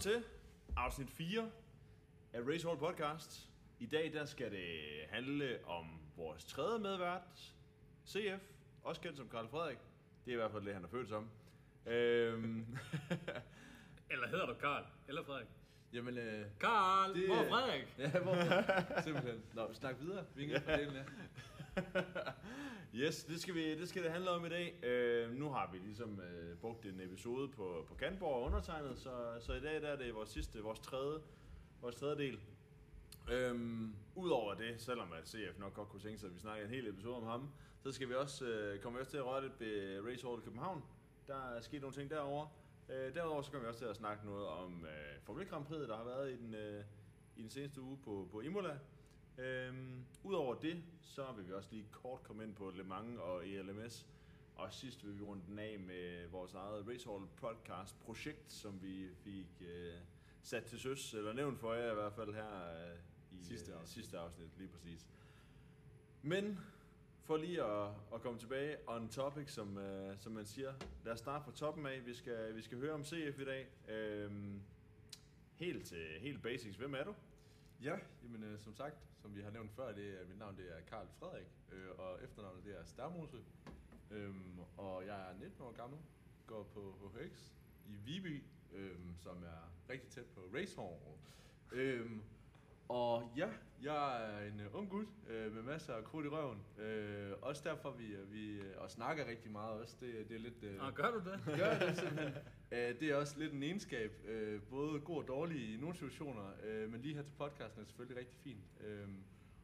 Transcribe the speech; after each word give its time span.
til 0.00 0.24
afsnit 0.76 1.10
4 1.10 1.50
af 2.32 2.40
Race 2.48 2.66
Hall 2.66 2.78
Podcast. 2.78 3.48
I 3.78 3.86
dag 3.86 4.12
der 4.12 4.24
skal 4.24 4.50
det 4.52 4.80
handle 5.10 5.58
om 5.66 5.86
vores 6.16 6.44
tredje 6.44 6.78
medvært, 6.78 7.54
CF, 8.08 8.42
også 8.82 9.00
kendt 9.00 9.16
som 9.16 9.28
Karl 9.28 9.48
Frederik. 9.48 9.78
Det 10.24 10.30
er 10.30 10.34
i 10.34 10.36
hvert 10.36 10.52
fald 10.52 10.64
det, 10.64 10.74
han 10.74 10.84
er 10.84 10.88
født 10.88 11.08
som. 11.08 11.30
Øhm, 11.86 12.66
Eller 14.10 14.28
hedder 14.28 14.46
du 14.46 14.54
Karl? 14.54 14.84
Eller 15.08 15.24
Frederik? 15.24 15.46
Jamen, 15.92 16.18
øh, 16.18 16.46
Karl! 16.60 17.14
Det- 17.14 17.26
Hvor 17.26 17.36
er 17.36 17.48
Frederik? 17.48 17.94
ja, 17.98 18.18
hvor 18.20 19.00
Simpelthen. 19.02 19.42
Nå, 19.54 19.72
snak 19.72 19.96
videre. 20.00 20.24
Vi 20.34 20.54
fra 20.64 20.76
delen 20.76 20.96
af. 20.96 21.04
yes, 23.02 23.24
det 23.24 23.40
skal, 23.40 23.54
vi, 23.54 23.78
det 23.78 23.88
skal 23.88 24.02
det 24.02 24.10
handle 24.10 24.30
om 24.30 24.46
i 24.46 24.48
dag. 24.48 24.84
Øh, 24.84 25.32
nu 25.32 25.50
har 25.50 25.70
vi 25.72 25.78
ligesom 25.78 26.20
øh, 26.20 26.56
brugt 26.56 26.86
en 26.86 27.00
episode 27.00 27.48
på, 27.48 27.84
på 27.88 27.94
Kantborg 27.94 28.34
og 28.34 28.42
undertegnet, 28.42 28.98
så, 28.98 29.10
så 29.40 29.52
i 29.52 29.60
dag 29.60 29.82
der 29.82 29.88
er 29.88 29.96
det 29.96 30.14
vores 30.14 30.28
sidste, 30.28 30.62
vores 30.62 30.78
tredje, 30.78 31.18
vores 31.80 31.94
tredje 31.96 32.18
del. 32.18 32.40
Øhm, 33.32 33.94
Udover 34.14 34.54
det, 34.54 34.80
selvom 34.80 35.12
at 35.12 35.28
CF 35.28 35.58
nok 35.58 35.74
godt 35.74 35.88
kunne 35.88 36.02
tænke 36.02 36.18
sig, 36.18 36.26
at 36.26 36.34
vi 36.34 36.40
snakker 36.40 36.64
en 36.64 36.70
hel 36.70 36.88
episode 36.88 37.16
om 37.16 37.24
ham, 37.24 37.50
så 37.82 37.92
skal 37.92 38.08
vi 38.08 38.14
også, 38.14 38.44
øh, 38.44 38.80
kommer 38.80 38.98
vi 38.98 39.00
også 39.00 39.10
til 39.10 39.18
at 39.18 39.26
røre 39.26 39.42
lidt 39.42 39.60
ved 39.60 40.00
Race 40.06 40.26
Hall 40.26 40.38
i 40.38 40.44
København. 40.44 40.82
Der 41.26 41.54
er 41.56 41.60
sket 41.60 41.80
nogle 41.80 41.96
ting 41.96 42.10
derovre. 42.10 42.48
Øh, 42.88 43.14
derudover 43.14 43.42
så 43.42 43.50
kommer 43.50 43.64
vi 43.64 43.68
også 43.68 43.80
til 43.80 43.86
at 43.86 43.96
snakke 43.96 44.26
noget 44.26 44.46
om 44.46 44.84
øh, 44.84 45.22
Formel 45.22 45.46
Grand 45.46 45.64
Prix, 45.64 45.88
der 45.88 45.96
har 45.96 46.04
været 46.04 46.32
i 46.32 46.36
den, 46.36 46.54
øh, 46.54 46.84
i 47.36 47.42
den 47.42 47.50
seneste 47.50 47.80
uge 47.80 47.98
på, 48.04 48.28
på 48.32 48.40
Imola. 48.40 48.78
Øhm, 49.40 50.04
Udover 50.24 50.54
det, 50.54 50.82
så 51.02 51.32
vil 51.36 51.48
vi 51.48 51.52
også 51.52 51.68
lige 51.72 51.86
kort 51.90 52.22
komme 52.22 52.44
ind 52.44 52.54
på 52.54 52.70
Le 52.70 52.84
Mans 52.84 53.18
og 53.18 53.48
ELMS. 53.48 54.06
Og 54.54 54.72
sidst 54.72 55.06
vil 55.06 55.18
vi 55.18 55.22
runde 55.24 55.42
den 55.48 55.58
af 55.58 55.78
med 55.78 56.26
vores 56.28 56.54
eget 56.54 56.88
Race 56.88 57.08
Hall 57.08 57.26
podcast 57.36 58.00
projekt, 58.00 58.52
som 58.52 58.82
vi 58.82 59.08
fik 59.14 59.46
øh, 59.60 59.94
sat 60.42 60.64
til 60.64 60.80
søs, 60.80 61.14
eller 61.14 61.32
nævnt 61.32 61.58
for 61.58 61.74
jer 61.74 61.90
i 61.90 61.94
hvert 61.94 62.12
fald 62.12 62.34
her 62.34 62.90
øh, 62.92 62.98
i 63.40 63.42
Sidste 63.44 63.72
øh, 63.72 63.78
afsnit. 63.80 63.94
sidste 63.94 64.18
afsnit, 64.18 64.48
lige 64.58 64.68
præcis. 64.68 65.06
Men 66.22 66.58
for 67.24 67.36
lige 67.36 67.64
at, 67.64 67.90
at 68.14 68.20
komme 68.22 68.38
tilbage 68.38 68.76
on 68.86 69.08
topic, 69.08 69.50
som, 69.52 69.78
øh, 69.78 70.18
som 70.18 70.32
man 70.32 70.46
siger. 70.46 70.74
Lad 71.04 71.12
os 71.12 71.18
starte 71.18 71.44
fra 71.44 71.52
toppen 71.52 71.86
af. 71.86 72.06
Vi 72.06 72.14
skal, 72.14 72.56
vi 72.56 72.62
skal 72.62 72.78
høre 72.78 72.92
om 72.92 73.04
CF 73.04 73.40
i 73.40 73.44
dag. 73.44 73.68
Øhm, 73.88 74.60
helt, 75.54 75.86
til, 75.86 76.06
helt 76.20 76.42
basics. 76.42 76.76
Hvem 76.76 76.94
er 76.94 77.04
du? 77.04 77.14
Ja, 77.82 77.98
jamen 78.22 78.42
øh, 78.44 78.58
som 78.58 78.74
sagt, 78.74 78.96
som 79.16 79.34
vi 79.34 79.40
har 79.40 79.50
nævnt 79.50 79.72
før, 79.72 79.92
det 79.92 80.20
er, 80.20 80.26
mit 80.26 80.38
navn 80.38 80.56
det 80.56 80.76
er 80.76 80.80
Karl 80.80 81.06
Frederik, 81.18 81.46
øh, 81.72 81.88
og 81.98 82.24
efternavnet 82.24 82.64
det 82.64 82.78
er 82.78 82.84
Stærmose. 82.84 83.36
Øhm, 84.10 84.58
og 84.76 85.06
jeg 85.06 85.30
er 85.30 85.34
19 85.38 85.62
år 85.62 85.72
gammel, 85.72 85.98
går 86.46 86.62
på 86.62 87.12
HHX 87.14 87.52
i 87.86 87.96
Viby, 87.96 88.42
øhm, 88.72 89.16
som 89.16 89.42
er 89.42 89.90
rigtig 89.90 90.10
tæt 90.10 90.26
på 90.26 90.40
Racehall. 90.54 90.96
Øhm, 91.72 92.22
og 92.90 93.32
ja, 93.36 93.48
jeg 93.82 94.24
er 94.24 94.46
en 94.46 94.60
øh, 94.60 94.74
ung 94.74 94.90
gut 94.90 95.06
øh, 95.28 95.54
med 95.54 95.62
masser 95.62 95.94
af 95.94 96.04
krudt 96.04 96.26
i 96.26 96.28
røven. 96.28 96.58
Øh, 96.78 97.32
også 97.42 97.62
derfor 97.64 97.90
vi, 97.90 98.06
øh, 98.06 98.32
vi 98.32 98.50
øh, 98.50 98.82
og 98.82 98.90
snakker 98.90 99.26
rigtig 99.26 99.50
meget 99.50 99.80
også. 99.80 99.96
Det, 100.00 100.28
det 100.28 100.34
er 100.36 100.40
lidt... 100.40 100.62
Øh, 100.62 100.78
Nå, 100.78 100.90
gør 100.90 101.10
du 101.10 101.18
det? 101.30 101.40
gør 101.60 101.78
det 101.78 101.96
simpelthen. 101.98 102.34
Øh, 102.72 103.00
det 103.00 103.02
er 103.02 103.16
også 103.16 103.38
lidt 103.38 103.52
en 103.52 103.62
egenskab, 103.62 104.12
øh, 104.24 104.62
både 104.62 105.00
god 105.00 105.16
og 105.22 105.28
dårlig 105.28 105.74
i 105.74 105.76
nogle 105.76 105.94
situationer, 105.94 106.50
øh, 106.64 106.92
men 106.92 107.00
lige 107.00 107.14
her 107.14 107.22
til 107.22 107.32
podcasten 107.32 107.82
er 107.82 107.86
selvfølgelig 107.86 108.18
rigtig 108.18 108.38
fint. 108.38 108.64
Øh, 108.80 109.08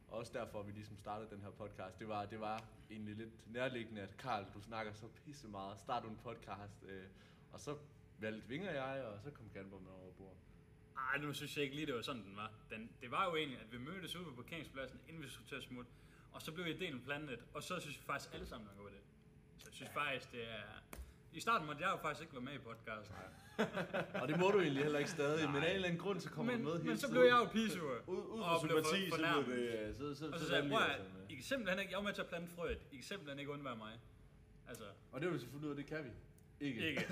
og 0.09 0.19
også 0.19 0.33
derfor, 0.35 0.61
at 0.61 0.67
vi 0.67 0.73
ligesom 0.73 0.99
startede 0.99 1.31
den 1.31 1.41
her 1.43 1.51
podcast. 1.51 1.99
Det 1.99 2.09
var, 2.09 2.27
det 2.27 2.41
var 2.41 2.65
egentlig 2.91 3.17
lidt 3.17 3.53
nærliggende, 3.53 4.03
at 4.03 4.17
Karl, 4.17 4.45
du 4.55 4.61
snakker 4.61 4.93
så 4.93 5.07
pisse 5.09 5.49
meget. 5.49 5.79
Start 5.79 6.03
du 6.03 6.09
en 6.09 6.19
podcast. 6.25 6.85
Øh, 6.89 7.05
og 7.53 7.61
så 7.61 7.77
valgte 8.19 8.49
Vinger 8.49 8.71
jeg, 8.71 9.05
og 9.05 9.21
så 9.23 9.31
kom 9.31 9.49
Kanborg 9.55 9.83
med 9.83 9.91
over 9.91 10.13
bord. 10.13 10.37
Ej, 10.99 11.19
nu 11.19 11.33
synes 11.35 11.57
jeg 11.57 11.65
ikke 11.65 11.77
lige, 11.77 11.87
det 11.87 11.95
var 11.95 12.03
sådan, 12.03 12.23
den 12.23 12.37
var. 12.37 12.51
Den, 12.71 12.91
det 13.01 13.11
var 13.11 13.25
jo 13.31 13.37
egentlig, 13.37 13.61
at 13.61 13.73
vi 13.73 13.79
mødtes 13.79 14.17
ude 14.17 14.25
på 14.25 14.31
parkeringspladsen, 14.43 15.01
inden 15.09 15.23
vi 15.23 15.29
skulle 15.29 15.49
til 15.49 15.55
at 15.57 15.63
smutte. 15.63 15.91
Og 16.33 16.43
så 16.43 16.53
blev 16.53 16.67
ideen 16.67 17.01
plantet, 17.01 17.39
og 17.55 17.63
så 17.63 17.81
synes 17.81 17.97
vi 17.99 18.03
faktisk 18.05 18.35
alle 18.35 18.47
sammen, 18.47 18.69
at 18.69 18.77
det. 18.93 19.01
Så 19.59 19.65
jeg 19.69 19.75
synes 19.75 19.91
faktisk, 19.95 20.33
det 20.33 20.43
er... 20.45 20.63
I 21.33 21.41
starten 21.41 21.67
måtte 21.67 21.83
jeg 21.83 21.91
jo 21.91 21.97
faktisk 22.03 22.23
ikke 22.23 22.33
være 22.35 22.43
med 22.43 22.53
i 22.55 22.59
podcasten. 22.59 23.15
Og 24.23 24.29
det 24.29 24.39
må 24.39 24.51
du 24.51 24.61
egentlig 24.61 24.83
heller 24.83 24.99
ikke 24.99 25.11
stadig, 25.11 25.51
men 25.51 25.63
af 25.63 25.69
en 25.69 25.75
eller 25.75 25.89
anden 25.89 26.01
grund, 26.01 26.21
så 26.21 26.31
kommer 26.31 26.53
Men, 26.53 26.61
du 26.65 26.69
med 26.69 26.77
hele 26.79 26.89
men 26.89 26.99
så 26.99 27.11
blev 27.11 27.23
jeg 27.23 27.31
jo 27.43 27.45
pisur. 27.53 27.93
Ud, 28.07 28.17
ud 28.17 28.41
Og 28.41 28.61
fra 28.61 28.67
blev 28.67 28.85
sympati, 28.85 29.11
for- 29.11 29.17
så 29.17 29.43
blev 29.45 29.57
det... 29.57 29.63
øh, 29.89 29.95
Så, 29.95 30.15
så, 30.15 30.27
Og 30.31 30.39
så 30.39 30.45
så 30.45 30.49
sagde 30.51 30.63
jeg, 30.63 30.71
prøv 30.73 30.81
altså, 30.89 31.07
I 31.29 31.35
kan 31.35 31.45
simpelthen 31.45 31.79
ikke, 31.79 31.91
jeg 31.93 31.97
var 31.99 32.05
med 32.05 32.13
til 32.13 32.23
at 32.23 32.29
plante 32.29 32.49
frøet, 32.57 32.79
I 32.93 32.97
kan 32.97 33.05
simpelthen 33.05 33.39
ikke 33.39 33.51
undvære 33.53 33.77
mig. 33.77 34.01
Altså, 34.69 34.85
Og 35.13 35.21
det 35.21 35.27
vil 35.29 35.35
vi 35.35 35.39
selvfølgelig 35.41 35.67
ud 35.71 35.71
af, 35.71 35.77
det 35.77 35.87
kan 35.87 36.05
vi. 36.05 36.11
Ikke. 36.61 36.89
ikke. 36.91 37.07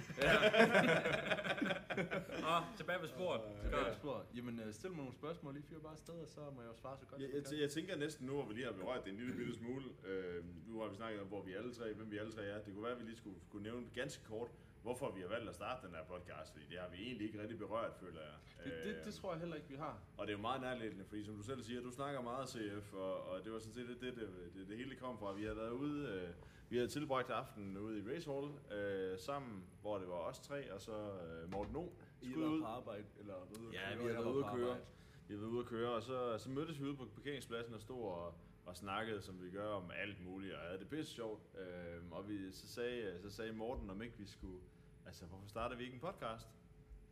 og 2.50 2.58
tilbage 2.78 2.98
på 2.98 3.06
sporet. 3.06 3.40
Tilbage 3.62 3.82
Godt. 3.84 3.92
på 3.92 3.98
sporet. 3.98 4.24
Jamen, 4.36 4.60
øh, 4.60 4.74
stil 4.74 4.90
mig 4.90 4.96
nogle 4.96 5.12
spørgsmål, 5.12 5.54
lige 5.54 5.64
fyr 5.68 5.78
bare 5.78 5.92
afsted, 5.92 6.14
og 6.14 6.28
så 6.28 6.40
må 6.54 6.60
jeg 6.62 6.68
jo 6.68 6.76
svare 6.76 6.96
så 6.98 7.06
godt 7.06 7.22
Jeg, 7.22 7.28
jeg 7.34 7.60
jeg, 7.60 7.70
tænker 7.70 7.96
næsten 7.96 8.26
nu, 8.26 8.32
hvor 8.32 8.46
vi 8.46 8.54
lige 8.54 8.64
har 8.66 8.72
berørt 8.72 9.04
det 9.04 9.10
en 9.12 9.18
lille 9.18 9.34
bitte 9.34 9.54
smule. 9.54 9.84
Øh, 10.04 10.44
nu 10.68 10.80
har 10.80 10.88
vi 10.88 10.96
snakket 10.96 11.20
om, 11.20 11.26
hvor 11.26 11.42
vi 11.42 11.52
alle 11.52 11.74
tre, 11.74 11.92
hvem 11.94 12.10
vi 12.10 12.18
alle 12.18 12.32
tre 12.32 12.44
er. 12.44 12.58
Det 12.62 12.74
kunne 12.74 12.82
være, 12.82 12.92
at 12.92 12.98
vi 12.98 13.04
lige 13.04 13.16
skulle, 13.16 13.36
skulle 13.48 13.62
nævne 13.62 13.86
ganske 13.94 14.24
kort, 14.24 14.50
hvorfor 14.84 15.10
vi 15.16 15.20
har 15.20 15.28
valgt 15.28 15.48
at 15.48 15.54
starte 15.54 15.86
den 15.86 15.94
her 15.94 16.04
podcast. 16.04 16.52
Fordi 16.52 16.64
det 16.70 16.78
har 16.78 16.88
vi 16.94 16.98
egentlig 17.06 17.26
ikke 17.28 17.40
rigtig 17.42 17.58
berørt, 17.58 17.92
føler 18.00 18.20
jeg. 18.20 18.36
Det, 18.64 18.72
det, 18.84 19.04
det 19.04 19.14
tror 19.14 19.30
jeg 19.32 19.40
heller 19.40 19.56
ikke, 19.56 19.68
vi 19.68 19.76
har. 19.76 19.94
Og 20.18 20.26
det 20.26 20.32
er 20.32 20.36
jo 20.36 20.42
meget 20.42 20.60
nærliggende, 20.60 21.04
fordi 21.04 21.24
som 21.24 21.36
du 21.36 21.42
selv 21.42 21.62
siger, 21.62 21.80
du 21.82 21.90
snakker 21.90 22.20
meget 22.22 22.48
CF, 22.48 22.92
og, 22.94 23.14
og 23.28 23.44
det 23.44 23.52
var 23.52 23.58
sådan 23.58 23.74
set 23.74 23.88
det, 23.88 24.00
det, 24.00 24.16
det, 24.16 24.28
det, 24.54 24.68
det 24.68 24.76
hele 24.76 24.94
kom 24.96 25.18
fra. 25.18 25.32
Vi 25.32 25.42
havde 25.42 25.56
været 25.56 25.70
ude, 25.70 26.08
øh, 26.08 26.28
vi 26.70 26.76
havde 26.76 26.88
tilbragt 26.88 27.30
aftenen 27.30 27.78
ude 27.78 27.98
i 27.98 28.02
Race 28.14 28.30
Hall 28.30 28.78
øh, 28.78 29.18
sammen, 29.18 29.64
hvor 29.82 29.98
det 29.98 30.08
var 30.08 30.14
os 30.14 30.38
tre, 30.40 30.72
og 30.72 30.80
så 30.80 30.92
øh, 30.92 31.50
Morten 31.52 31.76
O. 31.76 31.92
I 32.22 32.32
var 32.36 32.46
ud. 32.46 32.60
på 32.60 32.66
arbejde, 32.66 33.04
eller 33.20 33.34
ude 33.60 33.68
at 33.68 33.74
Ja, 33.74 33.88
køre, 33.88 33.98
vi 33.98 34.02
har 34.04 34.08
jeg 34.14 34.24
været 34.24 34.34
ude 34.34 34.44
at 34.44 34.50
køre. 34.56 34.64
arbejde. 34.70 34.84
Vi 35.28 35.34
har 35.34 35.40
været 35.40 35.50
ude 35.50 35.60
at 35.60 35.66
køre, 35.66 35.90
og 35.90 36.02
så, 36.02 36.38
så 36.38 36.50
mødtes 36.50 36.80
vi 36.80 36.84
ude 36.84 36.96
på 36.96 37.04
parkeringspladsen 37.14 37.74
og 37.74 37.80
stod 37.80 38.02
og, 38.02 38.34
og 38.66 38.76
snakkede, 38.76 39.22
som 39.22 39.42
vi 39.42 39.50
gør 39.50 39.66
om 39.66 39.90
alt 39.90 40.24
muligt, 40.24 40.54
og 40.54 40.60
havde 40.60 40.78
det 40.78 40.88
pisse 40.88 41.12
sjovt. 41.12 41.42
Øh, 41.58 42.02
og 42.10 42.28
vi, 42.28 42.52
så, 42.52 42.68
sagde, 42.68 43.02
øh, 43.02 43.22
så 43.22 43.30
sagde 43.30 43.52
Morten, 43.52 43.90
om 43.90 44.02
ikke 44.02 44.18
vi 44.18 44.26
skulle, 44.26 44.60
altså 45.06 45.26
hvorfor 45.26 45.48
starter 45.48 45.76
vi 45.76 45.84
ikke 45.84 45.94
en 45.94 46.00
podcast? 46.00 46.48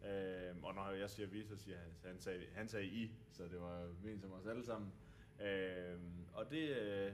Øh, 0.04 0.62
og 0.62 0.74
når 0.74 0.90
jeg 0.90 1.10
siger 1.10 1.26
vi, 1.26 1.44
så 1.44 1.56
siger 1.56 1.78
han, 1.78 1.92
han 2.04 2.20
sagde, 2.20 2.46
han 2.54 2.68
sagde 2.68 2.86
I, 2.86 3.10
så 3.32 3.42
det 3.42 3.60
var 3.60 3.88
ment 4.04 4.20
som 4.20 4.32
os 4.32 4.46
alle 4.46 4.64
sammen. 4.64 4.92
Øh, 5.40 5.98
og, 6.32 6.50
det, 6.50 6.76
øh, 6.76 7.12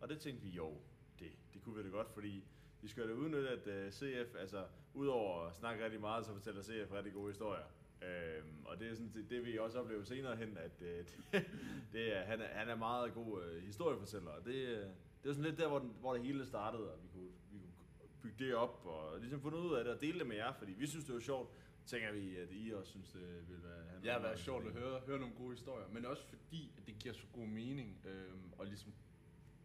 og 0.00 0.08
det 0.08 0.20
tænkte 0.20 0.42
vi, 0.42 0.50
jo, 0.50 0.78
det, 1.18 1.32
det 1.54 1.62
kunne 1.62 1.76
vi 1.76 1.82
da 1.82 1.88
godt, 1.88 2.10
fordi 2.10 2.44
vi 2.82 2.88
skal 2.88 3.08
da 3.08 3.12
udnytte, 3.12 3.48
at 3.48 3.66
øh, 3.66 3.92
CF, 3.92 4.34
altså 4.34 4.66
udover 4.94 5.46
at 5.46 5.54
snakke 5.54 5.84
rigtig 5.84 6.00
meget, 6.00 6.26
så 6.26 6.32
fortæller 6.32 6.62
CF 6.62 6.92
rigtig 6.92 7.12
gode 7.12 7.28
historier. 7.28 7.64
Øhm, 8.04 8.64
og 8.64 8.78
det 8.80 8.90
er 8.90 8.94
sådan 8.94 9.12
det, 9.14 9.30
det 9.30 9.44
vi 9.44 9.58
også 9.58 9.78
oplever 9.80 10.04
senere 10.04 10.36
hen, 10.36 10.56
at 10.58 10.72
uh, 10.80 10.86
det, 11.32 11.46
det 11.92 12.16
er, 12.16 12.20
han, 12.24 12.40
er, 12.40 12.46
han 12.46 12.68
er 12.68 12.74
meget 12.76 13.14
god 13.14 13.42
uh, 13.42 13.62
historiefortæller. 13.62 14.30
Og 14.30 14.44
det, 14.44 14.64
uh, 14.72 14.78
det 14.82 15.28
var 15.28 15.32
sådan 15.32 15.44
lidt 15.50 15.58
der, 15.58 15.68
hvor, 15.68 15.78
den, 15.78 15.92
hvor 16.00 16.14
det 16.14 16.22
hele 16.22 16.46
startede, 16.46 16.92
og 16.92 17.02
vi 17.02 17.08
kunne, 17.12 17.30
vi 17.52 17.58
kunne 17.58 18.08
bygge 18.22 18.44
det 18.44 18.54
op 18.54 18.82
og 18.86 19.20
ligesom 19.20 19.40
fundet 19.40 19.58
ud 19.58 19.74
af 19.74 19.84
det 19.84 19.94
og 19.94 20.00
dele 20.00 20.18
det 20.18 20.26
med 20.26 20.36
jer, 20.36 20.52
fordi 20.52 20.72
vi 20.72 20.86
synes, 20.86 21.04
det 21.04 21.14
var 21.14 21.20
sjovt. 21.20 21.50
Tænker 21.86 22.12
vi, 22.12 22.36
at 22.36 22.48
I 22.50 22.72
også 22.74 22.90
synes, 22.90 23.10
det 23.12 23.48
vil 23.48 23.62
være... 23.62 23.84
han- 23.90 24.04
Ja, 24.04 24.18
været 24.18 24.38
sjovt 24.38 24.66
at 24.66 24.72
høre, 24.72 25.00
høre 25.06 25.18
nogle 25.18 25.34
gode 25.34 25.50
historier, 25.50 25.88
men 25.88 26.06
også 26.06 26.26
fordi, 26.26 26.72
at 26.78 26.86
det 26.86 26.98
giver 26.98 27.14
så 27.14 27.26
god 27.32 27.46
mening, 27.46 27.96
øhm, 28.06 28.52
og 28.58 28.66
ligesom 28.66 28.92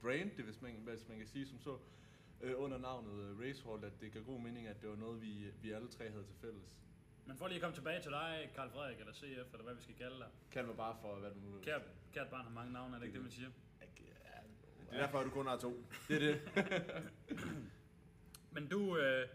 brand 0.01 0.31
det, 0.37 0.45
hvis 0.45 0.61
man, 0.61 0.71
hvis 0.85 1.07
man 1.09 1.17
kan 1.17 1.27
sige 1.27 1.45
som 1.45 1.59
så, 1.59 1.77
øh, 2.41 2.53
under 2.57 2.77
navnet 2.77 3.23
øh, 3.23 3.39
Racehall, 3.39 3.83
at 3.85 4.01
det 4.01 4.11
giver 4.11 4.23
god 4.23 4.39
mening, 4.39 4.67
at 4.67 4.81
det 4.81 4.89
var 4.89 4.95
noget, 4.95 5.21
vi, 5.21 5.45
vi 5.61 5.71
alle 5.71 5.87
tre 5.87 6.09
havde 6.09 6.23
til 6.23 6.35
fælles. 6.35 6.77
Men 7.25 7.37
for 7.37 7.47
lige 7.47 7.55
at 7.55 7.61
komme 7.61 7.75
tilbage 7.75 8.01
til 8.01 8.11
dig, 8.11 8.51
Karl 8.55 8.69
Frederik, 8.69 8.99
eller 8.99 9.13
CF, 9.13 9.53
eller 9.53 9.63
hvad 9.63 9.73
vi 9.73 9.81
skal 9.81 9.95
kalde 9.95 10.17
dig. 10.17 10.27
Kald 10.51 10.65
mig 10.65 10.77
bare 10.77 10.95
for, 11.01 11.15
hvad 11.15 11.29
du 11.31 11.39
nu. 11.39 11.59
Kært, 11.61 11.81
kært 12.13 12.27
barn 12.27 12.43
har 12.43 12.51
mange 12.51 12.73
navne, 12.73 12.95
er 12.95 12.99
det 12.99 13.05
ikke 13.05 13.15
det, 13.15 13.23
man 13.23 13.31
siger? 13.31 13.49
Det 14.91 14.97
er 14.97 15.01
derfor, 15.01 15.19
at 15.19 15.25
du 15.25 15.29
kun 15.29 15.47
har 15.47 15.57
to. 15.57 15.85
Det 16.07 16.15
er 16.15 16.19
det. 16.19 16.41
Men 18.55 18.67
du 18.67 18.97
øh, 18.97 19.27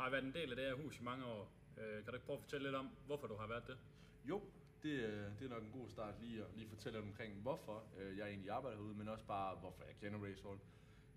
har 0.00 0.10
været 0.10 0.24
en 0.24 0.34
del 0.34 0.50
af 0.50 0.56
det 0.56 0.64
her 0.64 0.74
hus 0.74 0.98
i 1.00 1.02
mange 1.02 1.24
år. 1.24 1.52
Øh, 1.78 1.94
kan 1.94 2.06
du 2.06 2.14
ikke 2.14 2.26
prøve 2.26 2.36
at 2.36 2.42
fortælle 2.42 2.66
lidt 2.66 2.76
om, 2.76 2.90
hvorfor 3.06 3.26
du 3.26 3.36
har 3.36 3.46
været 3.46 3.66
det? 3.66 3.78
Jo, 4.24 4.42
det, 4.82 4.90
øh, 4.90 5.38
det 5.38 5.44
er 5.44 5.48
nok 5.48 5.62
en 5.62 5.70
god 5.80 5.88
start 5.88 6.14
lige 6.20 6.40
at 6.40 6.46
lige 6.54 6.68
fortælle 6.68 6.98
lidt 6.98 7.08
omkring, 7.08 7.34
hvorfor 7.34 7.84
øh, 7.98 8.18
jeg 8.18 8.28
egentlig 8.28 8.50
arbejder 8.50 8.76
herude, 8.76 8.94
men 8.94 9.08
også 9.08 9.24
bare, 9.24 9.56
hvorfor 9.56 9.84
jeg 9.84 9.94
kender 10.00 10.28
Racehall. 10.28 10.58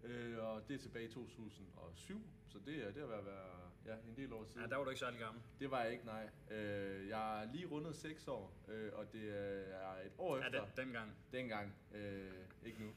Øh, 0.03 0.37
og 0.43 0.67
det 0.67 0.73
er 0.73 0.79
tilbage 0.79 1.05
i 1.05 1.11
2007, 1.11 2.21
så 2.47 2.59
det 2.65 2.87
er 2.87 2.91
det 2.91 3.03
er 3.03 3.07
ved 3.07 3.15
at 3.15 3.25
være 3.25 3.64
ja, 3.85 3.93
en 3.93 4.15
del 4.17 4.33
år 4.33 4.43
siden. 4.43 4.61
Ja, 4.61 4.67
der 4.67 4.75
var 4.77 4.83
du 4.83 4.89
ikke 4.89 4.99
særlig 4.99 5.19
gammel. 5.19 5.43
Det 5.59 5.71
var 5.71 5.81
jeg 5.83 5.91
ikke, 5.91 6.05
nej. 6.05 6.29
Øh, 6.51 7.07
jeg 7.09 7.43
er 7.43 7.51
lige 7.51 7.65
rundet 7.67 7.95
6 7.95 8.27
år, 8.27 8.53
øh, 8.67 8.91
og 8.93 9.13
det 9.13 9.29
er 9.29 9.95
et 10.05 10.11
år 10.17 10.37
Ja, 10.37 10.45
efter. 10.45 10.65
den, 10.65 10.85
dengang. 10.85 11.15
Dengang, 11.31 11.75
øh, 11.93 12.31
ikke 12.65 12.81
nu. 12.83 12.89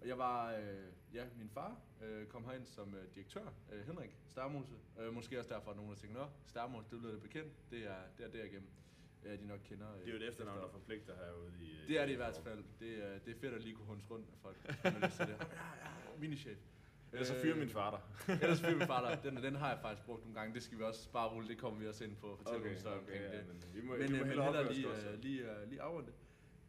Og 0.00 0.08
jeg 0.08 0.18
var, 0.18 0.52
øh, 0.52 0.84
ja, 1.14 1.24
min 1.36 1.48
far 1.50 1.76
øh, 2.02 2.26
kom 2.26 2.44
herind 2.44 2.66
som 2.66 2.94
øh, 2.94 3.14
direktør, 3.14 3.52
øh, 3.72 3.86
Henrik 3.86 4.10
Starmose. 4.28 4.74
Øh, 4.98 5.14
måske 5.14 5.38
også 5.38 5.54
derfor, 5.54 5.70
at 5.70 5.76
nogen 5.76 5.90
har 5.90 5.96
tænkt, 5.96 6.16
nå, 6.16 6.26
Starmose, 6.46 6.88
det 6.90 6.98
lyder 7.02 7.12
da 7.12 7.18
bekendt. 7.18 7.52
Det 7.70 7.78
er, 7.86 7.96
det 8.18 8.26
er 8.26 8.30
derigennem, 8.30 8.68
øh, 9.24 9.38
de 9.38 9.46
nok 9.46 9.60
kender. 9.64 9.92
Øh, 9.94 10.00
Det 10.00 10.08
er 10.08 10.12
jo 10.12 10.16
et 10.16 10.28
efternavn, 10.28 10.58
der 10.62 10.68
forpligter 10.68 11.14
herude 11.16 11.52
i... 11.60 11.84
Det 11.88 11.98
er 12.00 12.06
det 12.06 12.12
i 12.12 12.16
hvert 12.16 12.40
fald. 12.44 12.64
Det 12.80 13.04
er, 13.04 13.18
det 13.18 13.36
er 13.36 13.40
fedt 13.40 13.54
at 13.54 13.60
lige 13.62 13.74
kunne 13.76 13.86
hunde 13.86 14.02
rundt 14.10 14.28
med 14.30 14.38
folk. 14.42 14.56
hvis 14.64 14.84
man 14.84 14.92
har 14.92 15.06
lyst 15.06 15.16
til 15.16 15.26
det. 15.26 15.36
Ja, 15.52 15.86
ja, 15.86 16.18
minichef. 16.18 16.58
Ellers 17.12 17.28
så 17.28 17.34
Øh, 17.34 17.40
fyrer 17.40 17.56
min 17.56 17.68
far 17.68 17.90
dig. 17.90 18.00
Ellers 18.42 18.60
fyrer 18.60 18.76
min 18.76 18.86
far 18.86 19.08
dig. 19.08 19.32
Den, 19.32 19.42
den 19.42 19.54
har 19.54 19.68
jeg 19.68 19.78
faktisk 19.82 20.06
brugt 20.06 20.22
nogle 20.22 20.40
gange. 20.40 20.54
Det 20.54 20.62
skal 20.62 20.78
vi 20.78 20.82
også 20.82 21.10
bare 21.12 21.28
rulle. 21.28 21.48
Det 21.48 21.58
kommer 21.58 21.80
vi 21.80 21.86
også 21.88 22.04
ind 22.04 22.16
på. 22.16 22.36
Fortælle 22.36 22.60
okay, 22.60 22.70
historie 22.74 22.98
omkring 22.98 23.22
ja, 23.22 23.38
det. 23.38 23.46
men 23.48 23.64
vi 23.74 23.80
må, 23.86 23.92
Men, 23.96 24.00
vi 24.00 24.04
øh, 24.04 24.10
må 24.12 24.18
men 24.18 24.26
hellere 24.42 24.72
lige, 24.72 24.86
godt, 24.86 25.00
så. 25.00 25.08
øh, 25.10 25.18
lige, 25.18 25.50
øh, 25.60 25.68
lige 25.68 25.82
afrunde. 25.82 26.12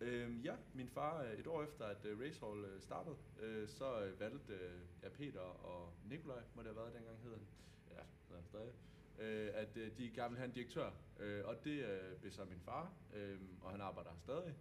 Øhm, 0.01 0.41
ja, 0.41 0.53
min 0.73 0.89
far, 0.89 1.23
øh, 1.23 1.33
et 1.39 1.47
år 1.47 1.63
efter 1.63 1.85
at 1.85 2.05
øh, 2.05 2.19
Racehall 2.19 2.65
øh, 2.65 2.81
startede, 2.81 3.15
øh, 3.41 3.67
så 3.69 4.01
øh, 4.03 4.19
valgte 4.19 4.53
øh, 4.53 4.79
ja, 5.03 5.09
Peter 5.09 5.39
og 5.39 5.93
Nikolaj, 6.09 6.41
må 6.55 6.61
det 6.61 6.67
have 6.67 6.75
været 6.77 6.93
dengang 6.93 7.17
hed 7.23 7.31
han, 7.31 7.41
ja, 7.89 7.95
hedder 8.27 8.35
han 8.41 8.45
stadig, 8.45 8.73
øh, 9.19 9.49
at 9.53 9.77
øh, 9.77 9.91
de 9.97 10.09
gerne 10.15 10.29
ville 10.29 10.37
have 10.39 10.45
en 10.45 10.51
direktør. 10.53 10.89
Øh, 11.19 11.45
og 11.45 11.63
det 11.63 11.85
øh, 11.85 12.15
blev 12.19 12.31
så 12.31 12.45
min 12.45 12.59
far, 12.59 12.91
øh, 13.13 13.39
og 13.61 13.71
han 13.71 13.81
arbejder 13.81 14.09
her 14.09 14.17
stadig. 14.19 14.55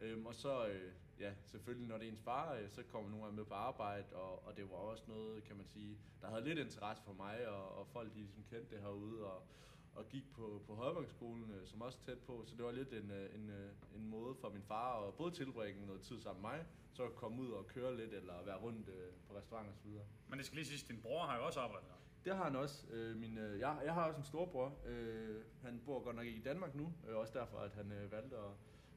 Øhm, 0.00 0.26
og 0.26 0.34
så, 0.34 0.66
øh, 0.66 0.92
ja, 1.20 1.32
selvfølgelig 1.44 1.88
når 1.88 1.98
det 1.98 2.06
er 2.06 2.10
ens 2.10 2.20
far, 2.20 2.54
øh, 2.54 2.70
så 2.70 2.82
kommer 2.82 3.10
nogle 3.10 3.24
gange 3.24 3.36
med 3.36 3.44
på 3.44 3.54
arbejde, 3.54 4.06
og, 4.12 4.46
og 4.46 4.56
det 4.56 4.70
var 4.70 4.76
også 4.76 5.04
noget, 5.08 5.44
kan 5.44 5.56
man 5.56 5.66
sige, 5.66 5.98
der 6.20 6.28
havde 6.28 6.44
lidt 6.44 6.58
interesse 6.58 7.02
for 7.04 7.12
mig, 7.12 7.48
og, 7.48 7.78
og 7.78 7.86
folk 7.86 8.14
de 8.14 8.18
ligesom 8.18 8.42
kendte 8.50 8.74
det 8.74 8.82
herude, 8.82 9.24
og, 9.24 9.42
og 9.94 10.08
gik 10.08 10.32
på, 10.32 10.62
på 10.66 10.74
Højvangsskolen, 10.74 11.50
øh, 11.50 11.66
som 11.66 11.82
også 11.82 11.98
tæt 12.06 12.18
på, 12.18 12.44
så 12.46 12.56
det 12.56 12.64
var 12.64 12.72
lidt 12.72 12.92
en, 12.92 13.10
øh, 13.10 13.34
en, 13.34 13.50
øh, 13.50 13.70
en 13.96 14.06
måde 14.06 14.34
for 14.34 14.50
min 14.50 14.62
far 14.62 15.06
at 15.06 15.14
både 15.14 15.30
tilbringe 15.30 15.86
noget 15.86 16.02
tid 16.02 16.20
sammen 16.20 16.42
med 16.42 16.50
mig, 16.50 16.66
så 16.92 17.04
at 17.04 17.14
komme 17.14 17.42
ud 17.42 17.50
og 17.50 17.66
køre 17.66 17.96
lidt, 17.96 18.14
eller 18.14 18.44
være 18.44 18.56
rundt 18.56 18.88
øh, 18.88 19.12
på 19.28 19.36
restauranter 19.36 19.72
osv. 19.72 19.90
Men 20.28 20.38
det 20.38 20.46
skal 20.46 20.56
lige 20.56 20.66
siges, 20.66 20.82
din 20.82 21.00
bror 21.02 21.26
har 21.26 21.36
jo 21.36 21.46
også 21.46 21.60
arbejdet 21.60 21.88
der. 21.88 21.94
Det 22.24 22.36
har 22.36 22.44
han 22.44 22.56
også. 22.56 22.86
Øh, 22.90 23.16
min, 23.16 23.38
øh, 23.38 23.60
jeg, 23.60 23.78
jeg 23.84 23.94
har 23.94 24.06
også 24.06 24.18
en 24.18 24.24
storbror. 24.24 24.78
Øh, 24.86 25.42
han 25.62 25.82
bor 25.86 26.04
godt 26.04 26.16
nok 26.16 26.26
ikke 26.26 26.38
i 26.38 26.42
Danmark 26.42 26.74
nu. 26.74 26.92
Øh, 27.08 27.16
også 27.16 27.38
derfor, 27.38 27.58
at 27.58 27.72
han 27.72 27.92
øh, 27.92 28.12
valgte 28.12 28.36
at, 28.36 28.52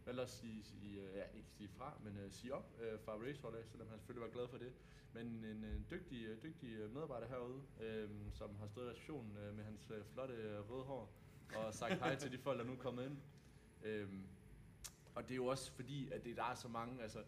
valgte 0.05 0.21
at 0.21 0.29
sige, 0.29 0.63
sige, 0.63 1.01
øh, 1.01 1.15
ja, 1.15 1.23
ikke 1.37 1.49
sige 1.49 1.69
fra, 1.77 1.93
men 2.03 2.17
øh, 2.17 2.31
sige 2.31 2.53
op 2.53 2.71
øh, 2.81 2.99
fra 2.99 3.13
raceholdet, 3.13 3.65
selvom 3.67 3.87
han 3.89 3.99
selvfølgelig 3.99 4.27
var 4.27 4.33
glad 4.33 4.47
for 4.47 4.57
det. 4.57 4.71
Men 5.13 5.27
en, 5.27 5.85
dygtig, 5.91 6.25
øh, 6.25 6.43
dygtig 6.43 6.69
medarbejder 6.93 7.27
herude, 7.27 7.61
øh, 7.81 8.09
som 8.31 8.55
har 8.55 8.67
stået 8.67 8.85
i 8.85 8.89
receptionen 8.89 9.33
med 9.55 9.63
hans 9.63 9.91
flotte 10.13 10.59
røde 10.59 10.83
hår 10.83 11.13
og 11.55 11.73
sagt 11.73 11.93
hej 11.93 12.15
til 12.15 12.31
de 12.31 12.37
folk, 12.37 12.59
der 12.59 12.65
nu 12.65 12.71
er 12.71 12.77
kommet 12.77 13.05
ind. 13.05 13.17
Øh, 13.83 14.09
og 15.15 15.23
det 15.23 15.31
er 15.31 15.35
jo 15.35 15.45
også 15.45 15.71
fordi, 15.71 16.11
at 16.11 16.23
det, 16.23 16.37
der 16.37 16.43
er 16.43 16.55
så 16.55 16.67
mange, 16.67 17.01
altså 17.01 17.23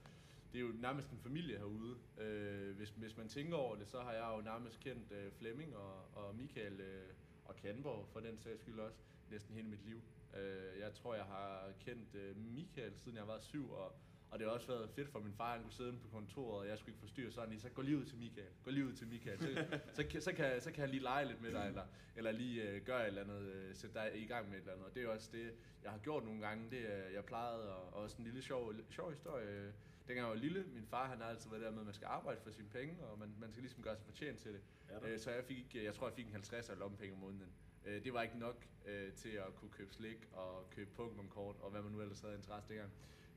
det 0.54 0.62
er 0.62 0.66
jo 0.66 0.72
nærmest 0.80 1.10
en 1.10 1.19
familie 1.19 1.57
herude. 1.57 1.95
Øh, 2.18 2.75
hvis, 2.75 2.89
hvis 2.89 3.18
man 3.18 3.27
tænker 3.27 3.57
over 3.57 3.75
det, 3.75 3.88
så 3.88 4.01
har 4.01 4.12
jeg 4.12 4.33
jo 4.38 4.42
nærmest 4.42 4.80
kendt 4.80 5.12
øh, 5.12 5.31
Flemming 5.31 5.75
og, 5.75 5.94
og 6.13 6.36
Michael 6.36 6.81
øh, 6.81 7.10
og 7.45 7.56
Kanborg 7.56 8.07
for 8.13 8.19
den 8.19 8.38
sags 8.38 8.60
skyld 8.60 8.80
også 8.80 8.98
næsten 9.31 9.56
hele 9.56 9.68
mit 9.68 9.86
liv. 9.86 10.01
Øh, 10.35 10.79
jeg 10.79 10.93
tror, 10.93 11.15
jeg 11.15 11.23
har 11.25 11.71
kendt 11.79 12.15
øh, 12.15 12.37
Michael 12.37 12.95
siden 12.97 13.17
jeg 13.17 13.27
var 13.27 13.39
syv, 13.39 13.71
og, 13.71 13.95
og 14.31 14.39
det 14.39 14.47
har 14.47 14.53
også 14.53 14.67
været 14.67 14.89
fedt 14.89 15.09
for 15.09 15.19
min 15.19 15.33
far, 15.33 15.51
han 15.53 15.63
kunne 15.63 15.73
sidde 15.73 15.97
på 15.99 16.07
kontoret, 16.07 16.59
og 16.59 16.67
jeg 16.67 16.77
skulle 16.77 16.91
ikke 16.93 16.99
forstyrre 16.99 17.31
sådan 17.31 17.49
lige, 17.49 17.59
så 17.61 17.69
gå 17.69 17.81
lige 17.81 17.97
ud 17.97 18.05
til 18.05 18.17
Michael, 18.17 18.47
gå 18.63 18.71
lige 18.71 18.85
ud 18.85 18.93
til 18.93 19.07
Michael, 19.07 19.39
så, 19.39 19.79
så, 19.93 20.03
kan- 20.03 20.21
så, 20.21 20.33
kan, 20.33 20.61
så 20.61 20.71
kan 20.71 20.81
jeg 20.81 20.89
lige 20.89 21.03
lege 21.03 21.25
lidt 21.25 21.41
med 21.41 21.51
dig, 21.51 21.67
eller, 21.67 21.85
eller 22.15 22.31
lige 22.31 22.69
øh, 22.69 22.81
gøre 22.85 23.01
et 23.01 23.07
eller 23.07 23.21
andet, 23.21 23.41
øh, 23.41 23.75
sætte 23.75 23.99
dig 23.99 24.11
i 24.21 24.25
gang 24.25 24.49
med 24.49 24.55
et 24.57 24.61
eller 24.61 24.73
andet. 24.73 24.85
Og 24.87 24.95
det 24.95 25.03
er 25.03 25.07
også 25.09 25.29
det, 25.33 25.53
jeg 25.83 25.91
har 25.91 25.97
gjort 25.99 26.23
nogle 26.25 26.41
gange, 26.47 26.69
det 26.71 26.79
er, 26.93 27.09
jeg 27.09 27.25
plejede, 27.25 27.75
og, 27.75 27.93
og 27.93 28.03
også 28.03 28.15
en 28.17 28.23
lille 28.23 28.41
sjov, 28.41 28.73
sjov 28.89 29.11
historie, 29.11 29.47
øh, 29.49 29.73
dengang 30.07 30.19
jeg 30.27 30.29
var 30.29 30.35
lille, 30.41 30.63
min 30.73 30.85
far 30.85 31.07
han 31.07 31.17
har 31.21 31.25
altid 31.29 31.49
været 31.49 31.63
der 31.63 31.71
med, 31.71 31.79
at 31.79 31.85
man 31.85 31.93
skal 31.93 32.05
arbejde 32.07 32.39
for 32.41 32.51
sine 32.51 32.69
penge, 32.69 33.03
og 33.03 33.19
man, 33.19 33.35
man 33.39 33.51
skal 33.51 33.61
ligesom 33.61 33.83
gøre 33.83 33.95
sig 33.95 34.05
fortjent 34.05 34.39
til 34.39 34.53
det. 34.53 34.61
Øh, 35.09 35.19
så 35.19 35.31
jeg 35.31 35.43
fik, 35.43 35.75
jeg 35.75 35.93
tror 35.93 36.07
jeg 36.07 36.15
fik 36.15 36.25
en 36.25 36.31
50 36.31 36.69
af 36.69 36.79
lommepenge 36.79 37.13
om 37.15 37.19
måneden. 37.19 37.51
Øh, 37.85 38.03
det 38.03 38.13
var 38.13 38.21
ikke 38.21 38.39
nok 38.39 38.65
øh, 38.85 39.13
til 39.13 39.29
at 39.29 39.55
kunne 39.55 39.71
købe 39.71 39.93
slik 39.93 40.27
og 40.31 40.69
købe 40.69 40.89
Pokémon-kort 40.99 41.55
og 41.59 41.71
hvad 41.71 41.81
man 41.81 41.91
nu 41.91 42.01
ellers 42.01 42.21
havde 42.21 42.35
interesse 42.35 42.69
dengang. 42.69 42.91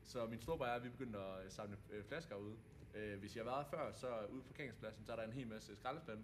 Så 0.05 0.25
min 0.25 0.41
storebror 0.41 0.65
og 0.65 0.73
jeg, 0.73 0.83
vi 0.83 0.89
begyndte 0.89 1.19
at 1.19 1.45
øh, 1.45 1.51
samle 1.51 1.77
øh, 1.91 2.03
flasker 2.03 2.35
ud. 2.35 2.55
Øh, 2.95 3.19
hvis 3.19 3.37
jeg 3.37 3.45
var 3.45 3.61
her 3.61 3.69
før, 3.69 3.91
så 3.91 4.07
ude 4.29 4.41
på 4.41 4.47
parkeringspladsen, 4.47 5.05
så 5.05 5.11
er 5.11 5.15
der 5.15 5.23
en 5.23 5.33
hel 5.33 5.47
masse 5.47 5.75
skraldespande. 5.75 6.23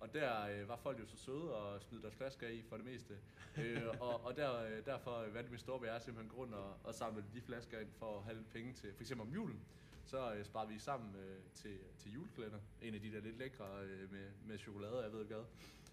Og 0.00 0.14
der 0.14 0.46
øh, 0.46 0.68
var 0.68 0.76
folk 0.76 1.00
jo 1.00 1.06
så 1.06 1.16
søde 1.16 1.54
og 1.56 1.82
smed 1.82 2.02
deres 2.02 2.14
flasker 2.14 2.48
i 2.48 2.62
for 2.62 2.76
det 2.76 2.84
meste. 2.84 3.18
øh, 3.58 3.82
og 4.00 4.24
og 4.24 4.36
der, 4.36 4.62
øh, 4.62 4.84
derfor 4.84 5.26
valgte 5.32 5.50
min 5.50 5.58
storebror 5.58 5.86
og 5.86 5.92
jeg 5.92 6.02
simpelthen 6.02 6.36
grund 6.36 6.54
at, 6.54 6.88
at 6.88 6.94
samle 6.94 7.24
de 7.34 7.40
flasker 7.40 7.80
ind 7.80 7.92
for 7.92 8.18
at 8.18 8.24
have 8.24 8.36
lidt 8.36 8.50
penge 8.50 8.72
til, 8.72 8.94
for 8.94 9.02
eksempel 9.02 9.26
om 9.26 9.32
julen. 9.32 9.60
Så 10.06 10.34
øh, 10.34 10.44
sparede 10.44 10.72
vi 10.72 10.78
sammen 10.78 11.16
øh, 11.16 11.38
til, 11.54 11.78
til 11.98 12.12
julekalender. 12.12 12.58
En 12.82 12.94
af 12.94 13.00
de 13.00 13.12
der 13.12 13.20
lidt 13.20 13.38
lækre 13.38 13.64
øh, 13.82 14.12
med, 14.12 14.30
med 14.46 14.58
chokolade, 14.58 14.98
og 14.98 15.02
jeg 15.02 15.12
ved 15.12 15.20
ikke 15.20 15.34
hvad, 15.34 15.44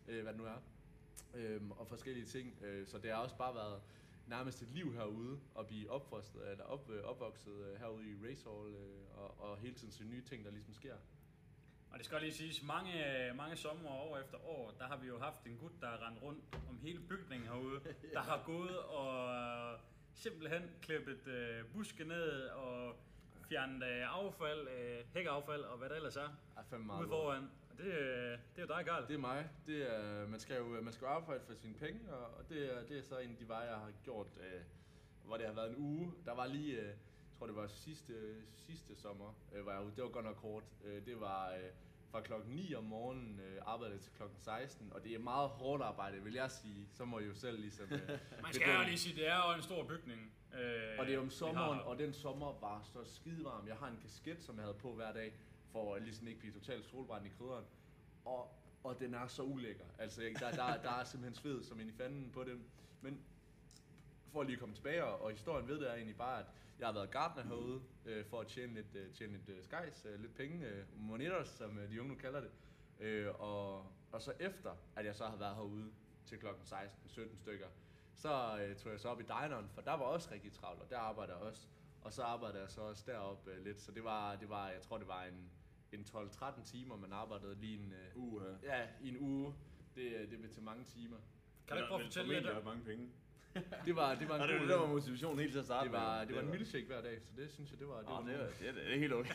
øh, 0.07 0.23
hvad 0.23 0.33
det 0.33 0.41
nu 0.41 0.45
er. 0.47 0.61
Øhm, 1.35 1.71
og 1.71 1.87
forskellige 1.87 2.25
ting. 2.25 2.63
Øh, 2.63 2.87
så 2.87 2.97
det 2.97 3.11
har 3.11 3.17
også 3.17 3.37
bare 3.37 3.55
været 3.55 3.81
nærmest 4.27 4.61
et 4.61 4.69
liv 4.73 4.93
herude, 4.93 5.39
at 5.59 5.67
blive 5.67 5.91
opfostret, 5.91 6.51
eller 6.51 6.63
op, 6.63 6.89
øh, 6.89 7.03
opvokset 7.03 7.53
øh, 7.53 7.79
herude 7.79 8.09
i 8.09 8.15
Racehall, 8.29 8.75
øh, 8.75 9.17
og, 9.17 9.39
og 9.39 9.57
hele 9.57 9.75
tiden 9.75 9.91
se 9.91 10.03
nye 10.03 10.23
ting, 10.23 10.45
der 10.45 10.51
ligesom 10.51 10.73
sker. 10.73 10.95
Og 11.91 11.97
det 11.97 12.05
skal 12.05 12.21
lige 12.21 12.33
siges, 12.33 12.63
mange, 12.63 12.93
mange 13.35 13.55
sommer 13.55 13.89
år 13.89 14.17
efter 14.17 14.37
år, 14.37 14.73
der 14.79 14.85
har 14.85 14.97
vi 14.97 15.07
jo 15.07 15.19
haft 15.19 15.45
en 15.45 15.57
gut, 15.57 15.71
der 15.81 15.87
har 15.87 16.07
rendt 16.07 16.21
rundt 16.21 16.43
om 16.69 16.79
hele 16.81 16.99
bygningen 16.99 17.47
herude, 17.47 17.79
der 18.13 18.19
har 18.19 18.43
gået 18.45 18.79
og 18.79 19.33
øh, 19.33 19.79
simpelthen 20.13 20.63
klippet 20.81 21.27
øh, 21.27 21.65
buske 21.73 22.03
ned 22.03 22.47
og 22.47 22.95
fjernet 23.49 23.83
øh, 23.83 24.17
affald, 24.17 24.67
øh, 24.67 25.05
hækkeaffald 25.13 25.61
og 25.61 25.77
hvad 25.77 25.89
der 25.89 25.95
ellers 25.95 26.15
er, 26.15 26.29
meget 26.77 27.01
ude 27.01 27.09
foran. 27.09 27.49
Og 27.77 27.83
det, 27.83 27.91
øh, 27.91 28.31
det 28.55 28.57
er 28.57 28.61
jo 28.61 28.67
dig, 28.67 28.85
Karl. 28.85 29.07
Det 29.07 29.13
er 29.13 29.17
mig. 29.19 29.49
Det 29.67 29.95
er, 29.95 30.27
man, 30.27 30.39
skal 30.39 30.57
jo, 30.57 30.81
man 30.81 30.93
skal 30.93 31.05
jo 31.05 31.11
arbejde 31.11 31.41
for 31.47 31.53
sine 31.53 31.73
penge, 31.73 31.99
og, 32.13 32.49
det, 32.49 32.77
er, 32.77 32.83
det 32.89 32.97
er 32.97 33.01
så 33.01 33.17
en 33.17 33.31
af 33.31 33.37
de 33.37 33.47
veje, 33.47 33.67
jeg 33.69 33.77
har 33.77 33.91
gjort, 34.03 34.27
øh, 34.39 34.61
hvor 35.25 35.37
det 35.37 35.45
har 35.45 35.53
været 35.53 35.69
en 35.69 35.75
uge. 35.77 36.13
Der 36.25 36.35
var 36.35 36.47
lige, 36.47 36.79
øh, 36.79 36.85
jeg 36.87 36.95
tror 37.37 37.45
det 37.47 37.55
var 37.55 37.67
sidste, 37.67 38.13
sidste 38.53 38.95
sommer, 38.95 39.33
øh, 39.55 39.65
var 39.65 39.71
jeg 39.73 39.81
ude. 39.81 39.91
Det 39.95 40.03
var 40.03 40.09
godt 40.09 40.25
nok 40.25 40.35
kort. 40.35 40.63
Øh, 40.85 41.05
det 41.05 41.19
var 41.19 41.49
øh, 41.51 41.69
fra 42.11 42.21
klokken 42.21 42.55
9 42.55 42.75
om 42.75 42.83
morgenen, 42.83 43.39
øh, 43.39 43.61
arbejdede 43.65 43.99
til 43.99 44.11
klokken 44.17 44.37
16, 44.39 44.93
og 44.93 45.03
det 45.03 45.11
er 45.15 45.19
meget 45.19 45.49
hårdt 45.49 45.83
arbejde, 45.83 46.23
vil 46.23 46.33
jeg 46.33 46.51
sige. 46.51 46.87
Så 46.91 47.05
må 47.05 47.19
I 47.19 47.25
jo 47.25 47.33
selv 47.33 47.59
ligesom... 47.59 47.85
Øh, 47.91 48.09
Man 48.43 48.53
skal 48.53 48.75
jo 48.77 48.83
lige 48.85 48.97
sige, 48.97 49.15
det 49.15 49.27
er 49.27 49.49
jo 49.49 49.55
en 49.57 49.63
stor 49.63 49.83
bygning. 49.87 50.33
Øh, 50.59 50.99
Og 50.99 51.05
det 51.05 51.15
er 51.15 51.19
om 51.19 51.29
sommeren, 51.29 51.77
har. 51.77 51.83
og 51.83 51.97
den 51.99 52.13
sommer 52.13 52.59
var 52.61 52.81
så 52.83 52.99
skidevarm. 53.15 53.67
Jeg 53.67 53.75
har 53.75 53.87
en 53.87 53.99
kasket, 54.01 54.43
som 54.43 54.55
jeg 54.55 54.63
havde 54.63 54.77
på 54.77 54.93
hver 54.93 55.13
dag, 55.13 55.33
for 55.75 55.95
at 55.95 56.01
ligesom 56.01 56.27
ikke 56.27 56.39
blive 56.39 56.53
totalt 56.53 56.85
solbrændt 56.85 57.27
i 57.27 57.29
krydderen. 57.29 57.65
Og, 58.25 58.51
og 58.83 58.99
den 58.99 59.13
er 59.13 59.27
så 59.27 59.43
ulækker. 59.43 59.85
Altså, 59.99 60.21
der, 60.21 60.51
der, 60.51 60.81
der 60.81 60.91
er 60.91 61.03
simpelthen 61.03 61.35
sved 61.35 61.63
som 61.63 61.79
ind 61.79 61.89
i 61.89 61.93
fanden 61.93 62.31
på 62.31 62.43
dem. 62.43 62.63
Men 63.01 63.19
for 64.31 64.41
at 64.41 64.47
lige 64.47 64.57
komme 64.57 64.75
tilbage, 64.75 65.03
og, 65.03 65.31
historien 65.31 65.67
ved 65.67 65.79
det 65.79 65.89
er 65.89 65.93
egentlig 65.93 66.17
bare, 66.17 66.39
at 66.39 66.45
jeg 66.79 66.87
har 66.87 66.93
været 66.93 67.11
gartner 67.11 67.43
herude, 67.43 67.81
øh, 68.05 68.25
for 68.25 68.41
at 68.41 68.47
tjene 68.47 68.73
lidt, 68.73 68.95
øh, 68.95 69.13
tjene 69.13 69.33
lidt 69.33 69.49
øh, 69.49 69.63
skejs, 69.63 70.05
øh, 70.05 70.19
lidt 70.21 70.35
penge, 70.35 70.67
øh, 70.67 70.83
monetos, 70.97 71.47
som 71.47 71.79
øh, 71.79 71.89
de 71.89 72.01
unge 72.01 72.13
nu 72.13 72.19
kalder 72.19 72.41
det. 72.41 72.51
Øh, 72.99 73.39
og, 73.39 73.85
og 74.11 74.21
så 74.21 74.33
efter, 74.39 74.75
at 74.95 75.05
jeg 75.05 75.15
så 75.15 75.25
har 75.25 75.35
været 75.35 75.55
herude 75.55 75.91
til 76.25 76.39
klokken 76.39 76.63
16-17 76.63 77.37
stykker, 77.37 77.67
så 78.13 78.59
øh, 78.61 78.75
tog 78.75 78.91
jeg 78.91 78.99
så 78.99 79.09
op 79.09 79.19
i 79.19 79.23
dineren, 79.23 79.69
for 79.73 79.81
der 79.81 79.91
var 79.91 80.05
også 80.05 80.31
rigtig 80.31 80.53
travlt, 80.53 80.81
og 80.81 80.89
der 80.89 80.99
arbejder 80.99 81.33
jeg 81.33 81.43
også. 81.43 81.67
Og 82.05 82.13
så 82.13 82.23
arbejdede 82.23 82.61
jeg 82.61 82.71
så 82.71 82.81
også 82.81 83.03
deroppe 83.07 83.51
øh, 83.51 83.63
lidt, 83.63 83.81
så 83.81 83.91
det 83.91 84.03
var, 84.03 84.35
det 84.35 84.49
var, 84.49 84.69
jeg 84.69 84.81
tror 84.81 84.97
det 84.97 85.07
var 85.07 85.23
en, 85.23 85.51
en 85.97 86.05
12-13 86.15 86.63
timer, 86.63 86.95
man 86.97 87.13
arbejdede 87.13 87.55
lige 87.59 87.77
en, 87.77 87.93
øh, 87.93 88.23
Uh, 88.23 88.41
ja, 88.63 88.87
i 89.01 89.09
en 89.09 89.17
uge. 89.19 89.53
Det, 89.95 90.01
øh, 90.01 90.29
det 90.31 90.37
blev 90.39 90.51
til 90.51 90.63
mange 90.63 90.83
timer. 90.83 91.17
Kan 91.67 91.77
du 91.77 91.83
ikke 91.83 91.87
prøve 91.87 91.99
at 92.01 92.05
fortælle 92.05 92.33
lidt 92.33 92.47
om? 92.47 92.63
mange 92.65 92.83
penge. 92.83 93.09
Det 93.85 93.95
var, 93.95 94.15
det 94.15 94.29
var 94.29 94.35
en 94.35 94.41
det, 94.41 94.49
god 94.49 94.59
det 94.59 94.69
der 94.69 94.77
var 94.79 94.87
motivationen 94.87 95.39
helt 95.39 95.51
til 95.51 95.59
at 95.59 95.65
starte 95.65 95.83
det 95.85 95.91
var, 95.93 96.19
med. 96.19 96.27
det 96.27 96.35
var 96.35 96.41
en 96.41 96.49
milkshake 96.49 96.85
hver 96.85 97.01
dag, 97.01 97.21
så 97.21 97.31
det 97.37 97.51
synes 97.51 97.71
jeg, 97.71 97.79
det 97.79 97.87
var... 97.87 97.97
Det 97.99 98.07
var 98.09 98.19
Åh, 98.19 98.27
det, 98.27 98.35
er, 98.35 98.47
det, 98.59 98.69
er, 98.69 98.73
det 98.73 98.93
er 98.93 98.97
helt 98.99 99.13
okay. 99.13 99.33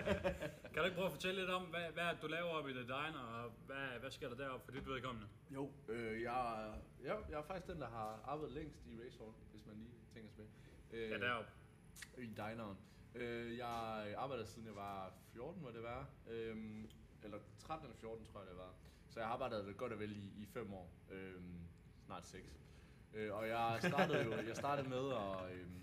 kan 0.72 0.78
du 0.80 0.82
ikke 0.84 0.94
prøve 0.96 1.06
at 1.06 1.12
fortælle 1.12 1.40
lidt 1.40 1.50
om, 1.50 1.62
hvad, 1.62 1.86
hvad 1.92 2.04
du 2.22 2.26
laver 2.26 2.48
oppe 2.48 2.70
i 2.70 2.72
The 2.72 2.82
Diner, 2.82 3.18
og 3.20 3.52
hvad, 3.66 3.86
hvad 4.00 4.10
sker 4.10 4.28
der 4.28 4.36
deroppe 4.36 4.64
for 4.64 4.72
dit 4.72 4.86
vedkommende? 4.88 5.28
Jo, 5.50 5.70
øh, 5.88 6.22
jeg, 6.22 6.66
er- 6.66 6.74
jeg, 7.04 7.16
jeg 7.30 7.38
er 7.38 7.42
faktisk 7.42 7.66
den, 7.72 7.80
der 7.80 7.88
har 7.88 8.20
arbejdet 8.24 8.54
længst 8.54 8.76
i 8.86 8.98
Racehall, 9.04 9.32
hvis 9.50 9.66
man 9.66 9.76
lige 9.76 9.94
tænker 10.14 10.30
sig 10.30 10.44
med. 10.92 10.98
Øh, 11.00 11.10
Ja, 11.10 11.18
deroppe. 11.18 11.50
I 12.18 12.26
dineren. 12.26 12.76
Øh, 13.14 13.58
jeg 13.58 14.14
arbejdede 14.16 14.46
siden 14.46 14.66
jeg 14.66 14.76
var 14.76 15.12
14, 15.32 15.62
må 15.62 15.68
det 15.70 15.82
være. 15.82 16.06
Øhm, 16.30 16.88
eller 17.24 17.38
13 17.58 17.86
eller 17.86 17.96
14, 17.98 18.26
tror 18.26 18.40
jeg 18.40 18.48
det 18.50 18.56
var. 18.58 18.74
Så 19.10 19.20
jeg 19.20 19.26
har 19.26 19.34
arbejdet 19.34 19.76
godt 19.76 19.92
og 19.92 19.98
vel 19.98 20.12
i, 20.16 20.42
i 20.42 20.46
5 20.46 20.72
år. 20.74 20.90
Øhm, 21.10 21.58
snart 22.06 22.26
6. 22.26 22.44
Øh, 23.14 23.34
og 23.34 23.48
jeg 23.48 23.78
startede 23.82 24.24
jo 24.24 24.32
jeg 24.32 24.56
startede 24.56 24.88
med 24.88 25.08
at, 25.12 25.52
øhm, 25.52 25.82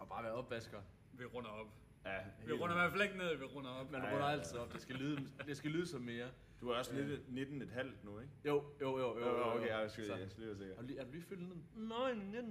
at 0.00 0.08
bare 0.08 0.24
være 0.24 0.32
opvasker. 0.32 0.80
Vi 1.12 1.24
runder 1.24 1.50
op. 1.50 1.66
Ja, 2.04 2.18
Vi 2.46 2.52
runder 2.52 2.74
i 2.76 2.78
hvert 2.78 2.90
fald 2.90 3.02
ikke 3.02 3.18
ned, 3.18 3.36
vi 3.36 3.44
runder 3.44 3.70
op. 3.70 3.90
Man 3.90 4.02
runder 4.02 4.26
altid 4.26 4.58
op. 4.58 4.72
Det 4.72 4.80
skal 4.82 4.94
lyde, 4.96 5.28
det 5.46 5.56
skal 5.56 5.70
lyde 5.70 5.86
som 5.86 6.00
mere. 6.00 6.28
Du 6.60 6.68
er 6.68 6.74
også 6.76 6.92
Øh. 6.94 7.08
19, 7.08 7.24
19 7.34 7.62
et 7.62 7.70
halvt 7.70 8.04
nu, 8.04 8.18
ikke? 8.18 8.32
Jo, 8.44 8.64
jo, 8.80 8.98
jo. 8.98 9.18
jo, 9.18 9.26
jo, 9.28 9.36
jo. 9.38 9.52
okay, 9.56 9.68
jeg 9.68 9.90
skal, 9.90 10.06
Så- 10.06 10.14
jeg 10.16 10.30
skal 10.30 10.42
lige 10.42 10.48
være 10.48 10.58
sikker. 10.58 10.74
Er 10.76 10.80
du 10.80 10.86
lige, 10.86 10.98
er 11.00 11.04
du 11.04 11.10
lige 11.10 11.22
fyldt 11.22 11.48
ned? 11.48 11.56
Nej, 11.88 12.14
nej, 12.14 12.42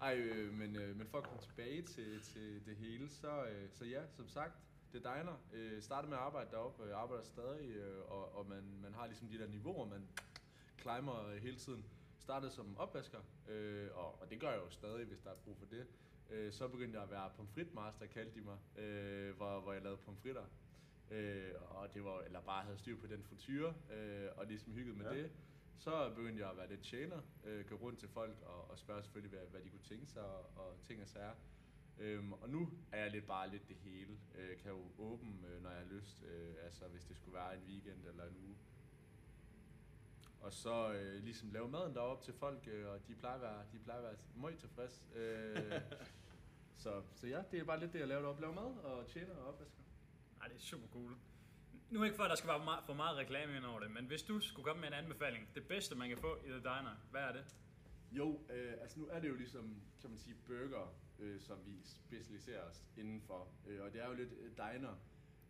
Ej, 0.00 0.18
øh, 0.18 0.52
men, 0.54 0.76
øh, 0.76 0.96
men 0.96 1.06
for 1.06 1.18
at 1.18 1.24
komme 1.24 1.40
tilbage 1.42 1.82
til, 1.82 2.20
til 2.20 2.66
det 2.66 2.76
hele, 2.76 3.08
så, 3.10 3.44
øh, 3.44 3.68
så 3.72 3.84
ja, 3.84 4.02
som 4.16 4.28
sagt, 4.28 4.52
det 4.92 5.02
diner. 5.04 5.36
Øh, 5.52 5.82
startede 5.82 6.10
med 6.10 6.18
at 6.18 6.22
arbejde 6.24 6.50
deroppe, 6.50 6.84
øh, 6.84 6.96
arbejder 7.00 7.24
stadig, 7.24 7.70
øh, 7.70 8.00
og, 8.10 8.36
og 8.36 8.46
man, 8.48 8.62
man 8.82 8.94
har 8.94 9.06
ligesom 9.06 9.28
de 9.28 9.38
der 9.38 9.46
niveauer, 9.46 9.86
man 9.86 10.08
climber 10.80 11.26
øh, 11.28 11.36
hele 11.42 11.56
tiden. 11.56 11.84
Startede 12.18 12.50
som 12.52 12.76
opvasker, 12.78 13.18
øh, 13.48 13.88
og, 13.94 14.22
og 14.22 14.30
det 14.30 14.40
gør 14.40 14.50
jeg 14.50 14.60
jo 14.64 14.70
stadig, 14.70 15.06
hvis 15.06 15.20
der 15.20 15.30
er 15.30 15.34
brug 15.44 15.56
for 15.58 15.66
det. 15.66 15.86
Øh, 16.30 16.52
så 16.52 16.68
begyndte 16.68 16.96
jeg 16.98 17.04
at 17.04 17.10
være 17.10 17.30
pomfritmaster, 17.36 18.06
kaldte 18.06 18.40
de 18.40 18.44
mig, 18.44 18.82
øh, 18.84 19.36
hvor, 19.36 19.60
hvor 19.60 19.72
jeg 19.72 19.82
lavede 19.82 20.00
pomfritter. 20.04 20.42
Øh, 21.10 21.52
og 21.70 21.94
det 21.94 22.04
var, 22.04 22.20
eller 22.20 22.40
bare 22.40 22.64
havde 22.64 22.78
styr 22.78 22.96
på 23.00 23.06
den 23.06 23.22
frityre, 23.22 23.74
øh, 23.92 24.28
og 24.36 24.46
ligesom 24.46 24.72
hygget 24.72 24.96
med 24.96 25.06
Ja. 25.06 25.16
det. 25.22 25.30
Så 25.78 26.10
begyndte 26.16 26.42
jeg 26.42 26.50
at 26.50 26.56
være 26.56 26.68
lidt 26.68 26.82
tjener, 26.82 27.20
øh, 27.44 27.64
gå 27.68 27.74
rundt 27.74 27.98
til 27.98 28.08
folk 28.08 28.36
og, 28.42 28.70
og 28.70 28.78
spørge 28.78 29.02
selvfølgelig, 29.02 29.38
hvad, 29.38 29.48
hvad 29.50 29.60
de 29.60 29.68
kunne 29.70 29.82
tænke 29.88 30.06
sig 30.06 30.22
og, 30.22 30.44
og 30.56 30.76
ting 30.84 31.02
og 31.02 31.08
sager. 31.08 31.34
Øhm, 31.98 32.32
og 32.32 32.50
nu 32.50 32.68
er 32.92 33.02
jeg 33.02 33.10
lidt 33.10 33.26
bare 33.26 33.50
lidt 33.50 33.68
det 33.68 33.76
hele. 33.76 34.18
Øh, 34.34 34.56
kan 34.58 34.70
jo 34.72 34.82
åbne, 34.98 35.32
øh, 35.48 35.62
når 35.62 35.70
jeg 35.70 35.78
har 35.78 35.86
lyst, 35.86 36.22
øh, 36.22 36.54
altså 36.64 36.88
hvis 36.88 37.04
det 37.04 37.16
skulle 37.16 37.34
være 37.34 37.54
en 37.56 37.62
weekend 37.68 38.04
eller 38.06 38.24
en 38.24 38.36
uge. 38.36 38.56
Og 40.40 40.52
så 40.52 40.92
øh, 40.92 41.22
ligesom 41.24 41.50
lave 41.52 41.68
maden 41.68 41.94
deroppe 41.94 42.24
til 42.24 42.34
folk, 42.34 42.68
øh, 42.68 42.88
og 42.88 43.08
de 43.08 43.14
plejer 43.14 43.34
at 43.34 43.40
være, 43.42 43.62
de 43.72 43.78
plejer 43.78 43.98
at 44.00 44.04
være 44.04 44.16
meget 44.36 44.58
tilfreds. 44.58 45.04
Øh, 45.14 45.72
så, 46.82 47.02
så 47.14 47.26
ja, 47.26 47.42
det 47.50 47.60
er 47.60 47.64
bare 47.64 47.80
lidt 47.80 47.92
det, 47.92 47.98
jeg 47.98 48.08
laver 48.08 48.22
deroppe. 48.22 48.40
Lave 48.42 48.54
mad 48.54 48.64
og 48.84 49.06
tjener 49.06 49.34
og 49.36 49.46
opvasker. 49.48 49.82
Det 50.48 50.56
er 50.56 50.60
super 50.60 50.88
cool. 50.88 51.16
Nu 51.90 52.04
ikke 52.04 52.16
for, 52.16 52.22
at 52.22 52.30
der 52.30 52.36
skal 52.36 52.48
være 52.48 52.64
meget, 52.64 52.84
for 52.84 52.94
meget 52.94 53.16
reklame 53.16 53.56
ind 53.56 53.64
over 53.64 53.80
det, 53.80 53.90
men 53.90 54.04
hvis 54.04 54.22
du 54.22 54.40
skulle 54.40 54.64
komme 54.64 54.80
med 54.80 54.88
en 54.88 54.94
anbefaling, 54.94 55.48
det 55.54 55.68
bedste, 55.68 55.94
man 55.94 56.08
kan 56.08 56.18
få 56.18 56.36
i 56.44 56.48
The 56.48 56.58
Diner, 56.58 56.96
hvad 57.10 57.20
er 57.20 57.32
det? 57.32 57.44
Jo, 58.10 58.40
øh, 58.50 58.72
altså 58.80 58.98
nu 59.00 59.06
er 59.06 59.20
det 59.20 59.28
jo 59.28 59.34
ligesom, 59.34 59.82
kan 60.00 60.10
man 60.10 60.18
sige, 60.18 60.36
burger, 60.46 60.94
øh, 61.18 61.40
som 61.40 61.58
vi 61.66 61.80
specialiserer 61.84 62.62
os 62.62 62.84
indenfor. 62.96 63.48
Øh, 63.66 63.82
og 63.84 63.92
det 63.92 64.02
er 64.02 64.08
jo 64.08 64.14
lidt 64.14 64.32
øh, 64.32 64.50
diner. 64.56 64.94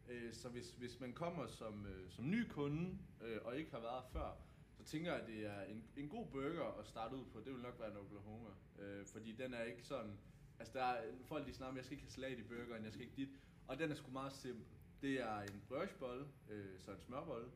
Øh, 0.08 0.34
så 0.34 0.48
hvis, 0.48 0.70
hvis 0.70 1.00
man 1.00 1.12
kommer 1.12 1.46
som, 1.46 1.86
øh, 1.86 2.10
som 2.10 2.30
ny 2.30 2.48
kunde, 2.48 2.98
øh, 3.20 3.38
og 3.44 3.56
ikke 3.56 3.70
har 3.70 3.80
været 3.80 4.04
før, 4.12 4.36
så 4.76 4.84
tænker 4.84 5.12
jeg, 5.12 5.20
at 5.20 5.28
det 5.28 5.46
er 5.46 5.62
en, 5.62 5.84
en 5.96 6.08
god 6.08 6.26
burger 6.26 6.78
at 6.80 6.86
starte 6.86 7.16
ud 7.16 7.24
på. 7.24 7.40
Det 7.40 7.52
vil 7.52 7.62
nok 7.62 7.80
være 7.80 7.90
en 7.90 7.96
Oklahoma. 7.96 8.50
Øh, 8.78 9.06
fordi 9.06 9.32
den 9.32 9.54
er 9.54 9.62
ikke 9.62 9.82
sådan... 9.82 10.18
Altså 10.58 10.78
der 10.78 10.84
er 10.84 11.04
folk, 11.24 11.46
de 11.46 11.54
snakker 11.54 11.70
om, 11.70 11.76
jeg 11.76 11.84
skal 11.84 11.92
ikke 11.92 12.04
have 12.04 12.10
salat 12.10 12.38
i 12.38 12.42
burgeren, 12.42 12.84
jeg 12.84 12.92
skal 12.92 13.04
ikke 13.04 13.16
dit. 13.16 13.28
Og 13.66 13.78
den 13.78 13.90
er 13.90 13.94
sgu 13.94 14.10
meget 14.10 14.32
simpel. 14.32 14.77
Det 15.02 15.20
er 15.20 15.40
en 15.40 15.62
briochebolle, 15.68 16.26
øh, 16.50 16.80
så 16.80 16.90
en 16.90 17.00
smørbolle, 17.00 17.48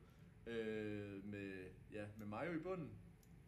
øh, 0.47 1.25
med, 1.25 1.65
ja, 1.93 2.05
med 2.19 2.27
mayo 2.27 2.53
i 2.53 2.59
bunden, 2.59 2.91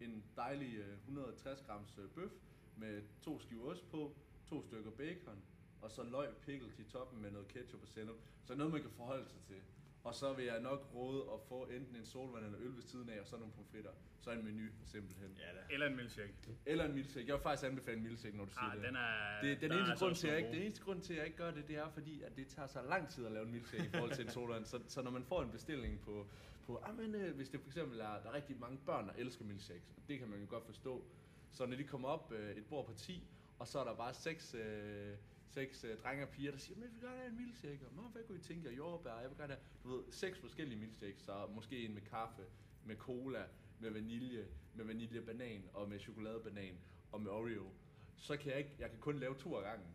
en 0.01 0.25
dejlig 0.37 0.75
øh, 0.77 0.99
160 0.99 1.63
grams 1.67 1.99
øh, 1.99 2.11
bøf 2.11 2.31
med 2.77 3.03
to 3.23 3.41
skiver 3.41 3.71
ost 3.71 3.91
på, 3.91 4.17
to 4.47 4.63
stykker 4.63 4.91
bacon, 4.91 5.43
og 5.81 5.91
så 5.91 6.03
løg 6.03 6.29
pickles 6.47 6.79
i 6.79 6.85
toppen 6.85 7.23
med 7.23 7.31
noget 7.31 7.49
ketchup 7.49 7.83
og 7.83 7.89
sennep. 7.89 8.17
Så 8.45 8.55
noget, 8.55 8.73
man 8.73 8.83
kan 8.83 8.91
forholde 8.91 9.29
sig 9.29 9.41
til. 9.41 9.63
Og 10.05 10.15
så 10.15 10.33
vil 10.33 10.45
jeg 10.45 10.61
nok 10.61 10.91
råde 10.95 11.23
at 11.35 11.41
få 11.49 11.65
enten 11.67 11.97
en 11.97 12.05
solvand 12.05 12.45
eller 12.45 12.59
øl 12.61 12.75
ved 12.77 12.83
siden 12.83 13.09
af, 13.11 13.21
og 13.21 13.27
så 13.27 13.37
nogle 13.37 13.53
pomfritter. 13.53 13.91
Så 14.21 14.31
en 14.31 14.45
menu, 14.45 14.63
simpelthen. 14.85 15.31
Ja 15.39 15.53
da. 15.59 15.61
Eller 15.71 15.87
en 15.87 15.97
milkshake. 15.97 16.35
Eller 16.67 16.85
en 16.85 16.95
milkshake. 16.95 17.27
Jeg 17.27 17.35
vil 17.35 17.43
faktisk 17.43 17.67
anbefale 17.71 17.97
en 17.97 18.03
milkshake, 18.03 18.37
når 18.37 18.45
du 18.45 18.51
siger 18.53 18.65
Ah, 18.71 18.77
det. 18.77 18.85
den 18.85 18.97
er... 18.97 19.41
Det, 19.43 19.61
den 19.61 19.71
er 19.71 19.77
eneste, 19.77 19.91
altså 19.91 20.05
grund 20.05 20.15
til, 20.17 20.27
at 20.27 20.33
jeg 20.33 20.39
ikke, 20.39 20.53
den 20.57 20.63
eneste 20.63 20.83
grund 20.85 21.01
til, 21.03 21.13
at 21.13 21.19
jeg 21.19 21.27
ikke 21.27 21.39
gør 21.39 21.51
det, 21.51 21.69
det 21.69 21.77
er 21.77 21.89
fordi, 21.91 22.23
at 22.23 22.37
det 22.37 22.47
tager 22.47 22.67
så 22.67 22.83
lang 22.83 23.09
tid 23.09 23.27
at 23.27 23.33
lave 23.33 23.45
en 23.47 23.53
milkshake 23.53 23.85
i 23.85 23.89
forhold 23.89 24.13
til 24.13 24.25
en 24.25 24.31
sodavand. 24.31 24.65
Så, 24.65 24.81
så 24.89 25.03
når 25.03 25.11
man 25.11 25.25
får 25.25 25.43
en 25.43 25.51
bestilling 25.51 26.01
på, 26.01 26.27
på 26.67 26.81
ah, 26.85 26.97
men, 26.97 27.15
øh, 27.15 27.37
hvis 27.37 27.49
det 27.49 27.61
for 27.61 27.69
eksempel 27.69 28.01
er, 28.01 28.05
der 28.23 28.29
er 28.31 28.33
rigtig 28.35 28.57
mange 28.61 28.79
børn, 28.87 29.07
der 29.09 29.13
elsker 29.19 29.45
milkshakes, 29.45 29.93
og 29.97 30.03
det 30.09 30.19
kan 30.19 30.29
man 30.29 30.41
jo 30.41 30.47
godt 30.49 30.67
forstå. 30.67 31.05
Så 31.53 31.67
når 31.67 31.77
de 31.77 31.85
kommer 31.85 32.09
op 32.09 32.33
øh, 32.33 32.57
et 32.57 32.67
bord 32.67 32.87
på 32.87 32.93
10, 32.93 33.29
og 33.59 33.69
så 33.69 33.79
er 33.79 33.85
der 33.85 33.95
bare 33.95 34.15
seks, 34.15 34.55
øh, 34.55 35.17
seks 35.55 35.85
øh, 35.85 35.99
drenge 35.99 36.25
og 36.25 36.29
piger, 36.29 36.51
der 36.51 36.59
siger, 36.59 36.79
men 36.79 36.89
vi 36.89 36.93
vil 36.95 37.03
gerne 37.03 37.17
have 37.17 37.31
en 37.31 37.37
milkshake. 37.37 37.81
Og, 37.87 38.11
hvad 38.13 38.23
kunne 38.23 38.39
I 38.39 38.41
tænke 38.41 38.69
jer? 38.69 38.77
Jordbær, 38.77 39.21
jeg 39.21 39.31
vil 39.31 39.39
gerne 39.39 39.53
have, 39.53 39.65
du 39.85 39.97
ved, 39.97 40.05
seks 40.11 40.39
forskellige 40.39 40.79
milkshakes. 40.79 41.23
Så 41.23 41.47
måske 41.47 41.85
en 41.85 41.95
med 41.95 42.03
kaffe, 42.03 42.43
med 42.85 42.97
cola, 42.97 43.45
med 43.79 43.91
vanilje, 43.91 44.49
med 44.75 44.85
vaniljebanan 44.85 45.63
og 45.73 45.89
med 45.89 46.01
chokoladebanan 46.01 46.79
og 47.13 47.21
med 47.21 47.31
Oreo. 47.31 47.71
Så 48.17 48.37
kan 48.37 48.51
jeg 48.51 48.59
ikke, 48.59 48.77
jeg 48.79 48.91
kan 48.91 48.99
kun 48.99 49.19
lave 49.19 49.35
to 49.35 49.57
af 49.57 49.63
gangen. 49.63 49.89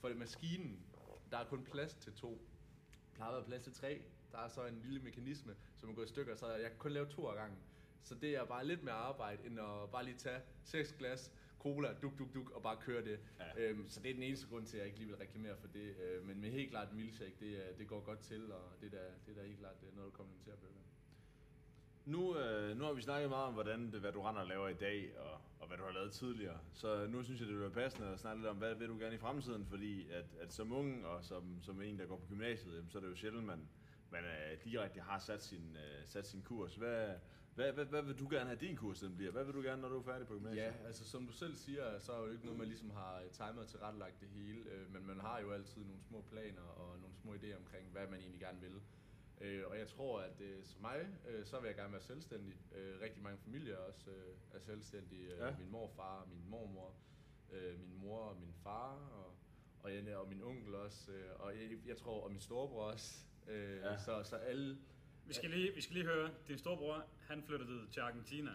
For 0.00 0.14
maskinen, 0.14 0.86
der 1.30 1.38
er 1.38 1.44
kun 1.44 1.64
plads 1.64 1.94
til 1.94 2.12
to. 2.12 2.48
Plejer 3.14 3.30
at 3.30 3.36
være 3.36 3.46
plads 3.46 3.62
til 3.62 3.72
tre. 3.72 4.02
Der 4.32 4.38
er 4.38 4.48
så 4.48 4.66
en 4.66 4.80
lille 4.84 5.00
mekanisme, 5.00 5.56
som 5.76 5.90
er 5.90 5.94
gået 5.94 6.06
i 6.06 6.08
stykker, 6.08 6.34
så 6.34 6.52
jeg 6.52 6.70
kan 6.70 6.78
kun 6.78 6.92
lave 6.92 7.06
to 7.06 7.26
af 7.26 7.36
gangen. 7.36 7.58
Så 8.02 8.14
det 8.14 8.36
er 8.36 8.44
bare 8.44 8.66
lidt 8.66 8.82
mere 8.82 8.94
arbejde, 8.94 9.46
end 9.46 9.60
at 9.60 9.90
bare 9.90 10.04
lige 10.04 10.16
tage 10.16 10.40
seks 10.64 10.92
glas 10.92 11.32
cola, 11.58 11.88
duk, 12.02 12.18
duk, 12.18 12.34
duk, 12.34 12.50
og 12.50 12.62
bare 12.62 12.76
køre 12.80 13.04
det. 13.04 13.18
Ja. 13.38 13.44
Øhm, 13.70 13.88
så 13.88 14.00
det 14.00 14.10
er 14.10 14.14
den 14.14 14.22
eneste 14.22 14.46
grund 14.46 14.66
til, 14.66 14.76
at 14.76 14.80
jeg 14.80 14.86
ikke 14.86 14.98
lige 14.98 15.08
vil 15.08 15.16
reklamere 15.16 15.56
for 15.56 15.68
det. 15.68 15.94
Øh, 15.96 16.26
men 16.26 16.40
med 16.40 16.50
helt 16.50 16.70
klart 16.70 16.92
milkshake, 16.94 17.34
det, 17.40 17.68
er- 17.68 17.76
det 17.78 17.86
går 17.88 18.00
godt 18.00 18.18
til, 18.20 18.52
og 18.52 18.62
det 18.80 18.86
er 18.86 18.90
da, 18.98 19.04
det 19.26 19.36
er 19.36 19.40
da 19.42 19.46
helt 19.46 19.58
klart 19.58 19.80
det 19.80 19.88
er 19.88 19.94
noget, 19.96 20.10
der 20.12 20.16
komplementerer 20.16 20.56
burgeren. 20.56 20.82
Nu, 22.04 22.38
øh, 22.38 22.76
nu 22.78 22.84
har 22.84 22.92
vi 22.92 23.02
snakket 23.02 23.30
meget 23.30 23.44
om, 23.46 23.52
hvordan 23.54 23.92
det, 23.92 24.00
hvad 24.00 24.12
du 24.12 24.20
render 24.22 24.40
og 24.42 24.46
laver 24.48 24.68
i 24.68 24.74
dag, 24.74 25.18
og, 25.18 25.40
og 25.60 25.66
hvad 25.68 25.76
du 25.78 25.82
har 25.84 25.92
lavet 25.92 26.12
tidligere. 26.12 26.58
Så 26.72 27.06
nu 27.06 27.22
synes 27.22 27.40
jeg, 27.40 27.46
det 27.48 27.54
vil 27.56 27.62
være 27.62 27.70
passende 27.70 28.08
at 28.08 28.20
snakke 28.20 28.40
lidt 28.42 28.50
om, 28.50 28.56
hvad 28.56 28.74
vil 28.74 28.88
du 28.88 28.98
gerne 28.98 29.14
i 29.14 29.18
fremtiden? 29.18 29.66
Fordi 29.66 30.10
at, 30.10 30.24
at 30.40 30.52
som 30.52 30.72
ung 30.72 31.06
og 31.06 31.24
som, 31.24 31.58
som 31.62 31.82
en, 31.82 31.98
der 31.98 32.06
går 32.06 32.16
på 32.16 32.26
gymnasiet, 32.28 32.76
jamen, 32.76 32.90
så 32.90 32.98
er 32.98 33.02
det 33.02 33.10
jo 33.10 33.16
sjældent, 33.16 33.46
man, 33.46 33.68
man 34.10 34.24
øh, 34.24 34.64
direkte 34.64 35.00
har 35.00 35.18
sat 35.18 35.42
sin, 35.42 35.76
øh, 35.76 36.06
sat 36.06 36.26
sin 36.26 36.42
kurs. 36.42 36.74
Hvad, 36.76 37.14
hvad, 37.56 37.72
hvad, 37.72 37.84
hvad 37.84 38.02
vil 38.02 38.18
du 38.18 38.28
gerne 38.30 38.46
have 38.46 38.60
din 38.60 38.76
kurs, 38.76 39.00
den 39.00 39.16
bliver? 39.16 39.32
Hvad 39.32 39.44
vil 39.44 39.54
du 39.54 39.60
gerne, 39.62 39.82
når 39.82 39.88
du 39.88 39.98
er 39.98 40.02
færdig 40.02 40.26
på 40.26 40.34
gymnasiet? 40.34 40.62
Ja, 40.62 40.72
altså 40.86 41.04
som 41.04 41.26
du 41.26 41.32
selv 41.32 41.54
siger, 41.54 41.98
så 41.98 42.12
er 42.12 42.20
jo 42.26 42.32
ikke 42.32 42.44
noget, 42.44 42.58
man 42.58 42.68
ligesom 42.68 42.90
har 42.90 43.22
timet 43.32 43.58
og 43.58 43.68
tilrettelagt 43.68 44.20
det 44.20 44.28
hele, 44.28 44.70
øh, 44.70 44.92
men 44.92 45.06
man 45.06 45.20
har 45.20 45.40
jo 45.40 45.50
altid 45.52 45.84
nogle 45.84 46.02
små 46.02 46.24
planer 46.30 46.62
og 46.62 46.98
nogle 46.98 47.14
små 47.22 47.34
idéer 47.34 47.56
omkring, 47.58 47.90
hvad 47.92 48.06
man 48.06 48.20
egentlig 48.20 48.40
gerne 48.40 48.60
vil. 48.60 48.80
Øh, 49.40 49.62
og 49.66 49.78
jeg 49.78 49.88
tror, 49.88 50.20
at 50.20 50.40
øh, 50.40 50.64
som 50.64 50.80
mig, 50.80 51.06
øh, 51.28 51.46
så 51.46 51.60
vil 51.60 51.66
jeg 51.66 51.76
gerne 51.76 51.92
være 51.92 52.02
selvstændig. 52.02 52.54
Øh, 52.74 53.00
rigtig 53.00 53.22
mange 53.22 53.38
familier 53.38 53.76
også 53.76 54.10
øh, 54.10 54.34
er 54.54 54.58
selvstændige. 54.58 55.32
Øh, 55.32 55.38
Ja. 55.38 55.56
Min 55.58 55.70
morfar, 55.70 56.26
min 56.30 56.50
mormor, 56.50 56.94
øh, 57.52 57.80
min 57.80 57.98
mor 58.00 58.18
og 58.18 58.36
min 58.40 58.52
far, 58.62 58.94
og, 58.94 59.36
og, 59.80 59.94
jeg, 59.94 60.16
og 60.16 60.28
min 60.28 60.42
onkel 60.42 60.74
også, 60.74 61.12
øh, 61.12 61.30
og 61.40 61.56
jeg, 61.56 61.78
jeg 61.86 61.96
tror, 61.96 62.24
og 62.24 62.30
min 62.30 62.40
storebror 62.40 62.82
også. 62.82 63.18
Øh, 63.48 63.76
ja. 63.76 63.98
så, 63.98 64.22
så 64.22 64.36
alle... 64.36 64.78
Vi 65.28 65.34
skal, 65.34 65.50
lige, 65.50 65.74
vi 65.74 65.80
skal 65.80 65.94
lige 65.94 66.06
høre, 66.06 66.30
din 66.48 66.58
storebror, 66.58 67.04
han 67.28 67.42
flyttede 67.42 67.86
til 67.92 68.00
Argentina, 68.00 68.50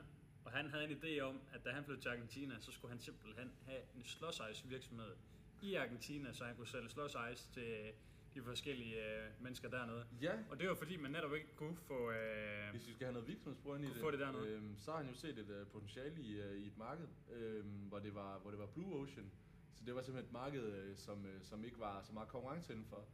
og 0.46 0.52
han 0.52 0.70
havde 0.70 0.84
en 0.84 0.98
idé 0.98 1.20
om, 1.20 1.42
at 1.54 1.66
da 1.66 1.70
han 1.70 1.84
flyttede 1.86 2.04
til 2.06 2.10
Argentina, 2.10 2.60
så 2.60 2.72
skulle 2.72 2.92
han 2.92 3.00
simpelthen 3.00 3.52
have 3.66 3.82
en 3.96 4.04
slush 4.04 4.70
virksomhed 4.70 5.16
i 5.62 5.76
Argentina, 5.76 6.34
så 6.34 6.44
han 6.44 6.56
kunne 6.56 6.68
sælge 6.68 6.90
ice 7.34 7.50
til 7.54 7.92
de 8.34 8.42
forskellige 8.44 8.96
øh, 8.96 9.30
mennesker 9.42 9.70
dernede. 9.70 10.06
Ja, 10.22 10.34
Og 10.50 10.60
det 10.60 10.70
var 10.70 10.76
fordi, 10.76 10.98
man 10.98 11.12
netop 11.12 11.34
ikke 11.36 11.56
kunne 11.56 11.76
få... 11.76 12.12
Øh, 12.12 12.72
Hvis 12.72 12.88
vi 12.88 12.94
skal 12.94 13.06
have 13.06 13.14
noget 13.14 13.28
virksomhedsbrug 13.28 13.76
ind 13.76 13.86
i 13.86 13.88
det, 13.88 13.98
få 13.98 14.12
det 14.12 14.20
dernede. 14.20 14.48
øhm, 14.48 14.78
så 14.78 14.92
har 14.92 14.98
han 14.98 15.08
jo 15.08 15.16
set 15.16 15.38
et 15.38 15.62
uh, 15.62 15.68
potentiale 15.68 16.22
i, 16.22 16.42
uh, 16.42 16.56
i 16.56 16.68
et 16.68 16.78
marked, 16.78 17.08
øhm, 17.32 17.68
hvor, 17.70 18.00
det 18.00 18.16
var, 18.16 18.40
hvor 18.40 18.50
det 18.52 18.60
var 18.60 18.66
Blue 18.66 18.96
Ocean. 19.02 19.32
Så 19.74 19.84
det 19.86 19.96
var 19.96 20.02
simpelthen 20.02 20.28
et 20.28 20.34
marked, 20.34 20.64
øh, 20.64 20.98
som, 20.98 21.26
øh, 21.26 21.42
som 21.44 21.64
ikke 21.64 21.80
var 21.80 22.02
så 22.04 22.14
meget 22.14 22.30
konkurrence 22.30 22.74
indenfor. 22.74 23.06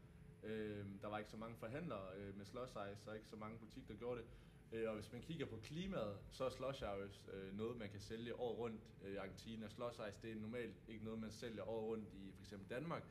Øhm, 0.47 0.99
der 0.99 1.07
var 1.07 1.17
ikke 1.17 1.31
så 1.31 1.37
mange 1.37 1.55
forhandlere 1.55 2.07
øh, 2.17 2.37
med 2.37 2.45
slush 2.45 2.71
ice, 2.91 3.09
og 3.09 3.15
ikke 3.15 3.27
så 3.27 3.35
mange 3.35 3.57
butikker, 3.59 3.87
der 3.93 3.99
gjorde 3.99 4.21
det. 4.21 4.27
Øh, 4.71 4.89
og 4.89 4.95
hvis 4.95 5.11
man 5.11 5.21
kigger 5.21 5.45
på 5.45 5.57
klimaet, 5.57 6.17
så 6.31 6.45
er 6.45 6.49
slush 6.49 6.83
ice 7.05 7.31
øh, 7.31 7.57
noget, 7.57 7.77
man 7.77 7.89
kan 7.89 7.99
sælge 7.99 8.35
året 8.35 8.57
rundt 8.57 8.81
øh, 9.03 9.13
i 9.13 9.15
Argentina. 9.15 9.69
Slush 9.69 9.99
ice, 10.09 10.21
det 10.21 10.31
er 10.31 10.35
normalt 10.35 10.75
ikke 10.87 11.05
noget, 11.05 11.19
man 11.19 11.31
sælger 11.31 11.69
året 11.69 11.85
rundt 11.87 12.09
i 12.13 12.31
for 12.35 12.41
eksempel 12.41 12.69
Danmark. 12.69 13.03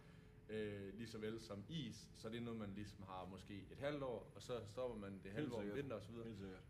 Øh, 0.49 0.95
lige 0.95 1.09
så 1.09 1.19
vel 1.19 1.41
som 1.41 1.65
is, 1.69 2.09
så 2.15 2.29
det 2.29 2.37
er 2.37 2.41
noget, 2.41 2.59
man 2.59 2.73
ligesom 2.75 3.05
har 3.09 3.27
måske 3.31 3.67
et 3.71 3.79
halvt 3.79 4.03
år, 4.03 4.33
og 4.35 4.43
så 4.43 4.61
stopper 4.67 4.97
man 4.99 5.21
det 5.25 5.33
halve 5.33 5.55
år 5.55 5.61
om 5.61 5.77
vinter 5.77 5.97
osv. 5.97 6.15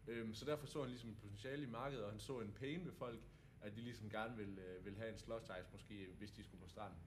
Øhm, 0.06 0.34
så 0.34 0.44
derfor 0.44 0.66
så 0.66 0.80
han 0.80 0.90
ligesom 0.90 1.10
et 1.10 1.16
potentiale 1.18 1.62
i 1.62 1.70
markedet, 1.70 2.04
og 2.04 2.10
han 2.10 2.20
så 2.20 2.40
en 2.40 2.52
pain 2.52 2.84
ved 2.84 2.92
folk, 2.92 3.20
at 3.60 3.76
de 3.76 3.80
ligesom 3.80 4.10
gerne 4.10 4.36
vil, 4.36 4.58
øh, 4.58 4.84
vil 4.84 4.96
have 4.96 5.12
en 5.12 5.18
slush 5.18 5.44
ice 5.44 5.68
måske, 5.72 6.08
hvis 6.18 6.30
de 6.30 6.42
skulle 6.44 6.62
på 6.62 6.68
stranden. 6.68 6.98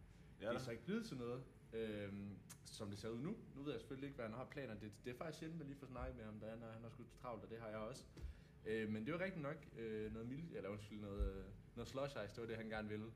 Ja, 0.42 0.50
det 0.50 0.56
er 0.56 0.60
så 0.60 0.72
ikke 0.72 0.86
blevet 0.86 1.06
til 1.06 1.18
noget, 1.18 1.44
øhm, 1.74 2.38
som 2.66 2.90
det 2.90 3.00
ser 3.00 3.10
ud 3.10 3.20
nu. 3.20 3.36
Nu 3.56 3.64
ved 3.64 3.72
jeg 3.72 3.80
selvfølgelig 3.82 4.08
ikke, 4.08 4.16
hvad 4.16 4.26
han 4.26 4.38
har 4.38 4.46
planer. 4.46 4.74
Det, 4.74 4.92
det 5.06 5.12
er 5.12 5.18
faktisk 5.18 5.40
sjældent, 5.40 5.62
at 5.62 5.68
lige 5.68 5.80
får 5.80 5.88
snakket 5.88 6.16
med 6.16 6.26
ham, 6.26 6.40
da 6.40 6.50
han, 6.50 6.62
han 6.62 6.82
har 6.82 6.90
skudt 6.90 7.14
travlt, 7.22 7.44
og 7.44 7.50
det 7.50 7.60
har 7.60 7.68
jeg 7.68 7.78
også. 7.78 8.06
Øh, 8.66 8.90
men 8.90 9.06
det 9.06 9.14
var 9.14 9.20
rigtigt 9.20 9.44
nok 9.44 9.66
øh, 9.78 10.14
noget 10.14 10.28
mild, 10.28 10.56
eller 10.56 10.70
undskyld, 10.70 11.00
noget, 11.00 11.36
øh, 11.38 11.46
noget 11.76 11.88
slush 11.88 12.16
ice, 12.26 12.36
det 12.36 12.42
var 12.42 12.48
det, 12.48 12.58
han 12.58 12.70
gerne 12.70 12.90
ville. 12.90 13.12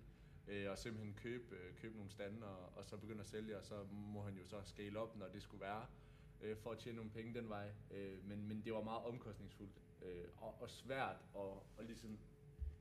Øh, 0.47 0.71
og 0.71 0.77
simpelthen 0.77 1.13
købe, 1.13 1.55
øh, 1.55 1.75
købe 1.75 1.95
nogle 1.95 2.11
stande, 2.11 2.47
og, 2.47 2.77
og 2.77 2.85
så 2.85 2.97
begynde 2.97 3.19
at 3.19 3.27
sælge, 3.27 3.57
og 3.57 3.65
så 3.65 3.83
må 3.91 4.21
han 4.21 4.37
jo 4.37 4.45
så 4.45 4.61
scale 4.65 4.99
op, 4.99 5.17
når 5.17 5.27
det 5.27 5.41
skulle 5.41 5.61
være, 5.61 5.85
øh, 6.41 6.57
for 6.57 6.71
at 6.71 6.77
tjene 6.77 6.95
nogle 6.95 7.11
penge 7.11 7.33
den 7.33 7.49
vej. 7.49 7.71
Øh, 7.91 8.27
men, 8.27 8.47
men 8.47 8.61
det 8.65 8.73
var 8.73 8.81
meget 8.81 9.03
omkostningsfuldt 9.03 9.81
øh, 10.01 10.27
og, 10.37 10.61
og 10.61 10.69
svært 10.69 11.15
at, 11.35 11.41
og 11.77 11.83
ligesom, 11.83 12.19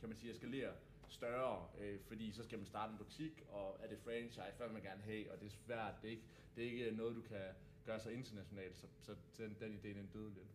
kan 0.00 0.08
man 0.08 0.18
sige, 0.18 0.32
eskalere 0.32 0.72
større, 1.12 1.66
øh, 1.80 2.00
fordi 2.00 2.32
så 2.32 2.42
skal 2.42 2.58
man 2.58 2.66
starte 2.66 2.92
en 2.92 2.98
butik, 2.98 3.42
og 3.48 3.76
er 3.82 3.88
det 3.88 3.98
franchise, 3.98 4.56
hvad 4.56 4.66
vil 4.66 4.74
man 4.74 4.82
gerne 4.82 5.02
have, 5.02 5.32
og 5.32 5.40
det 5.40 5.46
er 5.46 5.50
svært, 5.50 5.94
det 6.02 6.08
er 6.08 6.10
ikke, 6.10 6.22
det 6.56 6.66
er 6.66 6.70
ikke 6.70 6.90
noget, 6.90 7.16
du 7.16 7.22
kan 7.22 7.46
gøre 7.84 8.00
så 8.00 8.10
internationalt, 8.10 8.78
så, 8.78 8.86
så 9.00 9.16
den, 9.38 9.56
den 9.60 9.74
idé, 9.74 9.88
den 9.88 10.10
døde 10.12 10.34
lidt. 10.34 10.52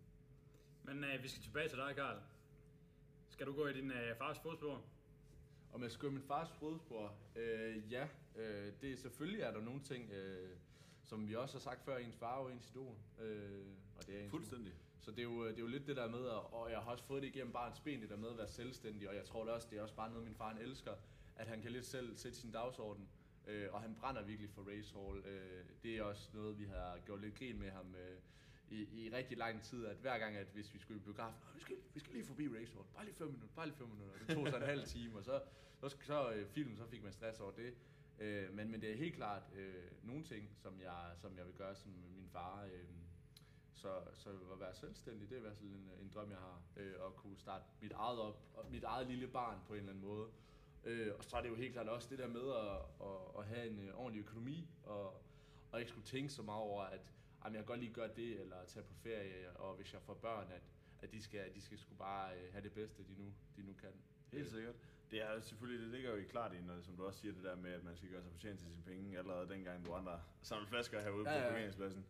men 0.84 1.04
øh, 1.04 1.24
vi 1.24 1.28
skal 1.28 1.44
tilbage 1.44 1.70
til 1.70 1.78
dig, 1.78 1.96
Karl. 1.96 2.20
Skal 3.30 3.48
du 3.48 3.54
gå 3.54 3.68
i 3.68 3.74
din 3.74 3.92
øh, 3.92 4.18
fars 4.18 4.40
fodspor? 4.40 4.82
Om 5.74 5.84
jeg 5.84 5.92
skal 5.92 6.02
gå 6.02 6.08
i 6.08 6.14
min 6.14 6.24
fars 6.24 6.52
fodspor? 6.52 7.16
Øh, 7.36 7.92
ja, 7.92 8.08
øh, 8.36 8.74
det 8.82 8.92
er 8.92 8.98
selvfølgelig 8.98 9.42
er 9.42 9.52
der 9.52 9.62
nogle 9.62 9.82
ting, 9.84 10.12
øh, 10.12 10.50
som 11.04 11.28
vi 11.28 11.36
også 11.36 11.54
har 11.56 11.60
sagt 11.60 11.84
før, 11.86 11.98
ens 11.98 12.16
far 12.16 12.42
jo 12.42 12.48
ens 12.48 12.70
idol. 12.70 12.96
Øh, 13.20 13.66
og 13.98 14.08
det 14.08 14.18
er 14.18 14.24
ens 14.24 14.30
Fuldstændig. 14.32 14.74
Så 15.00 15.12
det 15.12 15.20
er, 15.20 15.24
jo, 15.24 15.44
øh, 15.46 15.50
det 15.50 15.58
er 15.58 15.62
jo 15.62 15.68
lidt 15.68 15.88
det 15.88 15.96
der 15.96 16.10
med, 16.10 16.26
at, 16.26 16.54
og 16.54 16.72
jeg 16.72 16.80
har 16.80 16.92
også 16.92 17.04
fået 17.04 17.22
det 17.22 17.28
igennem 17.28 17.54
barns 17.54 17.80
ben, 17.80 18.02
det 18.02 18.10
der 18.10 18.18
med 18.18 18.30
at 18.30 18.38
være 18.38 18.48
selvstændig, 18.48 19.10
og 19.10 19.16
jeg 19.16 19.26
tror 19.26 19.44
det 19.44 19.54
også, 19.54 19.68
det 19.72 19.78
er 19.78 19.82
også 19.82 19.96
bare 19.96 20.10
noget, 20.10 20.26
min 20.26 20.36
far 20.36 20.54
han 20.54 20.62
elsker, 20.62 20.94
at 21.36 21.48
han 21.48 21.62
kan 21.62 21.72
lidt 21.72 21.86
selv 21.86 22.16
sætte 22.16 22.38
sin 22.38 22.52
dagsorden, 22.52 23.10
øh, 23.48 23.68
og 23.74 23.82
han 23.82 23.96
brænder 23.96 24.24
virkelig 24.24 24.50
for 24.50 24.62
racehall. 24.70 25.26
Øh, 25.26 25.66
det 25.84 25.98
er 25.98 26.04
også 26.04 26.30
noget, 26.34 26.60
vi 26.60 26.66
har 26.66 26.98
gjort 27.06 27.22
lidt 27.22 27.36
grin 27.36 27.60
med 27.60 27.72
ham 27.72 27.96
øh, 27.96 28.18
i, 28.70 29.06
i 29.06 29.10
rigtig 29.14 29.38
lang 29.38 29.62
tid, 29.64 29.86
at 29.86 29.98
hver 29.98 30.18
gang, 30.18 30.36
at 30.36 30.48
hvis 30.54 30.74
vi 30.74 30.80
skulle 30.80 31.00
i 31.00 31.04
biografen, 31.04 31.40
vi 31.56 31.62
skal, 31.62 31.76
vi 31.94 32.00
skal 32.00 32.14
lige 32.14 32.26
forbi 32.26 32.48
racehall, 32.48 32.86
bare 32.96 33.06
lige 33.06 33.16
fem 33.16 33.28
minutter, 33.28 33.56
bare 33.56 33.66
lige 33.66 33.78
fem 33.78 33.88
minutter. 33.88 34.18
Det 34.20 34.36
tog 34.36 34.48
så 34.48 34.58
en 34.58 34.64
halv 34.64 34.86
time, 34.86 35.18
og 35.18 35.24
så, 35.24 35.42
så, 35.80 35.96
så 36.02 36.32
øh, 36.32 36.48
filmen, 36.48 36.78
så 36.78 36.86
fik 36.86 37.04
man 37.04 37.14
stress 37.14 37.40
over 37.40 37.52
det. 37.52 37.74
Øh, 38.20 38.54
men, 38.54 38.72
men 38.72 38.82
det 38.82 38.92
er 38.92 38.96
helt 38.96 39.16
klart 39.16 39.44
øh, 39.56 39.74
nogle 40.04 40.24
ting, 40.24 40.50
som 40.56 40.82
jeg, 40.82 41.12
som 41.16 41.38
jeg 41.38 41.46
vil 41.46 41.54
gøre 41.54 41.76
som 41.76 41.92
min 41.92 42.30
far. 42.32 42.64
Øh, 42.64 42.84
så, 43.78 44.02
så 44.14 44.30
at 44.30 44.60
være 44.60 44.74
selvstændig, 44.76 45.30
det 45.30 45.36
er 45.36 45.40
i 45.40 45.42
hvert 45.42 45.58
fald 45.58 45.70
en, 45.70 45.90
en 46.02 46.12
drøm, 46.14 46.30
jeg 46.32 46.38
har. 46.40 46.62
Øh, 46.78 46.94
at 47.08 47.16
kunne 47.16 47.38
starte 47.38 47.66
mit 47.82 47.92
eget 47.92 48.20
op, 48.20 48.42
og 48.54 48.66
mit 48.72 48.84
eget 48.84 49.08
lille 49.08 49.28
barn 49.28 49.58
på 49.68 49.74
en 49.74 49.80
eller 49.80 49.92
anden 49.92 50.06
måde. 50.08 50.28
Øh, 50.84 51.14
og 51.18 51.24
så 51.24 51.38
er 51.38 51.42
det 51.42 51.50
jo 51.50 51.56
helt 51.56 51.74
klart 51.74 51.88
også 51.90 52.08
det 52.10 52.20
der 52.20 52.28
med 52.28 52.52
at, 52.56 53.08
at, 53.08 53.40
at 53.40 53.46
have 53.48 53.68
en 53.68 53.80
øh, 53.80 54.00
ordentlig 54.00 54.20
økonomi, 54.22 54.68
og, 54.84 55.22
og 55.72 55.80
ikke 55.80 55.90
skulle 55.90 56.08
tænke 56.08 56.30
så 56.30 56.42
meget 56.42 56.62
over, 56.62 56.84
at 56.84 57.14
jamen, 57.44 57.56
jeg 57.56 57.64
kan 57.64 57.68
godt 57.68 57.80
lige 57.80 57.94
gøre 57.94 58.10
det, 58.16 58.42
eller 58.42 58.56
tage 58.68 58.84
på 58.86 58.94
ferie, 58.94 59.50
og 59.56 59.76
hvis 59.76 59.94
jeg 59.94 60.02
får 60.02 60.14
børn, 60.14 60.48
at, 60.52 60.62
at 61.02 61.12
de 61.14 61.22
skal, 61.22 61.54
de 61.56 61.62
skal 61.62 61.78
sgu 61.80 61.96
bare 61.96 62.36
øh, 62.38 62.52
have 62.52 62.64
det 62.64 62.74
bedste, 62.74 63.04
de 63.04 63.16
nu, 63.18 63.34
de 63.56 63.64
nu 63.64 63.74
kan. 63.74 63.90
Helt 64.32 64.50
sikkert. 64.50 64.76
Det 65.12 65.22
er 65.22 65.42
selvfølgelig, 65.42 65.82
det 65.82 65.90
ligger 65.90 66.10
jo 66.12 66.16
i 66.18 66.24
klart 66.24 66.54
i, 66.54 66.62
når, 66.62 66.82
som 66.82 66.96
du 66.98 67.06
også 67.06 67.20
siger, 67.20 67.34
det 67.34 67.44
der 67.44 67.56
med, 67.56 67.72
at 67.72 67.84
man 67.84 67.98
skal 67.98 68.10
gøre 68.10 68.22
sig 68.22 68.32
fortjent 68.32 68.60
til 68.60 68.68
sine 68.68 68.84
penge, 68.84 69.18
allerede 69.18 69.50
dengang 69.50 69.86
du 69.86 69.94
andre 69.94 70.22
samlede 70.42 70.70
flasker 70.70 71.02
herude 71.02 71.30
Ja, 71.30 71.36
ja, 71.36 71.42
ja. 71.42 71.48
på 71.48 71.50
parkeringspladsen. 71.52 72.06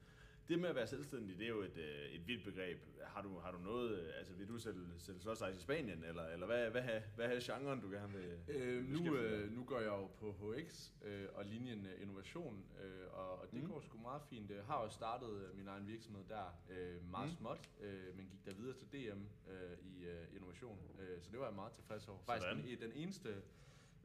Det 0.50 0.60
med 0.60 0.70
at 0.70 0.76
være 0.76 0.88
selvstændig, 0.88 1.38
det 1.38 1.44
er 1.46 1.50
jo 1.50 1.62
et, 1.62 1.78
øh, 1.78 2.06
et 2.12 2.28
vidt 2.28 2.44
begreb. 2.46 2.78
Har 3.04 3.22
du, 3.22 3.40
har 3.40 3.52
du 3.52 3.58
noget, 3.60 4.00
øh, 4.00 4.10
altså 4.18 4.34
vil 4.34 4.48
du 4.48 4.58
sælge, 4.60 4.80
sælge 4.98 5.20
slåsejs 5.20 5.58
i 5.58 5.62
Spanien, 5.62 6.04
eller, 6.04 6.24
eller 6.28 6.46
hvad, 6.46 6.70
hvad, 6.70 6.82
hvad, 6.82 7.02
hvad 7.16 7.26
er 7.36 7.40
genren, 7.44 7.82
du 7.82 7.90
gerne 7.92 8.14
vil 8.14 8.38
Øh, 8.56 8.84
nu, 8.90 9.16
øh, 9.16 9.52
nu 9.52 9.64
går 9.64 9.80
jeg 9.80 9.88
jo 9.88 10.08
på 10.08 10.32
HX 10.32 10.90
øh, 11.04 11.28
og 11.34 11.46
linjen 11.46 11.86
øh, 11.86 12.02
innovation, 12.02 12.66
øh, 12.84 13.08
og, 13.14 13.40
og 13.42 13.52
det 13.52 13.64
Mm. 13.64 13.68
går 13.70 13.80
sgu 13.82 13.98
meget 13.98 14.22
fint. 14.30 14.50
Jeg 14.52 14.64
har 14.64 14.84
jo 14.84 14.90
startet 14.90 15.52
min 15.56 15.68
egen 15.68 15.88
virksomhed 15.88 16.24
der 16.30 16.60
øh, 16.70 17.12
meget 17.12 17.30
Mm. 17.30 17.36
småt, 17.38 17.70
øh, 17.82 18.16
men 18.18 18.28
gik 18.28 18.46
der 18.46 18.54
videre 18.54 18.78
til 18.78 18.88
DM 18.94 19.22
øh, 19.52 19.78
i 19.82 20.06
øh, 20.06 20.36
innovation, 20.36 20.80
øh, 21.00 21.22
så 21.22 21.30
det 21.32 21.40
var 21.40 21.46
jeg 21.46 21.56
meget 21.56 21.72
tilfreds 21.74 22.08
over. 22.08 22.20
Faktisk 22.26 22.48
den, 22.82 22.90
den 22.92 22.92
eneste, 22.96 23.36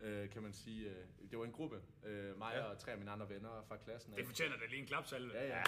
øh, 0.03 0.31
kan 0.31 0.43
man 0.43 0.53
sige, 0.53 0.91
øh, 0.91 1.07
det 1.31 1.39
var 1.39 1.45
en 1.45 1.53
gruppe, 1.53 1.77
øh, 2.05 2.39
mig 2.39 2.53
Ja. 2.55 2.63
og 2.65 2.79
tre 2.79 2.93
af 2.93 2.99
mine 2.99 3.11
andre 3.11 3.29
venner 3.29 3.63
fra 3.69 3.77
klassen. 3.77 4.13
af. 4.13 4.17
Det 4.17 4.27
fortjener 4.27 4.57
da 4.57 4.65
lige 4.67 4.81
en 4.81 4.87
klapsalve. 4.87 5.33
Ja, 5.35 5.47
ja. 5.47 5.63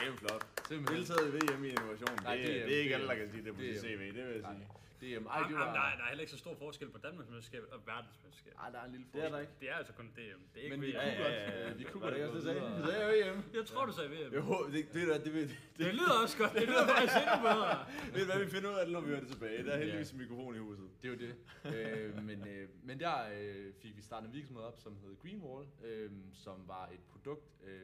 Ja, 0.00 0.04
det 0.04 0.08
er 0.08 0.12
jo 0.12 0.16
flot. 0.24 0.42
Simpelthen. 0.68 0.96
Deltaget 0.96 1.24
i 1.28 1.30
VM 1.36 1.64
i 1.64 1.68
innovation, 1.68 2.16
Nej, 2.22 2.34
det, 2.36 2.44
det 2.46 2.54
det, 2.54 2.62
er- 2.62 2.66
det 2.66 2.74
er 2.76 2.78
ikke 2.78 2.88
det 2.88 2.94
alle, 2.94 3.06
er- 3.06 3.10
der 3.14 3.18
kan 3.20 3.30
sige 3.32 3.44
det 3.44 3.54
på 3.54 3.60
det 3.60 3.80
sit 3.80 3.82
CV, 3.90 4.00
det 4.16 4.22
vil 4.26 4.32
jeg 4.32 4.42
Nej. 4.42 4.54
sige. 4.54 4.68
DM, 5.00 5.26
ej, 5.26 5.38
det 5.38 5.44
Jamen, 5.44 5.58
var... 5.58 5.72
der, 5.78 5.84
er, 5.90 5.96
der 5.96 6.04
er 6.04 6.08
heller 6.12 6.20
ikke 6.26 6.32
så 6.36 6.38
stor 6.44 6.54
forskel 6.64 6.88
på 6.96 6.98
Danmarksmesterskabet 6.98 7.68
og 7.74 7.80
verdensmesterskabet. 7.86 8.58
Ej, 8.62 8.70
der 8.70 8.78
er 8.82 8.84
en 8.84 8.92
lille 8.92 9.06
Det 9.14 9.24
er 9.24 9.28
der 9.34 9.38
ikke. 9.44 9.52
Det 9.60 9.70
er 9.70 9.74
altså 9.74 9.92
kun 9.92 10.06
DM. 10.16 10.40
Det 10.52 10.58
er 10.60 10.64
ikke 10.64 10.76
Men 10.76 10.82
vi 10.86 10.86
VM. 10.86 10.92
kunne 10.92 11.02
Ja, 11.02 11.22
godt, 11.22 11.32
ja, 11.34 11.66
ja. 11.68 11.72
vi 11.80 11.84
kunne 11.84 12.06
det 12.10 12.20
godt 12.20 12.22
også 12.22 12.34
det, 12.36 12.42
sagde? 12.44 12.60
Det 12.86 12.92
er 13.02 13.06
jo 13.08 13.32
EM. 13.32 13.38
Jeg 13.58 13.66
tror, 13.66 13.86
du 13.86 13.92
sagde 13.92 14.10
VM. 14.10 14.32
Jo, 14.34 14.66
det, 14.74 14.92
det, 14.94 15.24
det, 15.24 15.32
vil, 15.34 15.42
det, 15.48 15.56
Det 15.78 15.94
lyder 15.94 16.16
også 16.22 16.36
godt. 16.38 16.52
Det 16.52 16.62
lyder 16.72 16.86
faktisk 16.94 17.16
endnu 17.24 17.38
bedre. 17.48 17.72
ved 18.16 18.24
hvad, 18.28 18.38
vi 18.44 18.50
finder 18.54 18.68
ud 18.72 18.78
af 18.80 18.84
det, 18.86 18.92
når 18.92 19.00
vi 19.00 19.08
hører 19.12 19.20
det 19.20 19.30
tilbage. 19.34 19.64
Der 19.66 19.72
er 19.72 19.78
heldigvis 19.78 20.10
en 20.10 20.18
mikrofon 20.18 20.54
i 20.54 20.58
huset. 20.58 20.86
Det 21.02 21.06
er 21.08 21.12
jo 21.14 21.18
det. 21.24 21.32
øh, 21.76 22.22
men, 22.28 22.38
øh, 22.48 22.68
men 22.88 23.00
der 23.00 23.14
øh, 23.40 23.66
fik 23.82 23.96
vi 23.96 24.02
startet 24.02 24.26
en 24.28 24.34
virksomhed 24.34 24.62
op, 24.64 24.76
som 24.84 24.92
hed 25.02 25.16
Greenwall, 25.22 25.66
øh, 25.84 26.10
som 26.44 26.56
var 26.66 26.84
et 26.94 27.00
produkt 27.12 27.44
øh, 27.66 27.80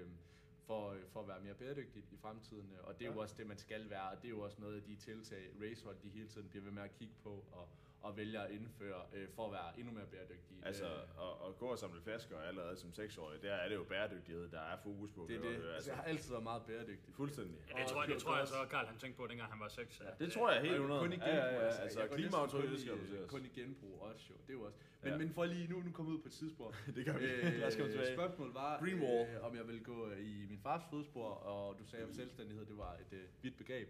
for, 0.67 0.97
for 1.13 1.21
at 1.21 1.29
være 1.29 1.41
mere 1.41 1.55
bæredygtigt 1.55 2.13
i 2.13 2.17
fremtiden. 2.17 2.71
Og 2.83 2.99
det 2.99 3.05
er 3.05 3.09
jo 3.11 3.15
Ja. 3.17 3.21
også 3.23 3.35
det, 3.39 3.47
man 3.47 3.59
skal 3.59 3.91
være, 3.91 4.09
og 4.11 4.17
det 4.23 4.25
er 4.25 4.31
jo 4.31 4.41
også 4.41 4.61
noget 4.61 4.77
af 4.77 4.83
de 4.83 4.97
tiltag, 4.97 5.51
Racehold 5.63 5.97
de 6.03 6.09
hele 6.09 6.29
tiden 6.29 6.49
bliver 6.49 6.65
ved 6.65 6.73
med 6.73 6.83
at 6.83 6.93
kigge 6.99 7.15
på 7.23 7.45
og, 7.53 7.69
og 8.03 8.17
vælger 8.17 8.41
at 8.41 8.51
indføre 8.51 9.01
øh, 9.13 9.29
for 9.37 9.47
at 9.47 9.53
være 9.53 9.79
endnu 9.79 9.93
mere 9.93 10.07
bæredygtige. 10.07 10.61
Altså, 10.67 10.85
Øh, 10.85 10.93
at, 11.27 11.49
at 11.49 11.59
gå 11.59 11.67
og 11.67 11.79
samle 11.79 12.01
flasker 12.03 12.39
allerede 12.41 12.77
som 12.77 12.93
seksårig, 12.93 13.43
der 13.43 13.53
er 13.55 13.69
det 13.69 13.75
jo 13.75 13.85
bæredygtighed, 13.85 14.49
der 14.49 14.61
er 14.61 14.77
fokus 14.83 15.11
på. 15.11 15.27
det 15.29 15.37
er 15.37 15.41
det. 15.41 15.49
godt 15.51 15.57
høre. 15.63 15.75
Altså, 15.75 15.91
jeg 15.91 15.97
har 15.97 16.05
altid 16.05 16.31
været 16.31 16.43
meget 16.43 16.63
bæredygtig. 16.67 17.15
Fuldstændig. 17.15 17.57
Ja, 17.75 17.83
det 17.83 17.89
tror 17.91 18.03
jeg, 18.03 18.13
det 18.15 18.19
tror 18.23 18.37
jeg 18.39 18.49
så, 18.49 18.55
Karl 18.71 18.87
han 18.87 18.97
tænkte 18.99 19.17
på, 19.21 19.27
dengang 19.27 19.51
han 19.53 19.61
var 19.61 19.69
6. 19.69 20.01
Ja. 20.01 20.25
Det 20.25 20.33
tror 20.33 20.51
jeg 20.53 20.61
helt 20.63 20.73
Og 20.75 20.79
100. 20.81 21.01
Kun 21.01 21.13
i 21.13 21.15
genbrug, 21.15 21.29
ja, 21.29 21.37
ja, 21.37 21.53
ja, 21.55 21.61
altså, 21.67 21.81
altså 21.81 22.01
jeg 22.01 22.09
går 22.09 22.17
næsten 22.17 22.31
klimaaftryk, 22.31 22.61
kun 22.63 22.71
det 22.71 22.79
i, 22.79 22.81
skal 22.81 22.93
øh, 22.93 22.99
reduceres. 23.01 23.31
Kun 23.31 23.45
i 23.45 23.49
genbrug 23.61 24.01
også 24.03 24.27
jo, 24.31 24.35
det 24.47 24.49
er 24.49 24.53
jo 24.59 24.63
også. 24.63 24.79
Men, 25.03 25.13
Ja. 25.13 25.19
men 25.19 25.31
for 25.31 25.45
lige 25.45 25.69
nu, 25.69 25.81
nu 25.81 25.91
komme 25.93 26.11
ud 26.13 26.19
på 26.19 26.29
et 26.29 26.33
tidspunkt. 26.33 26.77
det 26.97 27.05
gør 27.07 27.17
vi. 27.19 27.27
Lad 27.27 27.67
os 27.69 27.77
komme 27.77 27.93
tilbage. 27.93 28.15
Spørgsmålet 28.15 28.55
var, 28.55 28.79
Green 28.81 29.01
wall. 29.03 29.29
øh, 29.35 29.45
om 29.47 29.57
jeg 29.57 29.67
ville 29.67 29.81
gå 29.85 30.09
øh, 30.11 30.21
i 30.21 30.47
min 30.49 30.59
fars 30.63 30.83
fodspor, 30.91 31.29
og 31.31 31.79
du 31.79 31.85
sagde, 31.87 32.05
at 32.05 32.15
selvstændighed 32.15 32.67
det 32.67 32.77
var 32.79 32.93
et 32.95 33.13
øh, 33.13 33.25
vidt 33.43 33.57
begreb. 33.59 33.89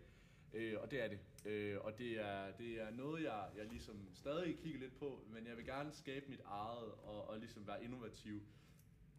Øh, 0.53 0.75
og 0.81 0.91
det 0.91 1.05
er 1.05 1.09
det. 1.09 1.19
Øh, 1.45 1.79
og 1.81 1.99
det 1.99 2.21
er, 2.21 2.53
det 2.53 2.81
er 2.83 2.91
noget, 2.91 3.23
jeg, 3.23 3.49
jeg 3.57 3.67
ligesom 3.67 4.09
stadig 4.15 4.59
kigger 4.59 4.81
lidt 4.81 4.99
på, 4.99 5.25
men 5.29 5.47
jeg 5.47 5.57
vil 5.57 5.65
gerne 5.65 5.93
skabe 5.93 6.27
mit 6.29 6.41
eget 6.45 6.93
og, 6.93 7.29
og 7.29 7.39
ligesom 7.39 7.67
være 7.67 7.85
innovativ. 7.85 8.43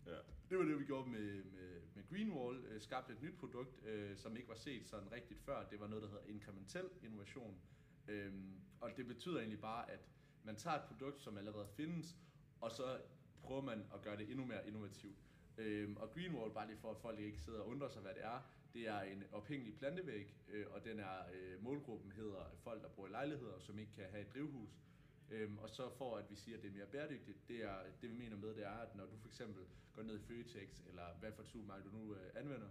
Ja. 0.05 0.17
Det 0.49 0.57
var 0.57 0.63
det, 0.63 0.79
vi 0.79 0.85
gjorde 0.85 1.09
med, 1.09 1.43
med, 1.43 1.81
med 1.95 2.03
Greenwall. 2.09 2.65
Øh, 2.65 2.81
skabte 2.81 3.13
et 3.13 3.21
nyt 3.21 3.37
produkt, 3.39 3.85
øh, 3.85 4.17
som 4.17 4.37
ikke 4.37 4.49
var 4.49 4.55
set 4.55 4.87
sådan 4.87 5.11
rigtigt 5.11 5.39
før. 5.39 5.67
Det 5.69 5.79
var 5.79 5.87
noget, 5.87 6.03
der 6.03 6.09
hedder 6.09 6.25
inkrementel 6.27 6.89
innovation. 7.03 7.59
Øhm, 8.07 8.61
og 8.81 8.97
det 8.97 9.07
betyder 9.07 9.37
egentlig 9.37 9.61
bare, 9.61 9.91
at 9.91 9.99
man 10.43 10.55
tager 10.55 10.75
et 10.77 10.83
produkt, 10.83 11.21
som 11.21 11.37
allerede 11.37 11.67
findes, 11.67 12.17
og 12.61 12.71
så 12.71 12.97
prøver 13.43 13.61
man 13.61 13.85
at 13.93 14.01
gøre 14.01 14.17
det 14.17 14.29
endnu 14.29 14.45
mere 14.45 14.67
innovativt. 14.67 15.17
Øhm, 15.57 15.97
og 15.97 16.13
Greenwall, 16.13 16.53
bare 16.53 16.67
lige 16.67 16.77
for 16.77 16.91
at 16.91 16.97
folk 16.97 17.19
ikke 17.19 17.39
sidder 17.39 17.59
og 17.59 17.67
undrer 17.67 17.87
sig, 17.87 18.01
hvad 18.01 18.13
det 18.13 18.23
er, 18.23 18.41
det 18.77 18.87
er 18.87 19.01
en 19.01 19.23
ophængelig 19.31 19.77
plantevæg, 19.77 20.35
øh, 20.47 20.65
og 20.69 20.83
den 20.83 20.99
er 20.99 21.17
øh, 21.33 21.63
målgruppen 21.63 22.11
hedder 22.11 22.55
folk, 22.63 22.81
der 22.83 22.89
bor 22.89 23.07
i 23.07 23.09
lejligheder, 23.09 23.59
som 23.59 23.79
ikke 23.79 23.91
kan 23.91 24.03
have 24.09 24.21
et 24.21 24.33
drivhus. 24.33 24.69
Øhm, 25.29 25.57
og 25.57 25.69
så 25.69 25.89
for 25.89 26.17
at 26.17 26.29
vi 26.29 26.35
siger, 26.35 26.57
at 26.57 26.63
det 26.63 26.69
er 26.69 26.73
mere 26.73 26.85
bæredygtigt, 26.85 27.47
det, 27.47 27.63
er, 27.63 27.75
det 28.01 28.09
vi 28.09 28.15
mener 28.15 28.37
med, 28.37 28.49
det 28.55 28.65
er, 28.65 28.77
at 28.85 28.95
når 28.95 29.05
du 29.05 29.17
for 29.17 29.27
eksempel 29.27 29.63
går 29.93 30.03
ned 30.03 30.15
i 30.19 30.21
Føtex, 30.21 30.81
eller 30.87 31.13
hvad 31.19 31.31
for 31.31 31.41
et 31.41 31.47
supermarked 31.47 31.91
du 31.91 31.97
nu 31.97 32.15
øh, 32.15 32.29
anvender, 32.35 32.69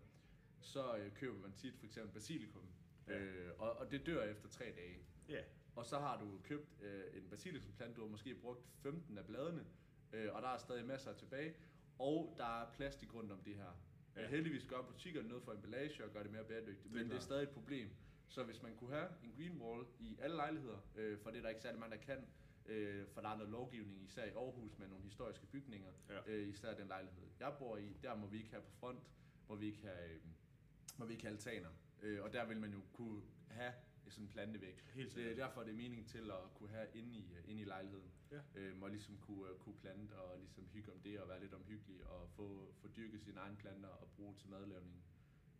så 0.60 0.96
øh, 0.96 1.14
køber 1.14 1.38
man 1.38 1.52
tit 1.52 1.76
for 1.78 1.86
eksempel 1.86 2.12
basilikum, 2.14 2.62
Ja. 3.08 3.18
øh, 3.18 3.52
og, 3.58 3.72
og 3.72 3.90
det 3.90 4.06
dør 4.06 4.22
efter 4.22 4.48
tre 4.48 4.64
dage. 4.64 4.98
Ja. 5.28 5.42
Og 5.76 5.86
så 5.86 5.98
har 5.98 6.20
du 6.20 6.40
købt 6.44 6.82
øh, 6.82 7.04
en 7.16 7.28
basilikumplante, 7.30 7.96
du 7.96 8.00
har 8.00 8.08
måske 8.10 8.34
brugt 8.34 8.66
15 8.82 9.18
af 9.18 9.26
bladene, 9.26 9.64
øh, 10.12 10.34
og 10.34 10.42
der 10.42 10.48
er 10.48 10.58
stadig 10.58 10.86
masser 10.86 11.12
tilbage, 11.12 11.54
og 11.98 12.34
der 12.38 12.62
er 12.62 12.72
plastik 12.72 13.14
rundt 13.14 13.32
om 13.32 13.38
det 13.42 13.54
her. 13.54 13.72
Ja. 14.16 14.22
Ja. 14.22 14.28
Heldigvis 14.28 14.64
gør 14.64 14.82
butikkerne 14.82 15.28
noget 15.28 15.44
for 15.44 15.52
emballage 15.52 16.04
og 16.04 16.10
gør 16.12 16.22
det 16.22 16.32
mere 16.32 16.44
bæredygtigt, 16.44 16.84
Det 16.84 16.92
men 16.92 17.00
det 17.00 17.06
er 17.06 17.10
klart. 17.10 17.22
stadig 17.22 17.42
et 17.42 17.50
problem. 17.50 17.88
Så 18.28 18.42
hvis 18.44 18.62
man 18.62 18.76
kunne 18.76 18.90
have 18.94 19.08
en 19.24 19.32
green 19.36 19.60
wall 19.62 19.86
i 19.98 20.16
alle 20.20 20.36
lejligheder, 20.36 20.78
øh, 20.96 21.18
for 21.18 21.30
det 21.30 21.38
er 21.38 21.42
der 21.42 21.48
ikke 21.48 21.60
særlig 21.62 21.80
mange, 21.80 21.96
der 21.96 22.02
kan, 22.02 22.26
øh, 22.66 23.06
for 23.08 23.20
der 23.20 23.28
er 23.28 23.36
noget 23.36 23.50
lovgivning, 23.52 24.02
især 24.04 24.24
i 24.24 24.30
Aarhus 24.30 24.78
med 24.78 24.88
nogle 24.88 25.04
historiske 25.04 25.46
bygninger, 25.46 25.90
Ja. 26.10 26.18
øh, 26.26 26.48
især 26.48 26.74
den 26.74 26.86
lejlighed, 26.88 27.22
jeg 27.40 27.54
bor 27.58 27.76
i, 27.76 27.96
der 28.02 28.14
må 28.16 28.26
vi 28.26 28.36
ikke 28.38 28.50
have 28.50 28.62
på 28.62 28.70
front, 28.80 29.00
må 29.48 29.54
vi 29.56 29.66
ikke 29.66 29.82
have, 29.82 30.10
øh, 30.14 30.20
må 30.98 31.04
vi 31.06 31.12
ikke 31.12 31.24
have 31.24 31.32
altaner. 31.34 31.68
Øh, 32.02 32.22
og 32.22 32.32
der 32.32 32.46
vil 32.46 32.56
man 32.60 32.72
jo 32.72 32.80
kunne 32.92 33.22
have 33.50 33.72
sådan 34.10 34.24
en 34.24 34.30
plantevæg. 34.30 34.84
Helt 34.94 35.14
det 35.14 35.30
er 35.30 35.34
derfor, 35.34 35.62
det 35.62 35.70
er 35.70 35.76
meningen 35.76 36.06
til 36.06 36.30
at 36.30 36.54
kunne 36.54 36.68
have 36.68 36.86
inde 36.94 37.18
i, 37.18 37.34
inde 37.46 37.62
i 37.62 37.64
lejligheden. 37.64 38.10
Ja. 38.30 38.40
Øhm, 38.54 38.82
og 38.82 38.90
ligesom 38.90 39.18
kunne, 39.18 39.50
øh, 39.50 39.58
kunne 39.58 39.74
plante 39.74 40.12
og 40.12 40.38
ligesom 40.38 40.66
hygge 40.72 40.92
om 40.92 41.00
det 41.00 41.20
og 41.20 41.28
være 41.28 41.40
lidt 41.40 41.54
omhyggelig 41.54 42.06
og 42.06 42.30
få, 42.30 42.74
få 42.80 42.88
dyrket 42.96 43.22
sine 43.22 43.40
egne 43.40 43.56
planter 43.56 43.88
og 43.88 44.08
bruge 44.16 44.34
til 44.34 44.48
madlavning. 44.50 45.04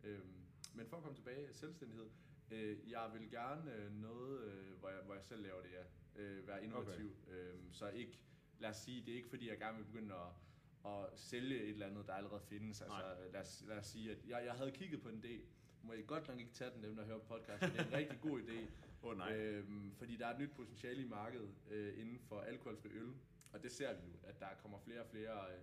Øhm, 0.03 0.45
men 0.73 0.87
for 0.87 0.97
at 0.97 1.03
komme 1.03 1.15
tilbage, 1.15 1.53
selvstændighed. 1.53 2.09
Øh, 2.51 2.89
jeg 2.89 3.09
vil 3.13 3.31
gerne 3.31 3.73
øh, 3.75 3.91
noget, 3.91 4.43
øh, 4.43 4.79
hvor, 4.79 4.89
jeg, 4.89 4.99
hvor 5.05 5.13
jeg 5.13 5.23
selv 5.23 5.41
laver 5.41 5.61
det, 5.61 5.69
ja. 5.71 5.83
Øh, 6.21 6.47
være 6.47 6.63
innovativ. 6.63 7.15
Okay. 7.27 7.33
Øhm, 7.33 7.73
så 7.73 7.89
ikke, 7.89 8.19
lad 8.59 8.69
os 8.69 8.77
sige, 8.77 9.05
det 9.05 9.11
er 9.11 9.15
ikke 9.15 9.29
fordi, 9.29 9.49
jeg 9.49 9.57
gerne 9.57 9.77
vil 9.77 9.85
begynde 9.85 10.15
at, 10.15 10.91
at 10.91 11.19
sælge 11.19 11.63
et 11.63 11.69
eller 11.69 11.85
andet, 11.85 12.07
der 12.07 12.13
allerede 12.13 12.41
findes. 12.41 12.81
Altså, 12.81 13.15
lad 13.31 13.41
os, 13.41 13.63
lad 13.67 13.77
os 13.77 13.85
sige, 13.85 14.11
at 14.11 14.25
jeg, 14.27 14.45
jeg 14.45 14.53
havde 14.53 14.71
kigget 14.71 15.01
på 15.01 15.09
en 15.09 15.23
idé, 15.25 15.41
må 15.87 15.93
jeg 15.93 16.05
godt 16.07 16.27
nok 16.27 16.39
ikke 16.39 16.51
tage 16.53 16.71
den, 16.75 16.83
dem 16.83 16.95
der 16.95 17.05
hører 17.05 17.19
podcasten. 17.19 17.71
Det 17.71 17.79
er 17.79 17.85
en 17.85 17.93
rigtig 17.93 18.19
god 18.21 18.41
idé. 18.41 18.59
Oh, 19.03 19.17
nej. 19.17 19.35
Øhm, 19.37 19.91
fordi 19.97 20.15
der 20.17 20.27
er 20.27 20.33
et 20.33 20.39
nyt 20.39 20.51
potentiale 20.55 21.01
i 21.01 21.07
markedet 21.07 21.49
øh, 21.69 21.99
inden 21.99 22.19
for 22.19 22.39
alkoholfri 22.41 22.89
øl. 22.89 23.13
Og 23.51 23.63
det 23.63 23.71
ser 23.71 23.93
vi 23.93 24.07
jo, 24.07 24.13
at 24.23 24.39
der 24.39 24.47
kommer 24.61 24.79
flere 24.79 25.01
og 25.01 25.07
flere, 25.07 25.51
øh, 25.51 25.59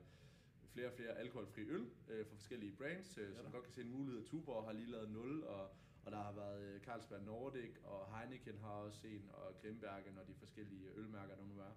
flere, 0.72 0.86
og 0.86 0.92
flere 0.92 1.18
alkoholfri 1.18 1.62
øl 1.62 1.86
øh, 2.08 2.26
fra 2.26 2.36
forskellige 2.36 2.72
brands, 2.72 3.18
øh, 3.18 3.34
som 3.34 3.44
da. 3.44 3.50
godt 3.50 3.64
kan 3.64 3.72
se 3.72 3.80
en 3.80 3.90
mulighed. 3.90 4.24
Tuborg 4.24 4.64
har 4.64 4.72
lige 4.72 4.90
lavet 4.90 5.10
0, 5.10 5.42
og, 5.42 5.70
og 6.04 6.12
der 6.12 6.18
har 6.18 6.32
været 6.32 6.62
øh, 6.62 6.80
Carlsberg 6.80 7.22
Nordic, 7.22 7.70
og 7.82 8.18
Heineken 8.18 8.58
har 8.58 8.70
også 8.70 9.06
en, 9.06 9.30
og 9.32 9.60
Grimbergen 9.62 10.18
og 10.18 10.26
de 10.26 10.34
forskellige 10.34 10.88
ølmærker, 10.96 11.34
der 11.36 11.44
nu 11.44 11.58
er. 11.58 11.72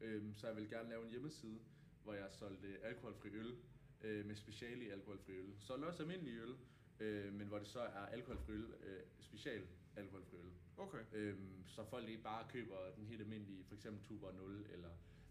Øhm, 0.00 0.34
så 0.34 0.46
jeg 0.46 0.56
vil 0.56 0.68
gerne 0.70 0.88
lave 0.88 1.04
en 1.04 1.10
hjemmeside, 1.10 1.58
hvor 2.02 2.14
jeg 2.14 2.26
solgte 2.30 2.78
alkoholfri 2.82 3.28
øl 3.28 3.56
øh, 4.00 4.26
med 4.26 4.36
speciale 4.36 4.84
i 4.84 4.88
alkoholfri 4.88 5.32
øl. 5.32 5.54
Solgte 5.58 5.86
også 5.86 6.02
almindelig 6.02 6.38
øl, 6.38 6.56
øh, 7.00 7.32
men 7.32 7.46
hvor 7.46 7.58
det 7.58 7.68
så 7.68 7.80
er 7.80 8.06
alkoholfri 8.06 8.52
øl, 8.52 8.74
øh, 8.82 9.00
special 9.20 9.62
alkoholfri 9.96 10.36
øl. 10.36 10.50
Okay. 10.76 10.98
Øhm, 11.12 11.64
så 11.66 11.84
folk 11.84 12.08
ikke 12.08 12.22
bare 12.22 12.46
køber 12.52 12.76
den 12.96 13.06
helt 13.06 13.20
almindelige, 13.20 13.64
for 13.64 13.74
eksempel 13.74 14.02
Tuborg 14.04 14.34
0 14.34 14.66
eller 14.72 14.88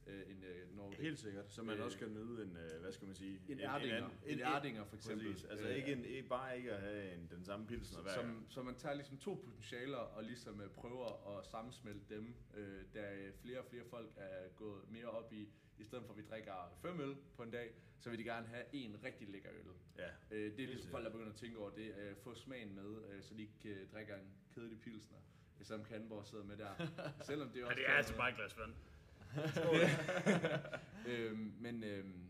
øh, 0.08 0.22
en 0.32 0.44
øh, 0.44 0.76
Nordic. 0.78 1.00
Helt 1.00 1.20
sikkert. 1.20 1.52
Så 1.52 1.64
man 1.64 1.78
Øh, 1.78 1.86
også 1.86 1.98
kan 1.98 2.14
nyde 2.14 2.44
en, 2.44 2.58
øh, 2.58 2.82
hvad 2.82 2.92
skal 2.92 3.06
man 3.06 3.16
sige? 3.16 3.42
en 3.50 3.60
Erdinger, 3.60 4.10
en, 4.26 4.34
en, 4.34 4.40
Erdinger 4.40 4.86
for 4.86 4.96
eksempel. 4.96 5.28
Præcis. 5.32 5.46
Altså 5.46 5.68
Øh, 5.68 5.76
ikke, 5.76 5.92
en, 5.94 6.06
ikke 6.06 6.30
bare 6.30 6.58
ikke 6.58 6.74
at 6.74 6.82
have 6.82 7.14
en, 7.14 7.28
den 7.32 7.46
samme 7.46 7.68
pilsner 7.68 8.02
hver 8.02 8.14
gang. 8.16 8.28
som, 8.28 8.46
så 8.50 8.64
man 8.64 8.76
tager 8.76 8.96
ligesom 8.96 9.18
to 9.18 9.34
potentialer 9.46 9.98
og 9.98 10.24
ligesom 10.24 10.62
øh, 10.62 10.70
prøver 10.70 11.38
at 11.40 11.46
sammensmelte 11.46 12.16
dem, 12.16 12.34
øh, 12.54 12.84
da 12.94 13.32
flere 13.42 13.60
og 13.60 13.66
flere 13.66 13.84
folk 13.86 14.12
er 14.18 14.48
gået 14.56 14.82
mere 14.92 15.06
op 15.06 15.34
i, 15.34 15.50
i 15.80 15.84
stedet 15.84 16.06
for 16.06 16.14
at 16.14 16.18
vi 16.18 16.24
drikker 16.30 16.54
fem 16.82 17.00
øl 17.00 17.16
på 17.36 17.44
en 17.44 17.52
dag, 17.52 17.72
så 18.00 18.10
vil 18.10 18.20
de 18.20 18.24
gerne 18.24 18.48
have 18.48 18.64
en 18.74 19.04
rigtig 19.04 19.28
lækker 19.30 19.50
øl. 19.54 19.72
Ja. 19.98 20.10
Øh, 20.32 20.58
det 20.58 20.64
er 20.64 20.68
ligesom 20.68 20.92
folk, 20.92 21.06
der 21.06 21.12
begynder 21.12 21.30
at 21.32 21.38
tænke 21.38 21.58
over 21.60 21.70
det. 21.70 21.96
Øh, 21.98 22.16
få 22.24 22.36
smagen 22.36 22.76
med, 22.76 23.04
øh, 23.10 23.24
så 23.24 23.34
de 23.34 23.42
ikke 23.42 23.70
øh, 23.70 23.90
drikker 23.94 24.16
en 24.16 24.28
kedelig 24.56 24.80
pilsner, 24.80 25.18
som 25.62 25.84
Kanborg 25.86 26.26
sidder 26.26 26.44
med 26.44 26.58
der. 26.58 26.88
Selvom 27.28 27.50
det 27.50 27.56
er 27.58 27.62
Ja, 27.62 27.66
også 27.68 27.76
det 27.80 27.90
er 27.90 27.94
altså 27.94 28.16
bare 28.18 28.30
et 28.30 28.36
glas 28.36 28.58
vand. 28.58 28.74
øhm, 31.08 31.54
men, 31.60 31.84
øhm, 31.84 32.30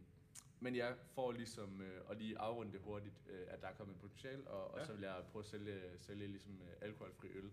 men 0.59 0.75
jeg 0.75 0.95
får 1.15 1.31
ligesom, 1.31 1.81
øh, 1.81 2.01
og 2.05 2.15
lige 2.15 2.39
afrunde 2.39 2.71
det 2.71 2.79
hurtigt, 2.81 3.15
øh, 3.29 3.41
at 3.47 3.61
der 3.61 3.67
er 3.67 3.73
kommet 3.73 3.97
potentiale, 3.99 4.47
og, 4.47 4.71
og 4.73 4.79
Ja. 4.79 4.85
så 4.85 4.93
vil 4.93 5.01
jeg 5.01 5.23
prøve 5.31 5.43
at 5.43 5.49
sælge, 5.49 5.81
sælge 5.99 6.27
ligesom 6.27 6.61
øh, 6.61 6.67
alkoholfri 6.81 7.27
øl. 7.27 7.51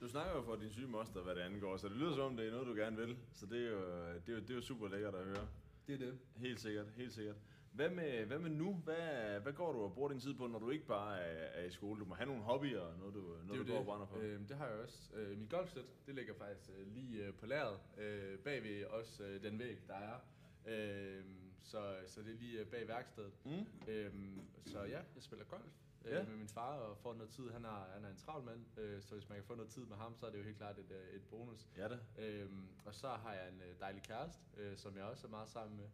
Du 0.00 0.08
snakker 0.08 0.34
jo 0.34 0.42
for 0.42 0.56
din 0.56 0.70
syge 0.72 0.86
moster, 0.86 1.22
hvad 1.22 1.34
det 1.34 1.40
angår, 1.40 1.76
så 1.76 1.88
det 1.88 1.96
lyder 1.96 2.14
som 2.14 2.24
om, 2.24 2.36
det 2.36 2.46
er 2.46 2.50
noget, 2.50 2.66
du 2.66 2.74
gerne 2.74 2.96
vil. 2.96 3.16
Så 3.32 3.46
det 3.46 3.66
er 3.66 3.70
jo, 3.70 3.80
det 4.26 4.28
er 4.28 4.32
jo, 4.32 4.40
det 4.40 4.50
er 4.50 4.54
jo 4.54 4.60
super 4.60 4.88
lækkert 4.88 5.14
at 5.14 5.24
høre. 5.24 5.48
Det 5.86 5.94
er 5.94 5.98
det. 5.98 6.18
Helt 6.36 6.60
sikkert, 6.60 6.86
helt 6.96 7.12
sikkert. 7.12 7.36
Hvad 7.72 7.90
med, 7.90 8.26
hvad 8.26 8.38
med 8.38 8.50
nu? 8.50 8.74
Hvad, 8.74 9.40
hvad 9.40 9.52
går 9.52 9.72
du 9.72 9.78
og 9.80 9.92
bruger 9.94 10.08
din 10.08 10.20
tid 10.20 10.34
på, 10.34 10.46
når 10.46 10.58
du 10.58 10.70
ikke 10.70 10.86
bare 10.86 11.20
er, 11.20 11.62
er 11.62 11.64
i 11.64 11.70
skole? 11.70 12.00
Du 12.00 12.04
må 12.04 12.14
have 12.14 12.26
nogle 12.26 12.42
hobbyer, 12.42 12.80
og 12.80 12.98
noget 12.98 13.14
du, 13.14 13.20
noget, 13.20 13.58
det 13.60 13.66
du 13.66 13.72
går 13.72 13.78
og 13.78 13.84
brænder 13.84 14.06
på. 14.06 14.18
Øhm, 14.18 14.46
det 14.46 14.56
har 14.56 14.66
jeg 14.66 14.74
også. 14.74 15.14
Øh, 15.14 15.38
mit 15.38 15.50
golfsæt, 15.50 15.84
det 16.06 16.14
ligger 16.14 16.34
faktisk 16.34 16.70
øh, 16.78 16.86
lige 16.94 17.26
øh, 17.26 17.34
på 17.34 17.46
lageret, 17.46 17.78
øh, 17.98 18.38
bag 18.38 18.62
ved 18.62 18.84
også 18.84 19.24
øh, 19.24 19.42
den 19.42 19.58
væg, 19.58 19.78
der 19.88 19.94
er. 19.94 20.18
Øhm, 20.66 21.52
så, 21.62 21.96
så 22.06 22.22
det 22.22 22.34
er 22.34 22.38
lige 22.38 22.60
øh, 22.60 22.66
bag 22.66 22.88
værkstedet. 22.88 23.32
Mm? 23.44 23.66
Øhm, 23.88 24.40
så 24.66 24.82
ja, 24.82 24.98
jeg 25.14 25.22
spiller 25.22 25.44
golf 25.44 25.72
øh, 26.08 26.14
Ja. 26.14 26.22
med 26.24 26.36
min 26.36 26.48
far 26.48 26.76
og 26.78 26.98
får 26.98 27.14
noget 27.14 27.30
tid. 27.30 27.50
Han 27.50 27.64
er, 27.64 27.84
han 27.94 28.04
er 28.04 28.08
en 28.10 28.16
travl 28.16 28.44
mand, 28.44 28.78
øh, 28.78 29.02
så 29.02 29.14
hvis 29.14 29.28
man 29.28 29.38
kan 29.38 29.44
få 29.44 29.54
noget 29.54 29.70
tid 29.70 29.84
med 29.84 29.96
ham, 29.96 30.16
så 30.16 30.26
er 30.26 30.30
det 30.30 30.38
jo 30.38 30.42
helt 30.44 30.56
klart 30.56 30.78
et, 30.78 30.90
øh, 30.90 31.14
et 31.16 31.22
bonus. 31.30 31.68
Ja 31.76 31.88
da. 31.88 31.98
Øhm, 32.18 32.68
og 32.84 32.94
så 32.94 33.08
har 33.08 33.32
jeg 33.34 33.48
en 33.48 33.60
øh, 33.62 33.80
dejlig 33.80 34.02
kæreste, 34.02 34.42
øh, 34.56 34.76
som 34.76 34.96
jeg 34.96 35.04
også 35.04 35.26
er 35.26 35.30
meget 35.30 35.48
sammen 35.48 35.76
med. 35.76 35.88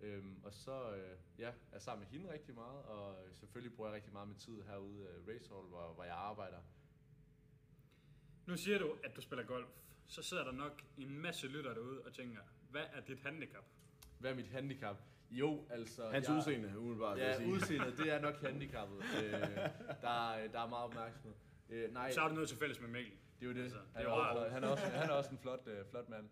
Øhm, 0.00 0.40
og 0.44 0.52
så 0.54 0.94
øh, 0.94 1.18
ja, 1.38 1.48
er 1.48 1.52
jeg 1.72 1.82
sammen 1.82 2.00
med 2.10 2.18
hende 2.18 2.32
rigtig 2.32 2.54
meget, 2.54 2.82
og 2.82 3.24
øh, 3.26 3.34
selvfølgelig 3.36 3.76
bruger 3.76 3.90
jeg 3.90 3.94
rigtig 3.96 4.12
meget 4.12 4.28
med 4.28 4.36
tid 4.36 4.62
herude 4.62 5.02
i 5.02 5.30
Racehall, 5.30 5.66
hvor, 5.68 5.92
hvor 5.94 6.04
jeg 6.04 6.14
arbejder. 6.14 6.58
Nu 8.46 8.56
siger 8.56 8.78
du, 8.78 8.96
at 9.04 9.16
du 9.16 9.20
spiller 9.20 9.44
golf. 9.44 9.68
Så 10.06 10.22
sidder 10.22 10.44
der 10.44 10.52
nok 10.52 10.82
en 10.96 11.18
masse 11.18 11.46
lytter 11.48 11.74
derude 11.74 12.02
og 12.02 12.12
tænker, 12.14 12.40
hvad 12.70 12.84
er 12.92 13.00
dit 13.00 13.20
handicap? 13.20 13.64
Hvad 14.18 14.30
er 14.30 14.34
mit 14.34 14.48
handicap? 14.48 14.96
Jo, 15.30 15.66
altså... 15.70 16.08
Hans 16.10 16.28
jeg, 16.28 16.36
udseende, 16.36 16.78
umiddelbart, 16.78 17.18
Ja, 17.18 17.36
sige. 17.36 17.52
udseendet, 17.52 17.98
det 17.98 18.12
er 18.12 18.20
nok 18.20 18.34
handicappet. 18.42 18.96
øh, 19.24 19.32
der, 20.02 20.30
er- 20.32 20.48
der 20.48 20.60
er 20.60 20.68
meget 20.68 20.84
opmærksomhed. 20.84 21.34
Øh, 21.70 21.92
nej, 21.92 22.10
Så 22.12 22.20
har 22.20 22.28
du 22.28 22.34
noget 22.34 22.48
til 22.48 22.58
fælles 22.58 22.80
med 22.80 22.88
Mikkel. 22.88 23.12
Det 23.40 23.46
er 23.46 23.50
jo 23.50 23.54
det. 23.56 23.62
Altså, 23.62 23.78
Altså, 23.94 24.10
det 24.10 24.10
han, 24.10 24.24
er 24.24 24.38
også, 24.38 24.48
han, 24.54 24.64
er 24.64 24.68
også, 24.68 24.84
han 24.84 25.10
er 25.10 25.14
også 25.14 25.30
en 25.30 25.38
flot, 25.38 25.66
øh, 25.66 25.84
flot 25.90 26.08
mand. 26.08 26.28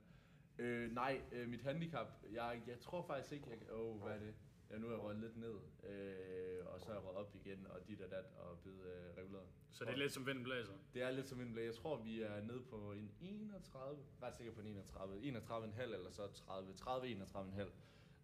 Øh, 0.59 0.92
nej, 0.94 1.20
øh, 1.32 1.48
mit 1.48 1.62
handicap, 1.62 2.06
jeg, 2.32 2.62
jeg 2.66 2.78
tror 2.80 3.02
faktisk 3.02 3.32
ikke, 3.32 3.46
jeg, 3.50 3.72
åh, 3.72 3.94
oh, 3.96 4.02
hvad 4.02 4.12
er 4.14 4.18
det? 4.18 4.35
Ja, 4.70 4.78
nu 4.78 4.87
er 4.87 4.90
jeg 4.90 5.00
røget 5.00 5.20
lidt 5.20 5.37
ned, 5.37 5.54
øh, 5.90 6.66
og 6.66 6.80
så 6.80 6.90
er 6.90 6.94
jeg 6.94 7.04
røget 7.04 7.16
op 7.18 7.35
igen, 7.35 7.66
og 7.70 7.88
dit 7.88 8.00
og 8.00 8.11
dat, 8.11 8.24
og 8.38 8.59
blevet 8.59 8.80
øh, 8.87 9.16
reguleret. 9.22 9.46
Så 9.72 9.85
det 9.85 9.92
er 9.92 9.96
lidt 9.96 10.12
som 10.12 10.26
vinden 10.26 10.44
blæser. 10.44 10.72
Det 10.94 11.02
er 11.02 11.11
lidt 11.11 11.28
som 11.28 11.40
en 11.40 11.52
blæ. 11.52 11.64
Jeg 11.64 11.74
tror, 11.74 11.96
vi 12.02 12.22
er 12.22 12.40
nede 12.40 12.61
på 12.70 12.92
en 12.92 13.11
31, 13.20 13.98
ret 14.22 14.37
sikker 14.37 14.52
på 14.52 14.61
en 14.61 14.66
31, 14.66 15.20
31,5 15.20 15.82
eller 15.82 16.11
så 16.11 16.26
30, 16.32 16.72
30, 16.74 17.06
31,5. 17.06 17.70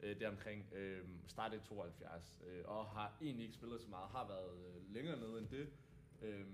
Øh, 0.02 0.20
deromkring. 0.20 0.66
Øh, 0.74 1.00
startede 1.26 1.60
i 1.60 1.64
72, 1.68 2.40
øh, 2.46 2.62
og 2.64 2.86
har 2.86 3.16
egentlig 3.20 3.42
ikke 3.44 3.54
spillet 3.54 3.80
så 3.80 3.88
meget. 3.88 4.08
Har 4.10 4.28
været 4.28 4.66
øh, 4.66 4.94
længere 4.94 5.16
nede 5.18 5.38
end 5.38 5.48
det. 5.48 5.68
Øh, 6.22 6.46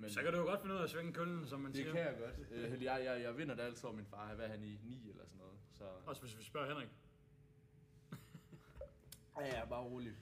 men 0.00 0.10
Så 0.10 0.22
kan 0.22 0.32
du 0.32 0.38
jo 0.38 0.44
godt 0.44 0.60
finde 0.60 0.74
ud 0.74 0.80
af 0.80 0.84
at 0.84 0.90
svinge 0.90 1.12
køllen, 1.12 1.46
som 1.46 1.60
man 1.60 1.72
det 1.72 1.76
siger. 1.76 1.92
kan 1.92 2.00
jeg 2.00 2.16
godt. 2.18 2.52
Øh, 2.52 2.82
jeg, 2.84 3.04
jeg, 3.04 3.22
jeg 3.22 3.38
vinder 3.38 3.54
det 3.54 3.62
altid 3.62 3.84
over 3.84 3.96
min 3.96 4.06
far. 4.06 4.34
Hvad 4.34 4.44
er 4.46 4.50
han 4.50 4.62
i? 4.64 4.78
9 4.84 5.08
eller 5.10 5.24
sådan 5.24 5.38
noget. 5.38 5.58
Så 5.72 5.84
Også 6.06 6.22
hvis 6.22 6.38
vi 6.38 6.42
spørger 6.44 6.68
Henrik. 6.68 6.88
ja, 9.40 9.56
er 9.56 9.66
bare 9.66 9.82
rolig. 9.82 10.12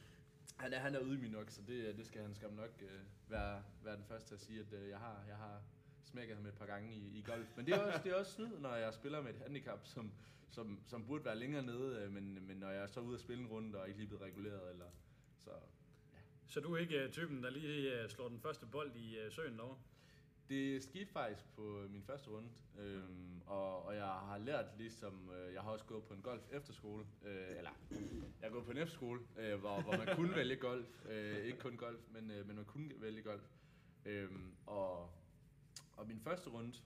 Han 0.57 0.73
er, 0.73 0.79
han 0.79 0.95
er 0.95 1.01
ydmyg 1.03 1.31
nok, 1.31 1.51
så 1.51 1.63
det, 1.63 1.97
det 1.97 2.07
skal 2.07 2.23
han 2.23 2.35
skam 2.35 2.53
nok 2.53 2.71
øh, 2.83 3.01
være, 3.29 3.63
være 3.85 3.97
den 3.97 4.05
første 4.05 4.29
til 4.29 4.35
at 4.35 4.41
sige, 4.41 4.61
at 4.61 4.73
øh, 4.73 4.89
jeg, 4.89 4.99
har, 4.99 5.25
jeg 5.29 5.37
har 5.37 5.63
smækket 6.05 6.37
ham 6.37 6.47
et 6.47 6.55
par 6.55 6.67
gange 6.67 6.95
i, 6.95 7.19
i 7.19 7.23
golf. 7.23 7.57
Men 7.57 7.67
det 7.67 7.75
er, 7.75 7.79
også, 7.79 8.01
det 8.05 8.13
er 8.13 8.17
også 8.17 8.33
snyd, 8.33 8.59
når 8.59 8.75
jeg 8.75 8.95
spiller 8.95 9.23
med 9.23 9.31
et 9.35 9.41
handicap, 9.41 9.87
som, 9.87 10.13
som, 10.51 10.81
som 10.87 11.07
burde 11.07 11.25
være 11.25 11.39
længere 11.39 11.63
nede, 11.63 12.03
øh, 12.03 12.13
men, 12.13 12.47
men 12.47 12.57
når 12.57 12.71
jeg 12.71 12.83
er 12.83 12.87
så 12.87 13.01
ude 13.01 13.15
at 13.15 13.21
spille 13.21 13.45
en 13.45 13.51
runde 13.51 13.81
og 13.81 13.89
ikke 13.89 13.99
lige 14.01 14.09
blevet 14.09 14.23
reguleret, 14.25 14.71
eller, 14.73 14.87
så 15.39 15.51
Så 16.47 16.61
du 16.61 16.75
er 16.75 16.79
ikke 16.79 17.05
øh, 17.05 17.13
typen, 17.13 17.43
der 17.43 17.51
lige 17.51 18.03
øh, 18.03 18.09
slår 18.11 18.29
den 18.29 18.41
første 18.41 18.67
bold 18.67 18.97
i 18.97 19.17
søen 19.31 19.57
derovre? 19.59 19.79
Det 20.49 20.83
skete 20.83 21.13
faktisk 21.13 21.45
på 21.55 21.87
min 21.91 22.03
første 22.03 22.31
runde, 22.31 22.49
øhm, 22.79 23.43
og, 23.47 23.87
og 23.87 23.95
jeg 23.95 24.07
har 24.07 24.39
lært 24.39 24.67
ligesom, 24.79 25.31
øh, 25.31 25.55
jeg 25.55 25.63
har 25.63 25.71
også 25.71 25.85
gået 25.85 26.05
på 26.05 26.15
en 26.15 26.23
golf 26.23 26.43
efterskole, 26.53 27.07
øh, 27.25 27.57
eller 27.57 27.71
jeg 28.41 28.43
har 28.43 28.51
gået 28.51 28.65
på 28.65 28.71
en 28.71 28.77
efterskole, 28.79 29.21
øh, 29.39 29.61
hvor, 29.61 29.81
hvor 29.81 29.97
man 29.97 30.17
kunne 30.17 30.35
vælge 30.37 30.57
golf, 30.57 31.07
øh, 31.09 31.45
ikke 31.45 31.59
kun 31.59 31.77
golf, 31.77 32.01
men, 32.13 32.31
øh, 32.31 32.47
men 32.47 32.57
man 32.57 32.65
kunne 32.65 32.93
vælge 33.01 33.23
golf. 33.23 33.43
Øhm, 34.05 34.55
og, 34.67 35.11
og 35.97 36.07
min 36.07 36.21
første 36.21 36.51
runde, 36.51 36.79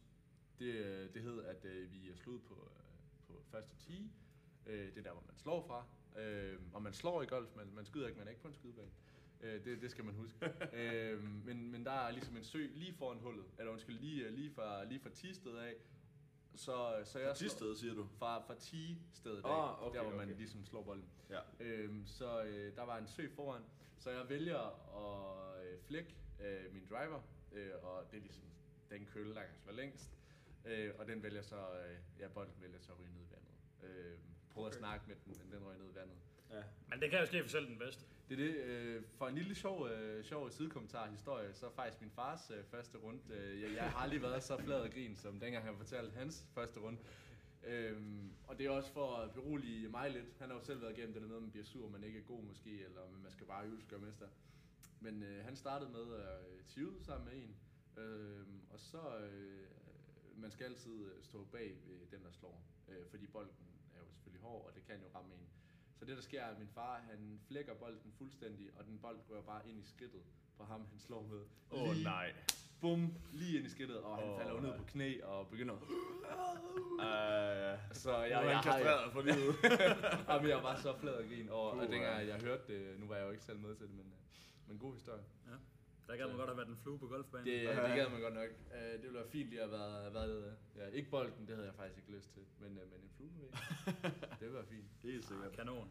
det, 0.59 1.15
det 1.15 1.23
hed, 1.23 1.43
at 1.45 1.65
øh, 1.65 1.93
vi 1.93 2.13
slog 2.17 2.43
på, 2.43 2.73
på 3.39 3.43
første 3.51 3.77
tee, 3.77 4.11
øh, 4.67 4.87
det 4.87 4.99
er 4.99 5.03
der, 5.03 5.13
hvor 5.13 5.25
man 5.27 5.37
slår 5.37 5.67
fra, 5.67 5.85
øh, 6.21 6.59
og 6.73 6.83
man 6.83 6.93
slår 6.93 7.23
i 7.23 7.27
golf, 7.27 7.57
man, 7.57 7.67
man 7.75 7.85
skyder 7.85 8.07
ikke, 8.07 8.19
man 8.19 8.27
er 8.27 8.31
ikke 8.31 8.43
på 8.43 8.49
en 8.49 8.55
skydebane. 8.55 8.91
Øh, 9.41 9.65
det, 9.65 9.83
det 9.83 9.91
skal 9.91 10.05
man 10.05 10.15
huske. 10.15 10.53
øh, 10.81 11.25
men, 11.25 11.73
men 11.73 11.85
der 11.85 11.93
er 11.93 12.11
ligesom 12.11 12.37
en 12.37 12.45
sø 12.45 12.67
lige 12.75 12.95
foran 12.95 13.19
hullet, 13.19 13.45
eller 13.59 13.73
undskyld, 13.73 13.99
lige, 13.99 14.31
lige 14.31 14.51
fra, 14.51 14.85
lige 14.85 15.01
fra 15.01 15.11
Tisted 15.11 15.57
af. 15.57 15.75
Så, 16.55 17.03
så 17.05 17.19
jeg 17.19 17.37
Tisted, 17.37 17.77
siger 17.77 17.95
du? 17.95 18.07
Fra, 18.19 18.39
fra 18.47 18.55
Tige-stedet 18.55 19.45
af, 19.45 19.71
Ah, 19.71 19.87
okay, 19.87 19.99
der 19.99 20.05
hvor 20.05 20.17
man 20.17 20.29
okay. 20.29 20.37
ligesom 20.37 20.65
slår 20.65 20.83
bolden. 20.83 21.09
Ja. 21.31 21.41
Øhm, 21.61 22.07
så 22.07 22.43
øh, 22.43 22.77
der 22.77 22.83
var 22.83 22.99
en 22.99 23.07
sø 23.09 23.29
foran, 23.35 23.63
så 23.99 24.11
jeg 24.11 24.29
vælger 24.29 24.59
at 24.97 25.67
øh, 25.67 25.79
flække 25.83 26.17
øh, 26.41 26.73
min 26.73 26.87
driver, 26.91 27.21
øh, 27.53 27.71
og 27.83 28.05
det 28.11 28.17
er 28.17 28.21
ligesom 28.21 28.43
den 28.91 29.07
kølle, 29.07 29.35
der 29.35 29.43
kan 29.43 29.57
slå 29.57 29.73
længst. 29.73 30.11
Øh, 30.65 30.91
og 30.99 31.07
den 31.07 31.23
vælger 31.23 31.43
så, 31.43 31.57
øh, 31.57 31.97
ja, 32.19 32.29
bolden 32.29 32.55
vælger 32.61 32.79
så 32.81 32.93
at 32.93 32.99
ryge 33.01 33.13
ned 33.13 33.23
i 33.23 33.31
vandet. 33.33 33.55
Øh, 33.83 34.19
prøvede 34.51 34.69
okay. 34.69 34.77
at 34.77 34.79
snakke 34.79 35.05
med 35.09 35.17
den, 35.25 35.35
men 35.39 35.53
den 35.53 35.67
røg 35.67 35.79
ned 35.79 35.91
i 35.93 35.95
vandet. 35.95 36.17
Ja. 36.51 36.63
Men 36.89 37.01
det 37.01 37.11
kan 37.11 37.21
jo 37.21 37.27
ske 37.27 37.43
for 37.43 37.51
selv 37.51 37.67
den 37.67 37.79
bedste. 37.79 38.05
Det 38.29 38.41
er 38.41 38.45
det. 38.45 38.55
Øh, 38.55 39.03
for 39.19 39.29
en 39.29 39.35
lille 39.35 39.55
sjov, 39.55 39.89
øh, 39.89 40.25
sjov 40.25 40.51
sidekommentar 40.51 41.11
historie, 41.11 41.55
så 41.55 41.67
er 41.67 41.71
faktisk 41.71 42.01
min 42.01 42.11
fars 42.11 42.51
øh, 42.51 42.65
første 42.65 42.99
runde. 42.99 43.21
Øh, 43.35 43.63
jeg, 43.63 43.75
jeg 43.75 43.91
har 43.91 43.99
aldrig 43.99 44.23
været 44.23 44.43
så 44.43 44.57
flad 44.57 44.81
og 44.81 44.91
grin, 44.91 45.17
som 45.17 45.41
dengang 45.41 45.65
han 45.65 45.77
fortalte 45.77 46.17
hans 46.17 46.47
første 46.55 46.81
runde. 46.81 46.99
Øhm, 47.65 48.33
og 48.47 48.59
det 48.59 48.67
er 48.67 48.71
også 48.71 48.93
for 48.93 49.17
at 49.17 49.31
berolige 49.33 49.89
mig 49.89 50.11
lidt. 50.11 50.27
Han 50.39 50.49
har 50.49 50.57
jo 50.57 50.65
selv 50.65 50.83
været 50.83 50.99
igennem 50.99 51.13
det 51.13 51.23
der 51.23 51.29
med, 51.29 51.37
at 51.37 51.43
man 51.43 51.51
bliver 51.51 51.65
sur, 51.65 51.89
man 51.89 52.05
ikke 52.05 52.19
er 52.19 52.23
god 52.23 52.43
måske, 52.43 52.85
eller 52.85 53.01
men 53.13 53.23
man 53.23 53.33
skal 53.33 53.47
bare 53.47 53.67
øve 53.67 53.81
sig 53.83 54.01
mester. 54.01 54.27
Men 55.01 55.23
øh, 55.23 55.45
han 55.45 55.57
startede 55.57 55.91
med 55.91 56.15
at 56.15 56.41
øh, 56.53 56.65
tige 56.69 56.89
ud 56.89 57.01
sammen 57.01 57.29
med 57.29 57.43
en. 57.43 57.57
Øhm, 57.97 58.61
og 58.71 58.81
så, 58.81 59.19
øh, 59.19 59.67
man 60.41 60.51
skal 60.51 60.65
altid 60.65 61.05
øh, 61.13 61.23
stå 61.23 61.45
bag 61.45 61.77
ved 61.87 62.07
den, 62.11 62.25
der 62.25 62.31
slår. 62.31 62.63
Øh, 62.89 63.07
fordi 63.11 63.27
bolden 63.27 63.55
er 63.95 63.99
jo 63.99 64.07
selvfølgelig 64.11 64.43
hård, 64.43 64.67
og 64.67 64.75
det 64.75 64.85
kan 64.87 64.97
jo 65.01 65.07
ramme 65.15 65.35
en. 65.35 65.49
Så 65.99 66.05
det 66.05 66.17
der 66.17 66.23
sker 66.23 66.43
er, 66.43 66.51
at 66.51 66.59
min 66.59 66.69
far 66.69 67.01
han 67.11 67.41
flækker 67.49 67.75
bolden 67.75 68.13
fuldstændig, 68.19 68.71
og 68.79 68.85
den 68.87 68.99
bold 68.99 69.19
rører 69.31 69.43
bare 69.43 69.69
ind 69.69 69.79
i 69.79 69.83
skridtet 69.85 70.23
på 70.57 70.65
ham, 70.65 70.87
han 70.91 70.99
slår 70.99 71.23
med. 71.23 71.41
Åh 71.71 71.83
oh, 71.83 71.93
Lige- 71.95 72.05
nej. 72.05 72.33
Bum, 72.81 73.15
lige 73.33 73.57
ind 73.59 73.67
i 73.67 73.71
skridtet, 73.71 73.97
og 74.01 74.17
han 74.19 74.29
Åh, 74.29 74.39
falder 74.39 74.55
jo 74.55 74.61
ned 74.61 74.79
på 74.79 74.85
knæ 74.85 75.21
og 75.23 75.49
begynder 75.49 75.75
at... 75.75 75.81
Uh, 75.81 75.87
Så 77.97 78.17
jeg, 78.19 78.31
jeg, 78.31 78.43
jeg, 78.45 78.51
jeg 78.51 78.59
har, 78.59 79.11
for 79.13 79.23
livet. 79.23 79.55
Jamen, 80.29 80.49
jeg 80.51 80.63
var 80.63 80.77
så 80.77 80.97
flad 80.99 81.13
og 81.15 81.25
grin 81.25 81.49
over, 81.49 81.71
og 81.71 81.83
dengang 81.89 82.29
jeg 82.29 82.41
hørte 82.41 82.63
det, 82.73 83.01
nu 83.01 83.07
var 83.07 83.17
jeg 83.17 83.25
jo 83.27 83.31
ikke 83.31 83.45
selv 83.45 83.59
med 83.59 83.75
til 83.77 83.87
det, 83.87 83.95
men, 83.95 84.07
øh, 84.07 84.13
men 84.69 84.79
god 84.79 84.95
historie. 84.95 85.23
Ja. 85.47 85.53
Der 86.11 86.17
gad 86.17 86.27
man 86.27 86.37
godt 86.37 86.49
have 86.49 86.57
været 86.57 86.69
en 86.69 86.77
flue 86.77 86.99
på 86.99 87.07
golfbanen. 87.07 87.47
Det, 87.47 87.69
det 87.69 87.95
gad 87.99 88.09
man 88.09 88.21
godt 88.21 88.35
nok. 88.35 88.51
Uh, 88.75 88.93
det 88.93 89.03
ville 89.03 89.19
være 89.21 89.29
fint 89.29 89.49
lige 89.51 89.63
at 89.63 89.71
have 89.79 90.15
været, 90.15 90.57
ja, 90.77 90.87
ikke 90.87 91.11
bolden, 91.11 91.47
det 91.47 91.55
havde 91.57 91.67
jeg 91.67 91.75
faktisk 91.75 91.99
ikke 91.99 92.13
lyst 92.17 92.33
til, 92.35 92.43
men, 92.59 92.71
uh, 92.71 92.85
men 92.93 93.01
en 93.07 93.11
flue 93.17 93.31
på 93.31 93.41
væggen. 93.41 93.59
det 94.39 94.45
ville 94.47 94.55
være 94.55 94.67
fint. 94.75 94.89
Helt 95.03 95.25
sikkert. 95.25 95.53
Kanon. 95.53 95.89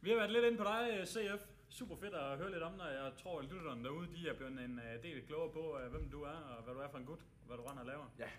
Vi 0.00 0.10
har 0.10 0.16
været 0.16 0.32
lidt 0.32 0.44
inde 0.44 0.58
på 0.58 0.64
dig, 0.64 0.82
øh, 0.92 1.06
CF. 1.06 1.42
Super 1.68 1.96
fedt 1.96 2.14
at 2.14 2.38
høre 2.38 2.50
lidt 2.50 2.62
om 2.62 2.74
dig. 2.78 2.90
Jeg 3.02 3.12
tror, 3.22 3.38
at 3.38 3.44
lytterne 3.44 3.84
derude 3.84 4.08
de 4.14 4.28
er 4.28 4.34
blevet 4.34 4.60
en 4.64 4.80
del 5.02 5.26
klogere 5.26 5.52
på, 5.52 5.78
hvem 5.90 6.10
du 6.10 6.22
er, 6.22 6.38
og 6.52 6.62
hvad 6.64 6.74
du 6.74 6.80
er 6.80 6.88
for 6.88 6.98
en 6.98 7.06
gut, 7.06 7.22
og 7.40 7.46
hvad 7.46 7.56
du 7.56 7.62
render 7.62 7.80
og 7.80 7.86
laver. 7.86 8.06
Ja. 8.18 8.30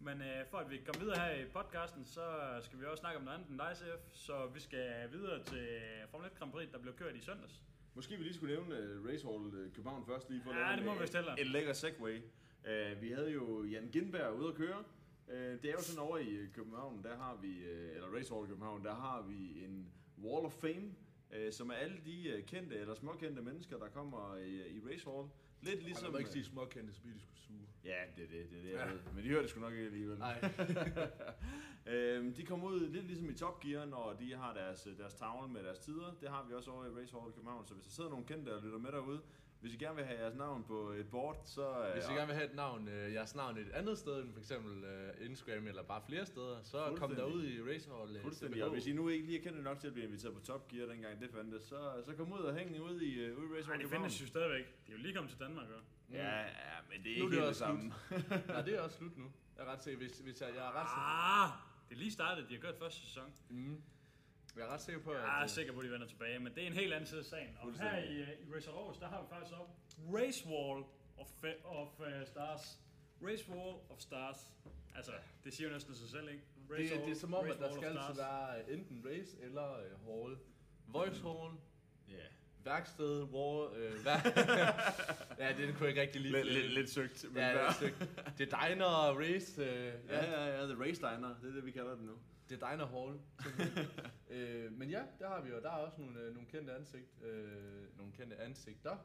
Men 0.00 0.22
øh, 0.22 0.46
for 0.50 0.58
at 0.58 0.70
vi 0.70 0.76
kommer 0.76 1.00
videre 1.04 1.18
her 1.18 1.34
i 1.42 1.44
podcasten, 1.44 2.04
så 2.04 2.24
skal 2.62 2.80
vi 2.80 2.84
også 2.84 3.00
snakke 3.00 3.18
om 3.18 3.24
noget 3.24 3.38
andet 3.38 3.50
end 3.50 3.58
dig, 3.58 3.72
CF. 3.76 4.02
Så 4.12 4.46
vi 4.46 4.60
skal 4.60 5.12
videre 5.12 5.42
til 5.42 5.66
Formel 6.10 6.26
1 6.26 6.38
Grand 6.38 6.52
Prix, 6.52 6.68
der 6.72 6.78
blev 6.78 6.94
kørt 6.96 7.16
i 7.16 7.20
søndags. 7.20 7.62
Måske 7.94 8.16
vi 8.16 8.22
lige 8.22 8.34
skulle 8.34 8.54
nævne 8.54 8.98
uh, 9.00 9.06
Racehall 9.06 9.36
uh, 9.46 9.72
København 9.72 10.06
først 10.06 10.30
lige 10.30 10.42
for 10.42 10.50
at 10.50 10.56
Ja, 10.56 10.62
lave 10.66 10.76
det 10.76 10.84
må 10.84 10.92
en, 10.92 11.00
vi 11.02 11.06
stille. 11.06 11.40
En 11.40 11.46
lækker 11.46 11.72
segway. 11.72 12.16
Uh, 12.64 13.02
vi 13.02 13.10
havde 13.10 13.32
jo 13.32 13.64
Jan 13.64 13.88
Gindberg 13.92 14.32
ude 14.34 14.48
at 14.48 14.54
køre. 14.54 14.78
Uh, 15.28 15.34
det 15.34 15.64
er 15.64 15.72
jo 15.72 15.80
sådan 15.82 16.00
over 16.00 16.18
i 16.18 16.28
øh, 16.28 16.52
København, 16.52 17.02
der 17.02 17.16
har 17.16 17.38
vi, 17.42 17.48
uh, 17.48 17.94
eller 17.94 18.08
Racehall 18.16 18.46
København, 18.46 18.84
der 18.84 18.94
har 18.94 19.22
vi 19.22 19.64
en 19.64 19.88
Wall 20.24 20.46
of 20.46 20.52
Fame, 20.52 20.94
uh, 21.30 21.52
som 21.52 21.70
er 21.70 21.74
alle 21.74 21.96
de 22.06 22.34
uh, 22.38 22.44
kendte 22.44 22.76
eller 22.76 22.94
småkendte 22.94 23.42
mennesker, 23.42 23.78
der 23.78 23.88
kommer 23.88 24.36
i, 24.36 24.76
i 24.76 24.80
Racehall. 24.92 25.28
Lidt 25.64 25.82
ligesom... 25.84 26.04
Man 26.04 26.12
må 26.12 26.18
ikke 26.18 26.28
øh, 26.28 26.32
sige 26.32 26.44
småkendte, 26.44 26.92
så 26.94 27.00
bliver 27.00 27.14
de 27.14 27.20
skulle 27.20 27.40
suge. 27.40 27.66
Ja, 27.84 27.98
det 28.16 28.24
er 28.24 28.28
det, 28.28 28.50
det, 28.50 28.58
er 28.58 28.62
det 28.62 28.70
jeg 28.70 28.78
Ja. 28.86 28.92
ved. 28.92 29.00
Men 29.14 29.24
de 29.24 29.28
hører 29.28 29.40
det 29.40 29.50
sgu 29.50 29.60
nok 29.60 29.72
ikke 29.72 29.84
alligevel. 29.84 30.18
Nej. 30.18 30.38
Øhm, 31.86 32.34
de 32.34 32.44
kommer 32.44 32.66
ud 32.66 32.88
lidt 32.88 33.06
ligesom 33.06 33.30
i 33.30 33.34
Top 33.34 33.60
Gear, 33.60 33.84
når 33.84 34.12
de 34.20 34.34
har 34.34 34.54
deres, 34.54 34.88
deres 34.98 35.14
tavle 35.14 35.52
med 35.52 35.62
deres 35.64 35.78
tider. 35.78 36.14
Det 36.20 36.28
har 36.28 36.44
vi 36.48 36.54
også 36.54 36.70
over 36.70 36.84
i 36.86 36.88
Race 36.88 37.12
Hall 37.18 37.30
i 37.30 37.32
København, 37.34 37.66
så 37.66 37.74
hvis 37.74 37.84
der 37.84 37.90
sidder 37.92 38.10
nogle 38.10 38.24
kendte 38.26 38.54
og 38.56 38.62
lytter 38.62 38.78
med 38.78 38.92
derude, 38.92 39.20
hvis 39.64 39.74
I 39.74 39.76
gerne 39.76 39.96
vil 39.96 40.04
have 40.04 40.20
jeres 40.20 40.34
navn 40.34 40.64
på 40.64 40.90
et 40.90 41.08
board, 41.10 41.42
så... 41.44 41.90
Hvis 41.94 42.04
I 42.04 42.10
øh, 42.10 42.16
gerne 42.16 42.26
vil 42.26 42.36
have 42.36 42.48
et 42.50 42.54
navn, 42.54 42.88
øh, 42.88 43.12
jeres 43.12 43.34
navn 43.34 43.58
et 43.58 43.70
andet 43.70 43.98
sted 43.98 44.22
end 44.22 44.32
for 44.32 44.40
eksempel 44.40 44.84
øh, 44.84 45.26
Instagram 45.30 45.66
eller 45.66 45.82
bare 45.82 46.02
flere 46.08 46.26
steder, 46.26 46.62
så 46.62 46.94
kom 46.96 47.14
derud 47.14 47.44
i 47.44 47.62
Racehall. 47.62 48.16
Øh, 48.16 48.22
Fuldstændig, 48.22 48.64
og 48.64 48.70
hvis 48.70 48.86
I 48.86 48.92
nu 48.92 49.08
ikke 49.08 49.26
lige 49.26 49.38
er 49.38 49.42
kendte 49.42 49.62
nok 49.62 49.78
til 49.78 49.86
at 49.86 49.92
blive 49.92 50.06
inviteret 50.06 50.34
på 50.34 50.40
Top 50.40 50.68
Gear, 50.68 50.86
dengang 50.86 51.20
det 51.20 51.30
fandtes, 51.30 51.62
så, 51.62 52.02
så 52.06 52.12
kom 52.16 52.32
ud 52.32 52.38
og 52.38 52.54
hæng 52.54 52.80
ud 52.80 53.00
i, 53.00 53.30
uh, 53.30 53.38
ude 53.38 53.46
i 53.46 53.52
Race 53.56 53.68
Nej, 53.68 53.76
Hall 53.76 53.82
det 53.82 53.90
findes 53.90 54.22
jo 54.22 54.26
stadigvæk. 54.26 54.64
De 54.86 54.92
er 54.92 54.96
jo 54.96 55.02
lige 55.02 55.14
kommet 55.14 55.30
til 55.30 55.40
Danmark, 55.40 55.68
jo. 55.68 55.76
Mm. 56.08 56.14
Ja, 56.14 56.38
ja, 56.40 56.76
men 56.90 57.04
det 57.04 57.12
er 57.12 57.18
Nu 57.18 57.24
er 57.24 57.30
ikke 57.30 57.36
det 57.36 57.42
helt 57.42 57.48
det 57.48 57.56
samme. 57.56 57.92
Nej, 58.54 58.62
det 58.62 58.74
er 58.74 58.80
også 58.80 58.96
slut 58.96 59.16
nu. 59.18 59.32
Jeg 59.56 59.66
er 59.66 59.72
ret 59.72 59.82
sikker, 59.82 59.98
hvis, 59.98 60.18
hvis 60.18 60.40
jeg, 60.40 60.48
jeg 60.56 60.66
er 60.66 60.72
ret 60.80 60.88
sikker. 60.92 61.42
Ah, 61.42 61.50
det 61.88 61.94
er 61.94 61.98
lige 61.98 62.12
startet. 62.12 62.48
De 62.48 62.54
har 62.54 62.60
gjort 62.60 62.78
første 62.78 63.00
sæson. 63.00 63.32
Mm. 63.50 63.82
Jeg 64.56 64.62
er 64.62 64.68
ret 64.68 64.80
sikker 64.80 65.00
på, 65.02 65.10
at... 65.10 65.20
Jeg 65.20 65.38
er 65.38 65.42
øh, 65.42 65.48
sikker 65.48 65.72
på, 65.72 65.78
at 65.80 65.86
de 65.86 65.90
vender 65.90 66.06
tilbage, 66.06 66.38
men 66.38 66.54
det 66.54 66.62
er 66.62 66.66
en 66.66 66.72
helt 66.72 66.92
anden 66.92 67.06
side 67.06 67.20
af 67.20 67.26
sagen. 67.26 67.58
Og 67.60 67.72
her 67.80 67.98
i, 67.98 68.16
øh, 68.16 68.28
i 68.28 68.54
Racer 68.54 68.72
Aarhus, 68.72 68.96
der 68.98 69.08
har 69.08 69.22
vi 69.22 69.28
faktisk 69.28 69.60
op 69.60 69.70
Race 70.14 70.46
Wall 70.48 70.84
of, 71.18 71.28
of 71.64 72.00
uh, 72.00 72.06
Stars. 72.26 72.80
Race 73.22 73.50
Wall 73.50 73.76
of 73.90 73.98
Stars. 73.98 74.36
Altså, 74.96 75.12
det 75.44 75.54
siger 75.54 75.68
jo 75.68 75.74
næsten 75.74 75.94
sig 75.94 76.08
selv, 76.08 76.28
ikke? 76.28 76.42
det, 76.76 76.90
det 77.06 77.10
er 77.10 77.14
som 77.14 77.34
om, 77.34 77.44
Race 77.44 77.54
at 77.54 77.60
der 77.60 77.72
skal 77.76 77.84
altid 77.84 78.14
være 78.16 78.72
enten 78.72 79.06
race 79.06 79.36
eller 79.42 79.78
øh, 79.78 79.90
hall. 80.06 80.36
Voice 80.86 81.22
hall, 81.22 81.52
Ja. 82.08 82.26
værksted, 82.64 83.22
war, 83.22 83.72
øh, 83.76 83.92
vær... 84.04 84.16
ja, 85.44 85.52
det 85.52 85.74
kunne 85.74 85.80
jeg 85.80 85.88
ikke 85.88 86.00
rigtig 86.00 86.20
lide. 86.20 86.32
Lidt, 86.32 86.52
lidt, 86.52 86.72
lidt 86.72 86.90
søgt, 86.90 87.24
men 87.28 87.36
Ja, 87.36 87.48
ja, 87.48 87.58
det 87.58 87.68
et 87.68 87.74
stykke. 87.74 87.96
Det 88.38 88.52
er 88.52 88.68
diner 88.68 88.84
og 88.84 89.16
race. 89.18 89.62
Øh, 89.62 89.92
ja, 90.08 90.24
ja, 90.24 90.58
ja, 90.58 90.62
The 90.62 90.63
Race 90.84 91.00
Diner, 91.00 91.34
det 91.42 91.48
er 91.48 91.54
det, 91.54 91.64
vi 91.66 91.70
kalder 91.70 91.94
det 91.94 92.04
nu. 92.04 92.18
Det 92.48 92.62
er 92.62 92.70
Diner 92.70 92.86
Hall. 92.86 93.20
øh, 94.36 94.72
men 94.72 94.90
ja, 94.90 95.02
der 95.18 95.28
har 95.28 95.40
vi 95.40 95.50
jo. 95.50 95.60
Der 95.60 95.70
er 95.70 95.76
også 95.76 96.00
nogle, 96.00 96.20
øh, 96.20 96.34
nogle 96.34 96.48
kendte 96.48 96.74
ansigt, 96.74 97.22
øh, 97.22 97.96
nogle 97.96 98.12
kendte 98.12 98.36
ansigter 98.36 98.96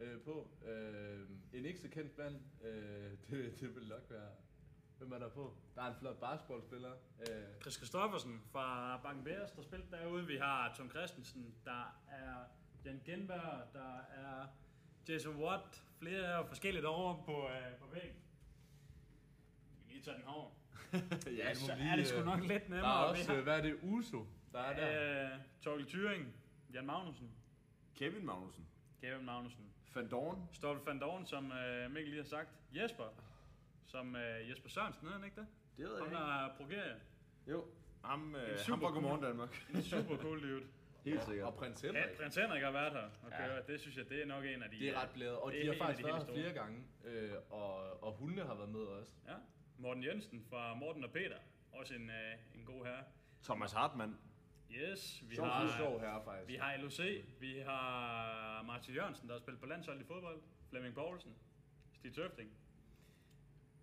øh, 0.00 0.20
på. 0.20 0.48
Øh, 0.66 1.28
en 1.52 1.64
ikke 1.64 1.80
så 1.80 1.88
kendt 1.88 2.18
mand, 2.18 2.40
øh, 2.64 3.10
det, 3.30 3.60
det 3.60 3.74
vil 3.74 3.88
nok 3.88 4.10
være... 4.10 4.28
Hvem 4.98 5.12
er 5.12 5.18
der 5.18 5.28
på? 5.28 5.56
Der 5.74 5.82
er 5.82 5.86
en 5.86 5.96
flot 5.98 6.20
basketballspiller. 6.20 6.92
Øh, 7.20 7.60
Chris 7.60 7.74
Christoffersen 7.74 8.40
fra 8.52 9.00
Banken 9.02 9.24
Bears, 9.24 9.50
der 9.50 9.62
spiller 9.62 9.86
derude. 9.90 10.26
Vi 10.26 10.36
har 10.36 10.74
Tom 10.76 10.90
Christensen, 10.90 11.54
der 11.64 12.00
er 12.10 12.34
Jan 12.84 13.02
Genberg, 13.04 13.72
der 13.72 13.98
er 13.98 14.46
Jason 15.08 15.36
Watt, 15.36 15.84
flere 15.98 16.46
forskellige 16.46 16.88
over 16.88 17.22
på, 17.22 17.48
øh, 17.48 17.76
på 17.78 17.86
væggen. 17.92 18.16
Vi 19.70 19.82
kan 19.82 19.92
lige 19.92 20.02
tage 20.02 20.16
den 20.16 20.24
over. 20.24 20.50
ja, 21.38 21.54
så 21.54 21.72
er 21.72 21.96
det 21.96 22.06
sgu 22.06 22.18
øh, 22.18 22.24
nok 22.26 22.40
lidt 22.40 22.48
Der 22.50 22.54
er 22.56 22.68
nemmere. 22.68 23.06
også, 23.06 23.34
øh, 23.34 23.42
hvad 23.42 23.58
er 23.58 23.62
det, 23.62 23.78
Uso, 23.82 24.26
der 24.52 24.58
er 24.58 24.76
der. 24.76 25.24
Øh, 25.34 25.38
Torkel 25.60 25.86
Thyring, 25.86 26.34
Jan 26.74 26.86
Magnussen, 26.86 27.30
Kevin 27.96 28.26
Magnussen. 28.26 28.66
Kevin 29.00 29.24
Magnussen, 29.26 29.64
Van 29.94 30.08
Dorn. 30.08 30.48
Stoffel 30.52 30.84
van 30.86 30.98
Dorn, 30.98 31.26
som 31.26 31.52
øh, 31.52 31.90
Mikkel 31.90 32.10
lige 32.12 32.22
har 32.22 32.28
sagt, 32.28 32.48
Jesper, 32.74 33.04
som 33.86 34.16
øh, 34.16 34.50
Jesper 34.50 34.68
Sørensen, 34.68 35.02
hedder 35.02 35.16
han 35.18 35.24
ikke 35.24 35.40
det? 35.40 35.46
Det 35.76 35.84
ved 35.84 35.98
Ham 35.98 36.06
jeg 36.12 36.20
der 36.20 36.44
er 36.44 36.56
progerer. 36.56 36.94
Jo. 37.46 37.64
Ham, 38.04 38.34
øh, 38.36 38.58
super 38.58 38.70
ham 38.72 38.80
fra 38.80 38.86
cool. 38.88 38.92
Godmorgen 38.94 39.22
Danmark. 39.22 39.64
En 39.74 39.82
super 39.82 40.16
cool 40.16 40.42
dude. 40.42 40.62
Helt 41.04 41.24
sikkert. 41.24 41.46
Og 41.46 41.54
prins 41.54 41.84
Ja, 41.84 41.88
Henrik. 41.92 42.16
prins 42.16 42.36
Henrik 42.36 42.62
har 42.62 42.70
været 42.70 42.92
her 42.92 43.02
og 43.22 43.30
Ja. 43.30 43.46
køre. 43.46 43.62
Det 43.66 43.80
synes 43.80 43.96
jeg, 43.96 44.08
det 44.08 44.22
er 44.22 44.26
nok 44.26 44.44
en 44.44 44.62
af 44.62 44.70
de... 44.70 44.78
Det 44.78 44.88
er 44.88 45.02
ret 45.02 45.10
blæret, 45.10 45.36
og 45.36 45.52
de 45.52 45.60
er 45.60 45.72
har 45.72 45.78
faktisk 45.78 45.98
de 46.06 46.12
været 46.12 46.26
her 46.26 46.32
flere 46.34 46.52
gange, 46.52 46.84
øh, 47.04 47.30
og, 47.50 48.02
og 48.04 48.12
hundene 48.12 48.42
har 48.42 48.54
været 48.54 48.68
med 48.68 48.80
også. 48.80 49.12
Ja. 49.26 49.32
Morten 49.82 50.04
Jensen 50.04 50.44
fra 50.50 50.74
Morten 50.74 51.04
og 51.04 51.10
Peter. 51.10 51.36
Også 51.72 51.94
en, 51.94 52.10
øh, 52.10 52.34
en 52.54 52.64
god 52.64 52.84
herre. 52.84 53.04
Thomas 53.42 53.72
Hartmann. 53.72 54.16
Yes, 54.70 55.24
vi 55.28 55.34
Sjov, 55.34 55.46
har, 55.46 55.76
sjov 55.78 56.00
her 56.00 56.20
faktisk. 56.24 56.48
vi 56.48 56.54
har 56.54 56.76
LOC, 56.76 57.00
vi 57.40 57.58
har 57.58 58.62
Martin 58.62 58.94
Jørgensen, 58.94 59.28
der 59.28 59.34
har 59.34 59.40
spillet 59.40 59.60
på 59.60 59.66
landshold 59.66 60.00
i 60.00 60.04
fodbold. 60.04 60.40
Flemming 60.70 60.94
Poulsen, 60.94 61.34
Stig 61.92 62.14
Tøfting. 62.14 62.50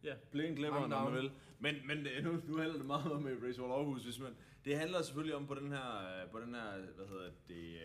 Ja, 0.03 0.15
Blink 0.31 0.57
glemmer, 0.57 0.87
når 0.87 1.03
man 1.03 1.13
vil. 1.13 1.31
Men, 1.59 1.75
men 1.87 2.07
øh, 2.07 2.23
nu, 2.23 2.31
nu 2.47 2.57
handler 2.57 2.77
det 2.77 2.85
meget 2.85 3.11
om 3.11 3.21
med 3.21 3.37
Race 3.47 3.61
Wall 3.61 3.73
Aarhus, 3.73 4.03
hvis 4.03 4.19
man... 4.19 4.35
Det 4.65 4.77
handler 4.77 5.01
selvfølgelig 5.01 5.35
om 5.35 5.47
på 5.47 5.55
den 5.55 5.71
her, 5.71 6.21
øh, 6.23 6.31
på 6.31 6.39
den 6.39 6.55
her 6.55 6.77
hvad 6.95 7.07
hedder 7.07 7.31
det, 7.47 7.79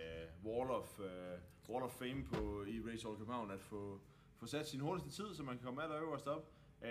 uh, 0.44 0.52
Wall, 0.52 0.70
of, 0.70 0.98
uh, 0.98 1.70
Wall 1.70 1.84
of 1.84 1.90
Fame 1.90 2.24
på, 2.24 2.64
i 2.64 2.80
Race 2.80 3.06
Hall 3.06 3.16
København, 3.18 3.50
at 3.50 3.60
få, 3.60 4.00
få 4.36 4.46
sat 4.46 4.68
sin 4.68 4.80
hurtigste 4.80 5.22
tid, 5.22 5.34
så 5.34 5.42
man 5.42 5.56
kan 5.56 5.64
komme 5.64 5.82
allerøverst 5.82 6.26
op. 6.26 6.50
Uh, 6.84 6.90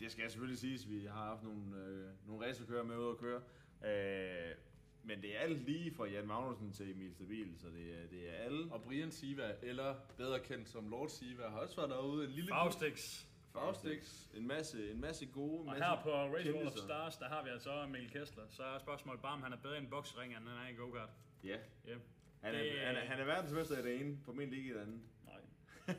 det 0.00 0.12
skal 0.12 0.22
jeg 0.22 0.30
selvfølgelig 0.30 0.58
sige, 0.58 0.88
vi 0.88 1.06
har 1.06 1.24
haft 1.24 1.42
nogle, 1.42 1.60
uh, 1.60 2.28
nogle 2.28 2.46
racerkører 2.46 2.84
med 2.84 2.96
ud 2.96 3.10
at 3.10 3.18
køre. 3.18 3.40
Uh, 3.80 4.56
men 5.02 5.22
det 5.22 5.36
er 5.36 5.40
alt 5.40 5.58
lige 5.58 5.94
fra 5.94 6.04
Jan 6.06 6.26
Magnussen 6.26 6.72
til 6.72 6.90
Emil 6.90 7.14
Stabil, 7.14 7.52
så 7.58 7.66
det 7.66 8.02
er, 8.02 8.06
det 8.10 8.30
er 8.30 8.32
alle. 8.32 8.72
Og 8.72 8.82
Brian 8.82 9.10
Siva, 9.10 9.52
eller 9.62 9.94
bedre 10.16 10.40
kendt 10.40 10.68
som 10.68 10.88
Lord 10.88 11.08
Siva, 11.08 11.48
har 11.48 11.58
også 11.58 11.76
været 11.76 11.90
derude 11.90 12.24
en 12.24 12.30
lille 12.30 12.48
Faustix. 12.50 13.24
Faustix. 13.52 14.26
En 14.34 14.46
masse, 14.46 14.90
en 14.90 15.00
masse 15.00 15.26
gode, 15.26 15.58
Og 15.60 15.66
masse 15.66 15.84
her 15.84 16.00
på 16.02 16.10
Race 16.10 16.54
Wall 16.54 16.66
of. 16.66 16.72
Stars, 16.76 17.16
der 17.16 17.28
har 17.28 17.44
vi 17.44 17.50
altså 17.50 17.86
Mikkel 17.86 18.10
Kessler. 18.10 18.44
Så 18.50 18.62
er 18.64 18.78
spørgsmålet 18.78 19.22
bare, 19.22 19.32
om 19.32 19.42
han 19.42 19.52
er 19.52 19.56
bedre 19.56 19.76
i 19.76 19.80
en 19.80 19.90
boksring, 19.90 20.36
end 20.36 20.48
han 20.48 20.58
er 20.58 20.66
i 20.66 20.70
en 20.70 20.76
go-kart. 20.76 21.10
Ja. 21.44 21.56
Ja. 21.86 21.94
Han 22.42 22.54
er, 22.54 22.58
Det- 22.62 22.72
han, 22.80 22.96
er, 22.96 23.00
han 23.00 23.20
er 23.20 23.24
verdensmester 23.24 23.78
i 23.78 23.82
det 23.82 24.00
ene, 24.00 24.18
formentlig 24.24 24.58
ikke 24.58 24.70
i 24.70 24.74
det 24.74 24.80
andet. 24.80 25.00
Nej. 25.24 25.40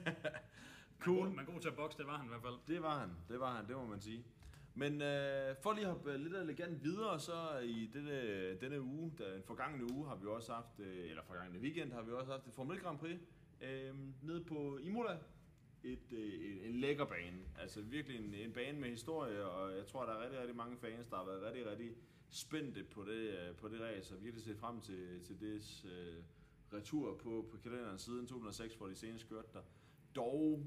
Cool. 1.00 1.18
God, 1.28 1.36
men 1.36 1.46
god 1.46 1.60
til 1.62 1.70
at 1.70 1.76
bokse, 1.76 1.98
det 1.98 2.08
var 2.08 2.18
han 2.18 2.26
i 2.26 2.30
hvert 2.30 2.42
fald. 2.42 2.56
Det 2.68 2.82
var 2.82 3.00
han, 3.00 3.10
det 3.30 3.40
var 3.40 3.56
han, 3.56 3.68
det 3.68 3.76
må 3.76 3.86
man 3.86 4.02
sige. 4.02 4.26
Men 4.76 5.02
øh, 5.02 5.56
for 5.64 5.74
lige 5.74 5.86
at 5.86 5.92
hoppe 5.94 6.18
lidt 6.18 6.36
elegant 6.36 6.84
videre, 6.84 7.20
så 7.20 7.60
i 7.64 7.90
denne, 7.94 8.56
denne 8.62 8.82
uge, 8.82 9.12
den 9.18 9.44
forgangne 9.44 9.94
uge, 9.94 10.08
har 10.08 10.16
vi 10.16 10.28
også 10.28 10.54
haft, 10.54 10.80
øh, 10.80 11.10
eller 11.10 11.24
forgangne 11.24 11.60
weekend, 11.60 11.92
har 11.94 12.02
vi 12.02 12.12
også 12.12 12.32
haft 12.32 12.48
et 12.48 12.54
Formel 12.54 12.78
1 12.78 12.84
Grand 12.84 13.00
Prix 13.00 13.20
øh, 13.62 13.96
nede 14.24 14.44
på 14.44 14.78
Imola. 14.78 15.18
Et, 15.84 16.14
øh, 16.14 16.66
en- 16.66 16.80
lækker 16.80 17.06
bane. 17.06 17.40
Altså 17.60 17.82
virkelig 17.82 18.18
en, 18.26 18.34
en 18.34 18.54
bane 18.54 18.80
med 18.80 18.90
historie, 18.90 19.46
og 19.46 19.78
jeg 19.78 19.86
tror, 19.88 20.06
der 20.06 20.14
er 20.14 20.24
rigtig, 20.24 20.40
rigtig 20.40 20.56
mange 20.56 20.78
fans, 20.78 21.08
der 21.08 21.16
har 21.16 21.26
været 21.26 21.44
rigtig, 21.44 21.66
rigtig 21.72 21.92
spændte 22.30 22.84
på 22.84 23.04
det, 23.04 23.38
øh, 23.50 23.56
på 23.56 23.68
det 23.68 23.82
race, 23.82 24.16
og 24.16 24.24
virkelig 24.24 24.44
set 24.44 24.58
frem 24.58 24.82
til, 24.82 25.24
til 25.24 25.40
det 25.40 25.86
øh, 25.86 26.24
retur 26.80 27.16
på, 27.18 27.48
på 27.52 27.58
kalenderen 27.58 28.00
siden 28.00 28.28
2006, 28.28 28.76
hvor 28.76 28.88
de 28.88 28.96
senest 28.96 29.30
kørte 29.30 29.48
der. 29.54 29.62
Dog 30.16 30.66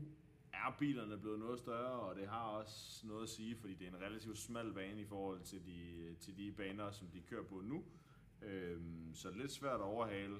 er 0.53 0.77
bilerne 0.79 1.19
blevet 1.19 1.39
noget 1.39 1.59
større, 1.59 2.01
og 2.01 2.17
det 2.17 2.29
har 2.29 2.43
også 2.43 3.07
noget 3.07 3.23
at 3.23 3.29
sige, 3.29 3.57
fordi 3.57 3.75
det 3.75 3.87
er 3.87 3.91
en 3.91 4.03
relativt 4.03 4.39
smal 4.39 4.73
bane 4.73 5.01
i 5.01 5.05
forhold 5.05 5.41
til 5.41 5.67
de, 5.67 6.15
til 6.21 6.37
de 6.37 6.53
baner, 6.53 6.91
som 6.91 7.09
de 7.09 7.21
kører 7.21 7.45
på 7.45 7.61
nu. 7.61 7.85
Øhm, 8.43 9.15
så 9.15 9.31
lidt 9.31 9.53
svært 9.53 9.81
at 9.81 9.81
overhale 9.81 10.37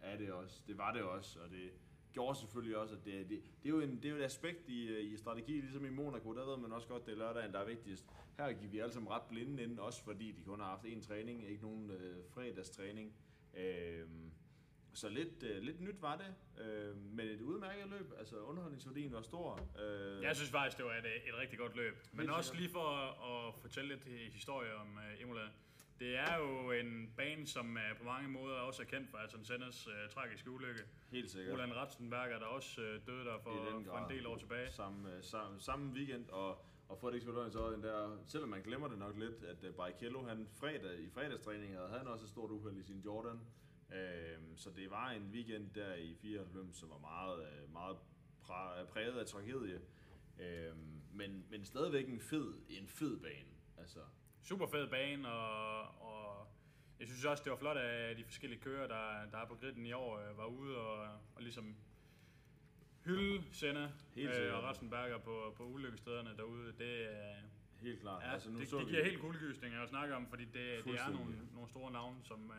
er 0.00 0.16
det 0.16 0.32
også. 0.32 0.62
Det 0.66 0.78
var 0.78 0.92
det 0.92 1.02
også, 1.02 1.38
og 1.40 1.50
det 1.50 1.70
gjorde 2.12 2.38
selvfølgelig 2.38 2.76
også, 2.76 2.94
at 2.94 3.04
det, 3.04 3.28
det, 3.28 3.42
det, 3.62 3.68
er, 3.68 3.74
jo 3.74 3.80
en, 3.80 3.96
det 3.96 4.04
er 4.04 4.10
jo 4.10 4.16
et 4.16 4.24
aspekt 4.24 4.68
i, 4.68 4.88
øh, 4.88 5.12
i 5.12 5.16
strategi, 5.16 5.60
ligesom 5.60 5.84
i 5.84 5.90
Monaco, 5.90 6.34
der 6.34 6.46
ved 6.46 6.56
man 6.56 6.72
også 6.72 6.88
godt, 6.88 7.06
det 7.06 7.12
er 7.12 7.16
lørdagen, 7.18 7.52
der 7.52 7.58
er 7.58 7.66
vigtigst. 7.66 8.06
Her 8.36 8.52
gik 8.52 8.72
vi 8.72 8.78
alle 8.78 8.92
sammen 8.92 9.10
ret 9.10 9.22
blinde 9.28 9.62
ind, 9.62 9.78
også 9.78 10.04
fordi 10.04 10.32
de 10.32 10.42
kun 10.42 10.60
har 10.60 10.66
haft 10.66 10.84
én 10.84 11.06
træning, 11.08 11.48
ikke 11.48 11.62
nogen 11.62 11.90
øh, 11.90 12.24
fredagstræning. 12.28 13.12
Øhm, 13.54 14.30
så 14.96 15.08
lidt, 15.08 15.42
øh, 15.42 15.62
lidt 15.62 15.80
nyt 15.80 16.02
var 16.02 16.16
det, 16.16 16.62
øh, 16.64 16.96
men 16.96 17.26
et 17.26 17.40
udmærket 17.40 17.88
løb. 17.88 18.12
Altså 18.18 18.36
underholdningsværdien 18.36 19.12
var 19.12 19.22
stor. 19.22 19.60
Øh, 19.82 20.22
Jeg 20.22 20.36
synes 20.36 20.50
faktisk, 20.50 20.76
det 20.76 20.86
var 20.86 20.92
et, 20.92 21.28
et 21.28 21.34
rigtig 21.38 21.58
godt 21.58 21.76
løb. 21.76 21.94
Men 22.12 22.30
også 22.30 22.54
lige 22.54 22.68
for 22.68 22.88
at, 22.88 23.48
at 23.48 23.54
fortælle 23.60 23.88
lidt 23.94 24.04
historie 24.32 24.74
om 24.74 24.88
uh, 24.96 25.20
Imola. 25.20 25.48
Det 26.00 26.16
er 26.16 26.36
jo 26.36 26.70
en 26.70 27.12
bane, 27.16 27.46
som 27.46 27.76
uh, 27.76 27.98
på 27.98 28.04
mange 28.04 28.28
måder 28.28 28.56
også 28.56 28.82
er 28.82 28.86
kendt 28.86 29.10
for 29.10 29.18
Ayrton 29.18 29.44
Sennas 29.44 29.86
uh, 29.86 29.92
tragiske 30.10 30.50
ulykke. 30.50 30.82
helt 31.10 31.30
sikkert. 31.30 31.52
Roland 31.52 31.72
Ratzenberger, 31.72 32.38
der 32.38 32.46
også 32.46 32.80
uh, 32.80 33.06
døde 33.06 33.24
der 33.24 33.38
for, 33.38 33.50
for 33.86 33.98
en 33.98 34.16
del 34.16 34.26
år 34.26 34.36
tilbage. 34.36 34.70
Samme, 34.72 35.16
øh, 35.16 35.22
samme, 35.22 35.60
samme 35.60 35.92
weekend, 35.92 36.28
og, 36.28 36.64
og 36.88 36.98
være 37.02 37.34
løgn, 37.34 37.50
så 37.52 37.70
den 37.72 37.82
der, 37.82 38.18
selvom 38.26 38.48
man 38.48 38.62
glemmer 38.62 38.88
det 38.88 38.98
nok 38.98 39.18
lidt, 39.18 39.42
at 39.42 39.64
uh, 39.68 39.74
Barrichello, 39.74 40.22
han 40.22 40.48
fredag, 40.60 40.98
i 40.98 41.08
fredagstræning 41.08 41.76
havde 41.76 41.98
han 41.98 42.06
også 42.06 42.24
et 42.24 42.30
stort 42.30 42.50
uheld 42.50 42.76
i 42.76 42.82
sin 42.82 43.00
Jordan. 43.04 43.40
Øhm, 43.92 44.56
så 44.56 44.70
det 44.76 44.90
var 44.90 45.10
en 45.10 45.22
weekend 45.32 45.70
der 45.74 45.94
i 45.94 46.14
94, 46.14 46.76
som 46.76 46.90
var 46.90 46.98
meget, 46.98 47.46
øh, 47.52 47.72
meget 47.72 47.96
præ- 48.44 48.84
præget 48.92 49.18
af 49.18 49.26
tragedie. 49.26 49.80
Øhm, 50.38 51.00
men, 51.12 51.46
men 51.50 51.64
stadigvæk 51.64 52.08
en 52.08 52.20
fed, 52.20 52.54
en 52.68 52.88
fed 52.88 53.20
bane. 53.20 53.48
Altså, 53.78 53.98
Super 54.42 54.66
fed 54.66 54.86
bane, 54.90 55.28
og, 55.32 55.80
og 56.00 56.48
jeg 57.00 57.08
synes 57.08 57.24
også, 57.24 57.42
det 57.44 57.50
var 57.50 57.56
flot, 57.58 57.76
at 57.76 58.16
de 58.16 58.24
forskellige 58.24 58.60
kører, 58.60 58.86
der, 58.88 59.30
der 59.30 59.38
er 59.38 59.46
på 59.46 59.54
griden 59.54 59.86
i 59.86 59.92
år, 59.92 60.18
øh, 60.30 60.38
var 60.38 60.46
ude 60.46 60.76
og, 60.78 61.02
og 61.34 61.42
ligesom 61.42 61.76
hylde 63.04 63.44
Senna 63.52 63.92
øh, 64.48 64.54
og 64.56 64.62
Ratzenberger 64.62 65.18
på, 65.18 65.54
på 65.56 65.64
ulykkestederne 65.64 66.36
derude. 66.36 66.72
Det, 66.78 67.08
helt 67.80 68.00
klart. 68.00 68.22
Ja, 68.22 68.32
altså, 68.32 68.50
det, 68.50 68.68
så 68.68 68.78
det 68.78 68.86
vi- 68.86 68.90
giver 68.92 69.04
helt 69.04 69.20
kuldegysninger 69.20 69.82
at 69.82 69.88
snakke 69.88 70.14
om, 70.14 70.26
fordi 70.26 70.44
det, 70.44 70.54
det 70.54 70.94
er 71.00 71.10
nogle, 71.10 71.34
nogle 71.54 71.68
store 71.68 71.92
navne, 71.92 72.16
som... 72.24 72.50
Uh, 72.50 72.56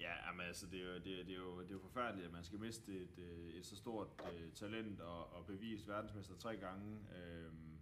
Ja, 0.00 0.32
men 0.32 0.46
altså, 0.46 0.66
det 0.66 0.80
er, 0.80 0.84
jo, 0.84 0.94
det, 0.94 1.20
er, 1.20 1.24
det, 1.24 1.32
er 1.32 1.38
jo, 1.38 1.60
det 1.60 1.68
er 1.68 1.72
jo 1.74 1.78
forfærdeligt, 1.78 2.26
at 2.26 2.32
man 2.32 2.44
skal 2.44 2.58
miste 2.58 2.92
et, 2.92 3.18
øh, 3.18 3.54
et 3.54 3.66
så 3.66 3.76
stort 3.76 4.08
uh, 4.22 4.52
talent 4.54 5.00
og, 5.00 5.32
og 5.32 5.46
bevise 5.46 5.88
verdensmester 5.88 6.36
tre 6.36 6.56
gange. 6.56 6.98
Øhm, 7.16 7.78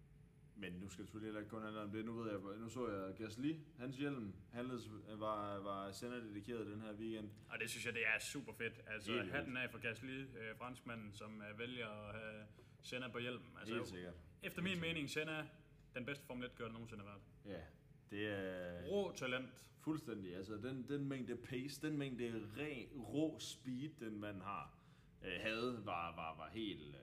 men 0.58 0.72
nu 0.72 0.88
skal 0.88 1.02
det 1.02 1.08
selvfølgelig 1.08 1.26
heller 1.26 1.40
ikke 1.40 1.50
kun 1.50 1.62
handle 1.62 1.80
om 1.80 1.90
det. 1.90 2.04
Nu 2.04 2.12
ved 2.12 2.32
jeg, 2.32 2.40
nu 2.58 2.68
så 2.68 2.88
jeg 2.88 3.14
Gasly, 3.14 3.54
hans 3.78 3.96
hjelm 3.96 4.34
handledes, 4.52 4.90
var, 5.08 5.58
var 5.58 5.92
sender 5.92 6.20
dedikeret 6.20 6.66
den 6.66 6.80
her 6.80 6.92
weekend. 6.92 7.30
Og 7.48 7.58
det 7.60 7.70
synes 7.70 7.86
jeg, 7.86 7.94
det 7.94 8.06
er 8.06 8.18
super 8.20 8.52
fedt. 8.52 8.80
Altså, 8.86 9.12
Helt 9.12 9.32
hatten 9.32 9.56
af 9.56 9.70
for 9.70 9.78
Gasly, 9.78 10.20
øh, 10.20 10.56
franskmanden, 10.58 11.12
som 11.12 11.42
øh, 11.42 11.58
vælger 11.58 11.88
at 11.88 12.14
have 12.20 12.46
Senna 12.82 13.08
på 13.08 13.18
hjelmen. 13.18 13.48
Altså, 13.60 13.74
Helt 13.74 13.88
sikkert. 13.88 14.14
efter 14.42 14.62
min 14.62 14.80
mening, 14.80 15.10
Senna 15.10 15.46
den 15.94 16.04
bedste 16.04 16.26
Formel 16.26 16.44
1 16.44 16.54
gør, 16.56 16.64
der 16.64 16.72
nogensinde 16.72 17.04
har 17.04 17.10
været. 17.10 17.22
Ja, 17.58 17.64
det 18.10 18.26
er 18.26 18.82
Rå 18.86 19.12
talent. 19.16 19.66
fuldstændig. 19.80 20.36
Altså 20.36 20.54
den, 20.56 20.86
den 20.88 21.08
mængde 21.08 21.36
pace, 21.36 21.86
den 21.88 21.98
mængde 21.98 22.48
ren, 22.58 22.88
rå 23.00 23.36
speed, 23.38 23.90
den 24.00 24.20
man 24.20 24.40
har, 24.40 24.78
øh, 25.24 25.32
havde, 25.40 25.80
var, 25.84 26.14
var, 26.16 26.36
var 26.36 26.50
helt, 26.52 26.86
øh, 26.88 27.00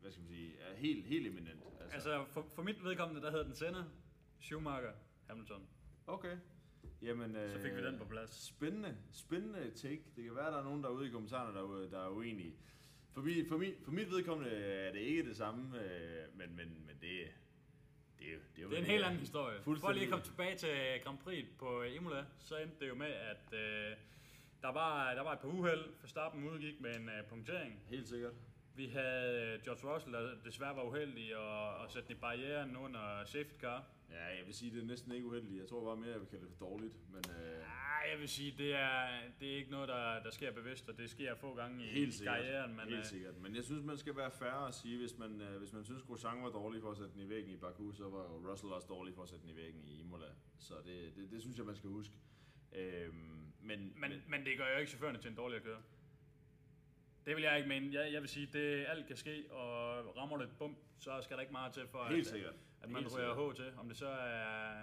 hvad 0.00 0.10
skal 0.10 0.22
man 0.22 0.28
sige, 0.32 0.58
er 0.58 0.74
helt, 0.76 1.06
helt 1.06 1.26
eminent. 1.26 1.62
Altså, 1.80 1.94
Altså, 1.94 2.24
for, 2.32 2.46
for 2.54 2.62
mit 2.62 2.84
vedkommende, 2.84 3.22
der 3.22 3.30
hedder 3.30 3.44
den 3.44 3.54
Senna, 3.54 3.84
Schumacher, 4.40 4.92
Hamilton. 5.26 5.66
okay. 6.06 6.36
Jamen, 7.02 7.36
øh, 7.36 7.50
Så 7.50 7.58
fik 7.58 7.74
vi 7.74 7.84
den 7.86 7.98
på 7.98 8.04
plads. 8.04 8.30
Spændende, 8.46 8.96
spændende 9.12 9.70
take. 9.70 10.02
Det 10.16 10.24
kan 10.24 10.34
være, 10.34 10.50
der 10.50 10.58
er 10.58 10.64
nogen 10.64 10.82
derude 10.82 11.06
i 11.06 11.10
kommentarerne, 11.10 11.58
der, 11.58 11.64
er- 11.84 11.90
der 11.90 12.04
er 12.06 12.08
uenige. 12.10 12.54
For, 13.12 13.20
mi, 13.22 13.48
for, 13.48 13.56
mi, 13.58 13.74
for 13.84 13.92
mit 13.92 14.10
vedkommende 14.10 14.50
er 14.50 14.92
det 14.92 14.98
ikke 15.00 15.24
det 15.28 15.36
samme, 15.36 15.82
øh, 15.84 16.38
men, 16.38 16.56
men, 16.56 16.68
men 16.86 16.96
det, 17.00 17.18
det, 18.18 18.28
er 18.28 18.32
jo- 18.32 18.38
det 18.56 18.58
er 18.58 18.62
jo 18.62 18.68
Det 18.70 18.76
er 18.76 18.80
en 18.80 18.86
helt 18.86 19.04
anden 19.04 19.20
historie. 19.20 19.58
For 19.62 19.92
lige 19.92 20.04
at 20.04 20.10
komme 20.10 20.24
tilbage 20.24 20.56
til 20.56 21.00
Grand 21.04 21.18
Prix 21.18 21.44
på 21.58 21.82
Imola, 21.82 22.24
så 22.38 22.56
endte 22.56 22.76
det 22.80 22.88
jo 22.88 22.94
med, 22.94 23.06
at 23.12 23.52
øh, 23.52 23.96
der, 24.62 24.72
var, 24.72 25.14
der 25.14 25.22
var 25.22 25.32
et 25.32 25.38
par 25.40 25.48
uheld. 25.48 25.84
Verstappen 26.00 26.48
udgik 26.48 26.80
med 26.80 26.96
en 26.96 27.08
øh, 27.08 27.24
punktering. 27.28 27.82
Helt 27.90 28.08
sikkert. 28.08 28.32
Vi 28.74 28.86
havde 28.86 29.52
øh, 29.58 29.62
George 29.64 29.94
Russell, 29.94 30.14
der 30.14 30.34
desværre 30.44 30.76
var 30.76 30.82
uheldig 30.82 31.34
at, 31.34 31.84
at 31.84 31.92
sætte 31.92 32.12
i 32.12 32.14
barrieren 32.14 32.76
under 32.76 33.24
safety 33.24 33.54
car. 33.60 33.84
Ja, 34.10 34.24
jeg 34.38 34.46
vil 34.46 34.54
sige, 34.54 34.70
det 34.74 34.82
er 34.82 34.86
næsten 34.86 35.12
ikke 35.12 35.26
uheldigt. 35.26 35.60
Jeg 35.60 35.68
tror 35.68 35.84
bare 35.84 35.96
mere, 35.96 36.10
jeg 36.10 36.20
vil 36.20 36.28
kalde 36.28 36.44
det 36.44 36.52
for 36.58 36.66
dårligt. 36.66 36.94
Men 37.10 37.22
øh, 37.30 37.56
Ah, 37.58 38.10
jeg 38.12 38.20
vil 38.20 38.28
sige, 38.28 38.54
det 38.58 38.74
er, 38.74 39.08
det 39.40 39.52
er 39.52 39.56
ikke 39.56 39.70
noget, 39.70 39.88
der, 39.88 40.22
der 40.22 40.30
sker 40.30 40.52
bevidst, 40.52 40.88
og 40.88 40.98
det 40.98 41.10
sker 41.10 41.34
få 41.34 41.54
gange 41.54 41.84
i 41.84 41.88
helt 41.88 42.14
sikkert. 42.14 42.36
karrieren. 42.36 42.76
Men, 42.76 42.84
helt 42.88 42.98
øh, 42.98 43.04
sikkert. 43.04 43.36
Men 43.36 43.56
jeg 43.56 43.64
synes, 43.64 43.84
man 43.84 43.98
skal 43.98 44.16
være 44.16 44.30
fair 44.30 44.66
at 44.68 44.74
sige, 44.74 44.98
hvis 44.98 45.18
man, 45.18 45.40
øh, 45.40 45.58
hvis 45.58 45.72
man 45.72 45.84
synes, 45.84 46.02
Grosjean 46.02 46.42
var 46.42 46.50
dårlig 46.50 46.82
for 46.82 46.90
at 46.90 46.96
sætte 46.96 47.12
den 47.12 47.20
i 47.20 47.28
væggen 47.28 47.52
i 47.52 47.56
Baku, 47.56 47.92
så 47.92 48.08
var 48.08 48.22
jo 48.22 48.50
Russell 48.50 48.72
også 48.72 48.88
dårlig 48.88 49.14
for 49.14 49.22
at 49.22 49.28
sætte 49.28 49.42
den 49.42 49.50
i 49.50 49.56
væggen 49.56 49.84
i 49.84 50.00
Imola. 50.00 50.26
Så 50.58 50.74
det, 50.84 51.16
det, 51.16 51.30
det 51.30 51.40
synes 51.40 51.56
jeg, 51.58 51.66
man 51.66 51.76
skal 51.76 51.90
huske. 51.90 52.14
Øhm, 52.72 53.52
men, 53.60 53.92
men, 53.96 54.12
men 54.28 54.44
det 54.46 54.58
gør 54.58 54.72
jo 54.72 54.78
ikke 54.78 54.90
chaufførerne 54.90 55.18
til 55.18 55.30
en 55.30 55.36
dårlig 55.36 55.56
at 55.56 55.62
køre. 55.62 55.82
Det 57.26 57.36
vil 57.36 57.42
jeg 57.42 57.56
ikke 57.56 57.68
mene. 57.68 57.94
Jeg, 57.94 58.12
jeg 58.12 58.20
vil 58.20 58.28
sige, 58.28 58.48
det 58.52 58.86
alt 58.88 59.06
kan 59.06 59.16
ske, 59.16 59.44
og 59.50 60.16
rammer 60.16 60.36
det 60.36 60.44
et 60.44 60.56
bump, 60.58 60.78
så 60.98 61.20
skal 61.22 61.36
der 61.36 61.40
ikke 61.40 61.52
meget 61.52 61.72
til 61.72 61.88
for, 61.88 62.04
helt 62.04 62.20
at, 62.20 62.26
sikkert. 62.26 62.54
At 62.82 62.90
man 62.90 63.00
ryger 63.02 63.08
sikkert. 63.34 63.52
H 63.52 63.56
til. 63.56 63.72
Om 63.78 63.88
det 63.88 63.96
så 63.96 64.08
er, 64.08 64.80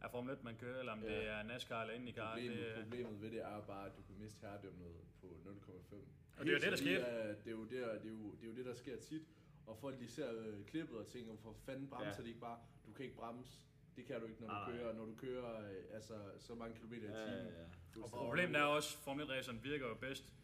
er 0.00 0.08
Formel 0.10 0.32
1, 0.34 0.44
man 0.44 0.56
kører, 0.56 0.78
eller 0.78 0.92
om 0.92 1.02
Ja. 1.02 1.08
det 1.08 1.28
er 1.28 1.42
NASCAR 1.42 1.82
eller 1.82 1.94
IndyCar. 1.94 2.32
Problemet, 2.32 2.58
Det, 2.58 2.82
problemet 2.82 3.22
ved 3.22 3.30
det 3.30 3.40
er 3.42 3.60
bare, 3.60 3.86
at 3.86 3.96
du 3.96 4.02
kan 4.02 4.14
miste 4.18 4.40
herredømmet 4.46 4.94
på 5.20 5.26
0,5. 5.44 5.96
Og 6.38 6.46
det 6.46 6.48
er 6.48 6.52
jo 6.52 6.70
det, 6.70 6.78
der 6.84 7.28
øh, 7.30 7.36
Det 7.44 7.46
er 7.46 7.50
jo 7.50 7.62
det, 7.64 7.70
det, 7.70 7.80
er 7.82 8.12
jo, 8.12 8.30
det 8.32 8.42
er 8.42 8.46
jo 8.46 8.54
det, 8.56 8.64
der 8.64 8.74
sker 8.74 8.96
tit. 9.00 9.22
Og 9.66 9.78
folk 9.78 10.00
de 10.00 10.08
ser 10.08 10.28
øh, 10.32 10.64
klippet 10.66 10.98
og 10.98 11.06
tænker, 11.06 11.36
for 11.42 11.52
fanden 11.66 11.88
bremser 11.88 12.14
Ja. 12.18 12.22
de 12.22 12.28
ikke 12.28 12.40
bare? 12.40 12.58
Du 12.86 12.92
kan 12.92 13.04
ikke 13.04 13.16
bremse. 13.16 13.60
Det 13.96 14.06
kan 14.06 14.20
du 14.20 14.26
ikke, 14.26 14.40
når 14.40 14.48
du 14.48 14.54
nej. 14.54 14.70
kører, 14.72 14.92
når 14.94 15.04
du 15.04 15.14
kører 15.14 15.60
øh, 15.70 15.84
altså, 15.94 16.14
så 16.38 16.54
mange 16.54 16.74
kilometer 16.76 17.08
i 17.08 17.12
Ja, 17.12 17.24
timen. 17.24 17.52
ja, 17.52 17.60
ja. 17.60 18.02
og 18.02 18.10
problemet 18.10 18.56
er 18.56 18.62
også, 18.64 18.98
Formel 18.98 19.24
1-raceren 19.26 19.62
virker 19.62 19.88
jo 19.88 19.94
bedst, 19.94 20.34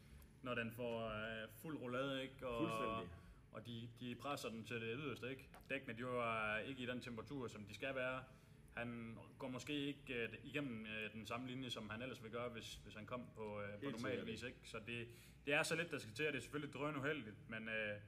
når 0.42 0.55
den 0.55 0.70
får 0.70 1.07
øh, 1.09 1.48
fuld 1.55 1.76
roulade, 1.78 2.22
ikke? 2.22 2.46
Og, 2.48 2.59
Fuldstændig. 2.59 3.09
Og 3.52 3.66
de, 3.66 3.88
de 4.00 4.14
presser 4.14 4.48
den 4.48 4.64
til 4.64 4.80
det 4.80 4.98
yderste, 4.98 5.30
ikke? 5.30 5.48
Dækkene, 5.70 5.94
de 5.98 6.02
er 6.02 6.58
ikke 6.58 6.82
i 6.82 6.86
den 6.86 7.00
temperatur, 7.00 7.48
som 7.48 7.64
de 7.64 7.74
skal 7.74 7.94
være. 7.94 8.22
Han 8.74 9.18
går 9.38 9.48
måske 9.48 9.72
ikke 9.72 10.14
øh, 10.14 10.28
igennem 10.44 10.86
øh, 10.86 11.12
den 11.12 11.26
samme 11.26 11.48
linje, 11.48 11.70
som 11.70 11.90
han 11.90 12.02
ellers 12.02 12.22
vil 12.22 12.30
gøre, 12.30 12.48
hvis, 12.48 12.74
hvis 12.74 12.94
han 12.94 13.06
kom 13.06 13.26
på, 13.36 13.60
øh, 13.60 13.80
på 13.84 13.90
normal 13.90 14.26
vis, 14.26 14.42
ikke? 14.42 14.58
Så 14.64 14.78
det, 14.86 15.08
det 15.46 15.54
er 15.54 15.62
så 15.62 15.76
lidt, 15.76 15.90
der 15.90 15.98
skal 15.98 16.12
til, 16.14 16.26
og 16.26 16.32
det 16.32 16.38
er 16.38 16.42
selvfølgelig 16.42 16.74
drøn 16.74 16.96
uheldigt, 16.96 17.50
men, 17.50 17.68
øh, 17.68 18.00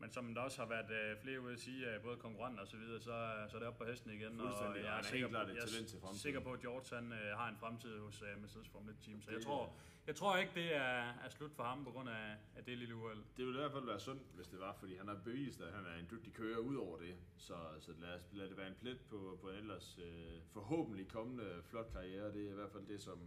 men 0.00 0.10
som 0.10 0.34
der 0.34 0.40
også 0.40 0.58
har 0.62 0.68
været 0.68 0.90
øh, 0.90 1.16
flere 1.22 1.40
ude 1.40 1.52
at 1.52 1.60
sige, 1.60 1.94
øh, 1.94 2.02
både 2.02 2.16
konkurrenter 2.16 2.62
og 2.62 2.68
så 2.68 2.76
videre, 2.76 3.00
så, 3.00 3.16
så 3.50 3.56
er 3.56 3.58
det 3.60 3.68
op 3.68 3.76
på 3.78 3.84
hesten 3.84 4.10
igen. 4.10 4.40
Og 4.40 4.46
jeg 4.46 4.82
er 4.82 4.90
er, 4.90 4.94
helt 4.96 5.06
sikker, 5.06 5.28
klart 5.28 5.46
på, 5.46 5.50
et 5.52 5.56
jeg 5.56 5.62
er 5.62 6.12
sikker 6.14 6.40
på, 6.40 6.52
at 6.52 6.60
George 6.60 6.96
han, 6.96 7.12
øh, 7.12 7.36
har 7.38 7.48
en 7.48 7.56
fremtid 7.56 7.98
hos 7.98 8.22
øh, 8.22 8.40
Mercedes 8.40 8.68
Formel 8.68 8.90
1 8.90 8.96
Team. 9.00 9.22
Så 9.22 9.30
jeg 9.30 9.36
Det- 9.38 9.46
tror, 9.46 9.72
jeg 10.06 10.16
tror 10.16 10.36
ikke, 10.36 10.52
det 10.54 10.74
er, 10.76 11.02
er 11.24 11.28
slut 11.28 11.52
for 11.52 11.62
ham 11.62 11.84
på 11.84 11.90
grund 11.90 12.08
af, 12.08 12.36
af 12.56 12.64
det 12.64 12.78
lille 12.78 12.94
uheld. 12.96 13.18
Det 13.36 13.44
ville 13.46 13.58
i 13.58 13.62
hvert 13.62 13.72
fald 13.72 13.84
være 13.86 14.00
sundt, 14.00 14.22
hvis 14.34 14.46
det 14.48 14.60
var, 14.60 14.72
fordi 14.80 14.96
han 14.96 15.08
har 15.08 15.14
bevist, 15.24 15.60
at 15.60 15.72
han 15.72 15.84
er 15.86 15.94
en 16.00 16.06
dygtig 16.10 16.32
kører 16.32 16.58
ud 16.58 16.76
over 16.76 16.98
det. 16.98 17.16
Så, 17.36 17.54
så 17.80 17.92
lad, 18.00 18.14
os, 18.14 18.20
lad 18.32 18.48
det 18.48 18.56
være 18.56 18.68
en 18.68 18.74
plet 18.80 19.00
på, 19.10 19.38
på 19.40 19.50
en 19.50 19.56
ellers 19.56 19.98
øh, 20.02 20.40
forhåbentlig 20.52 21.08
kommende 21.08 21.62
flot 21.64 21.92
karriere. 21.92 22.32
Det 22.32 22.46
er 22.46 22.50
i 22.50 22.54
hvert 22.54 22.70
fald 22.70 22.86
det, 22.86 23.00
som 23.00 23.18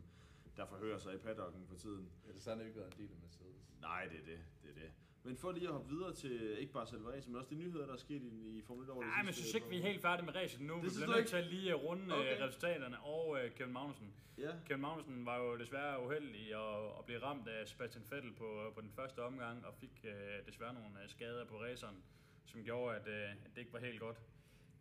der 0.57 0.65
forhører 0.65 0.97
sig 0.97 1.13
i 1.15 1.17
paddocken 1.17 1.67
for 1.67 1.75
tiden. 1.75 2.09
Ellers 2.27 2.45
har 2.45 2.55
han 2.55 2.65
ikke 2.65 2.79
været 2.79 2.93
en 2.93 2.97
del 2.99 3.11
af 3.15 3.19
Mercedes. 3.21 3.69
Nej, 3.81 4.05
det 4.11 4.19
er 4.19 4.25
det. 4.25 4.39
det, 4.63 4.69
er 4.69 4.73
det. 4.73 4.91
Men 5.23 5.37
for 5.37 5.51
lige 5.51 5.67
at 5.67 5.73
hoppe 5.73 5.89
videre 5.89 6.13
til 6.13 6.57
ikke 6.59 6.73
bare 6.73 6.87
selve 6.87 7.11
racen, 7.13 7.31
men 7.31 7.39
også 7.39 7.49
de 7.49 7.55
nyheder, 7.55 7.85
der 7.85 7.93
er 7.93 7.97
sket 7.97 8.21
i, 8.23 8.57
i 8.57 8.61
Formel 8.61 8.83
1 8.83 8.89
over 8.89 9.03
Nej, 9.03 9.17
men 9.17 9.25
jeg 9.25 9.35
synes 9.35 9.53
ikke, 9.53 9.69
vi 9.69 9.77
er 9.77 9.81
helt 9.81 10.01
færdige 10.01 10.25
med 10.25 10.35
racen 10.35 10.67
nu. 10.67 10.73
Det 10.75 10.83
vi 10.83 10.89
bliver 10.95 11.15
nødt 11.15 11.27
til 11.27 11.37
at 11.37 11.47
lige 11.47 11.73
runde 11.73 12.15
Okay. 12.15 12.33
okay. 12.33 12.43
resultaterne 12.43 12.99
og 12.99 13.37
øh, 13.43 13.51
Kevin 13.51 13.73
Magnussen. 13.73 14.13
Ja, 14.37 14.51
Kevin 14.65 14.81
Magnussen 14.81 15.25
var 15.25 15.37
jo 15.37 15.57
desværre 15.57 16.05
uheldig 16.05 16.53
at, 16.53 16.85
at 16.99 17.05
blive 17.05 17.23
ramt 17.23 17.47
af 17.47 17.67
Sebastian 17.67 18.03
Vettel 18.09 18.33
på, 18.33 18.71
på 18.75 18.81
den 18.81 18.91
første 18.95 19.23
omgang, 19.23 19.65
og 19.65 19.73
fik 19.73 19.91
øh, 20.03 20.45
desværre 20.45 20.73
nogle 20.73 21.03
øh, 21.03 21.09
skader 21.09 21.45
på 21.45 21.55
raceren, 21.61 22.03
som 22.45 22.63
gjorde, 22.63 22.95
at, 22.95 23.07
øh, 23.07 23.31
at 23.45 23.51
det 23.55 23.61
ikke 23.61 23.73
var 23.73 23.79
helt 23.79 23.99
godt. 23.99 24.17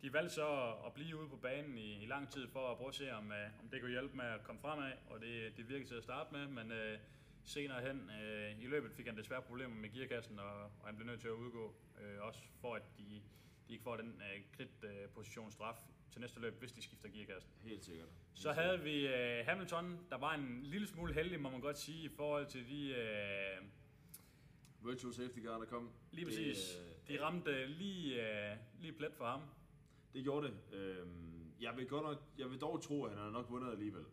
De 0.01 0.13
valgte 0.13 0.35
så 0.35 0.73
at 0.85 0.93
blive 0.93 1.19
ude 1.19 1.29
på 1.29 1.35
banen 1.35 1.77
i, 1.77 2.03
i 2.03 2.05
lang 2.05 2.29
tid 2.29 2.47
for 2.47 2.71
at 2.71 2.77
prøve 2.77 2.89
at 2.89 2.95
se, 2.95 3.13
om, 3.13 3.31
øh, 3.31 3.61
om 3.63 3.69
det 3.69 3.81
kunne 3.81 3.91
hjælpe 3.91 4.17
med 4.17 4.25
at 4.25 4.43
komme 4.43 4.61
fremad, 4.61 4.91
og 5.09 5.21
det, 5.21 5.57
det 5.57 5.69
virkede 5.69 5.87
til 5.87 5.95
at 5.95 6.03
starte 6.03 6.33
med, 6.33 6.47
men 6.47 6.71
øh, 6.71 6.97
senere 7.49 7.81
hen 7.81 8.09
øh, 8.21 8.63
i 8.63 8.67
løbet 8.67 8.91
fik 8.91 9.05
han 9.05 9.17
desværre 9.17 9.41
problemer 9.41 9.75
med 9.75 9.89
gearkassen, 9.89 10.39
og, 10.39 10.61
og 10.63 10.85
han 10.85 10.95
blev 10.95 11.07
nødt 11.07 11.19
til 11.21 11.27
at 11.27 11.33
udgå, 11.33 11.75
øh, 12.01 12.21
også 12.21 12.39
for 12.61 12.75
at 12.75 12.81
de, 12.97 13.21
de 13.67 13.73
ikke 13.73 13.83
får 13.83 13.97
den 13.97 14.07
øh, 14.21 14.41
krit 14.57 14.83
øh, 14.83 15.09
position 15.13 15.51
straf 15.51 15.75
til 16.11 16.21
næste 16.21 16.39
løb, 16.39 16.59
hvis 16.59 16.71
de 16.71 16.81
skifter 16.81 17.09
gearkassen. 17.09 17.51
helt 17.63 17.85
sikkert. 17.85 18.07
Så 18.33 18.51
havde 18.51 18.79
vi 18.79 19.07
øh, 19.07 19.45
Hamilton, 19.45 19.99
der 20.09 20.17
var 20.17 20.33
en 20.35 20.63
lille 20.63 20.87
smule 20.87 21.13
heldig, 21.13 21.39
må 21.39 21.49
man 21.49 21.61
godt 21.61 21.77
sige, 21.77 22.03
i 22.05 22.09
forhold 22.09 22.45
til 22.47 22.67
de... 22.69 22.89
Øh, 22.89 23.65
Virtual 24.85 25.13
safety 25.13 25.39
car, 25.45 25.57
der 25.57 25.65
kom. 25.65 25.91
lige 26.11 26.25
Det, 26.25 26.33
præcis. 26.33 26.77
øh, 26.77 27.07
De 27.15 27.23
ramte 27.23 27.65
lige, 27.67 28.29
øh, 28.51 28.57
lige 28.81 28.93
plet 28.93 29.13
for 29.13 29.25
ham. 29.25 29.41
Det 30.13 30.23
gjorde 30.23 30.47
det. 30.47 30.73
Øhm, 30.73 31.51
jeg 31.61 31.77
vil 31.77 31.87
godt 31.87 32.03
nok, 32.03 32.17
jeg 32.37 32.49
vil 32.49 32.59
dog 32.61 32.83
tro, 32.83 33.03
at 33.03 33.11
han 33.11 33.19
har 33.19 33.29
nok 33.29 33.45
vundet 33.49 33.71
alligevel. 33.71 34.03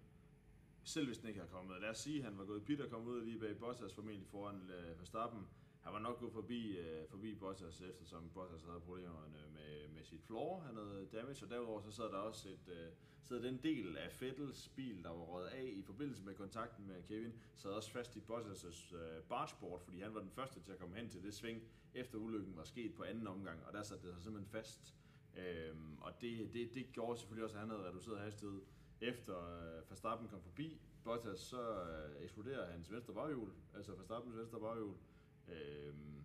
Selv 0.86 1.06
hvis 1.06 1.18
den 1.18 1.28
ikke 1.28 1.40
har 1.40 1.46
kommet. 1.46 1.80
Lad 1.80 1.90
os 1.90 1.98
sige, 1.98 2.18
at 2.18 2.24
han 2.24 2.38
var 2.38 2.44
gået 2.44 2.64
pit 2.64 2.80
og 2.80 2.90
kommet 2.90 3.12
ud 3.12 3.24
lige 3.24 3.38
bag 3.38 3.58
Bottas 3.58 3.94
formentlig 3.94 4.28
foran 4.28 4.70
øh, 4.70 4.98
Verstappen. 4.98 5.46
Han 5.80 5.92
var 5.92 5.98
nok 5.98 6.20
gået 6.20 6.32
forbi, 6.32 6.76
øh, 6.76 7.08
forbi 7.08 7.34
Bottas, 7.34 7.80
eftersom 7.80 8.30
Bottas 8.34 8.62
havde 8.62 8.80
problemer 8.80 9.28
med, 9.32 9.88
med 9.88 10.04
sit 10.04 10.22
floor. 10.22 10.60
Han 10.60 10.76
havde 10.76 11.08
damage, 11.12 11.44
og 11.44 11.50
derudover 11.50 11.80
så 11.80 11.90
sad 11.90 12.04
der 12.04 12.16
også 12.16 12.48
et, 12.48 12.68
øh, 12.68 12.88
sad 13.22 13.42
den 13.42 13.60
del 13.62 13.96
af 13.96 14.12
Fettels 14.12 14.68
bil, 14.68 15.02
der 15.02 15.10
var 15.10 15.22
røget 15.22 15.48
af 15.48 15.72
i 15.76 15.82
forbindelse 15.82 16.22
med 16.22 16.34
kontakten 16.34 16.86
med 16.86 17.02
Kevin, 17.02 17.32
sad 17.54 17.70
også 17.70 17.90
fast 17.90 18.16
i 18.16 18.20
Bottas' 18.30 18.96
øh, 18.96 19.22
bargeboard, 19.22 19.84
fordi 19.84 20.00
han 20.00 20.14
var 20.14 20.20
den 20.20 20.30
første 20.30 20.60
til 20.60 20.72
at 20.72 20.78
komme 20.78 20.96
hen 20.96 21.08
til 21.08 21.22
det 21.22 21.34
sving, 21.34 21.62
efter 21.94 22.18
ulykken 22.18 22.56
var 22.56 22.64
sket 22.64 22.94
på 22.94 23.02
anden 23.02 23.26
omgang, 23.26 23.64
og 23.66 23.72
der 23.72 23.82
satte 23.82 24.06
det 24.06 24.14
sig 24.14 24.22
simpelthen 24.22 24.50
fast. 24.50 24.94
Øhm, 25.36 25.98
og 26.00 26.20
det, 26.20 26.54
det, 26.54 26.74
det 26.74 26.92
gjorde 26.92 27.18
selvfølgelig 27.18 27.44
også, 27.44 27.56
at 27.56 27.60
han 27.60 27.70
havde 27.70 27.88
reduceret 27.88 28.20
hastighed. 28.20 28.60
Efter 29.00 29.38
øh, 29.38 29.90
Verstappen 29.90 30.28
kom 30.28 30.42
forbi 30.42 30.80
Bottas, 31.04 31.40
så 31.40 31.82
øh, 31.82 32.22
eksploderer 32.24 32.72
hans 32.72 32.92
venstre 32.92 33.14
baghjul, 33.14 33.52
altså 33.74 33.94
Verstappens 33.94 34.36
venstre 34.36 34.60
baghjul. 34.60 34.94
Øhm, 35.48 36.22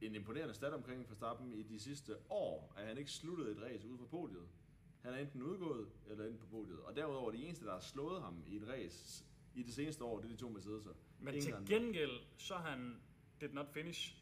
en 0.00 0.14
imponerende 0.14 0.54
stat 0.54 0.72
omkring 0.72 1.08
Verstappen 1.08 1.52
i 1.52 1.62
de 1.62 1.80
sidste 1.80 2.16
år, 2.30 2.74
at 2.76 2.86
han 2.86 2.98
ikke 2.98 3.10
sluttede 3.10 3.50
et 3.50 3.62
race 3.62 3.88
ude 3.88 3.98
på 3.98 4.06
podiet. 4.06 4.48
Han 5.00 5.14
er 5.14 5.18
enten 5.18 5.42
udgået 5.42 5.88
eller 6.06 6.26
inde 6.26 6.38
på 6.38 6.46
podiet. 6.46 6.80
Og 6.80 6.96
derudover, 6.96 7.30
de 7.30 7.44
eneste, 7.44 7.64
der 7.64 7.72
har 7.72 7.80
slået 7.80 8.22
ham 8.22 8.42
i 8.46 8.56
et 8.56 8.68
race 8.68 9.24
i 9.54 9.62
det 9.62 9.74
seneste 9.74 10.04
år, 10.04 10.20
det 10.20 10.24
er 10.24 10.28
de 10.28 10.36
to 10.36 10.48
Mercedes'er. 10.48 10.94
Men 11.18 11.34
Ingen 11.34 11.66
til 11.66 11.76
gengæld, 11.76 12.20
så 12.36 12.54
han 12.54 13.02
did 13.40 13.48
not 13.48 13.68
finish 13.68 14.16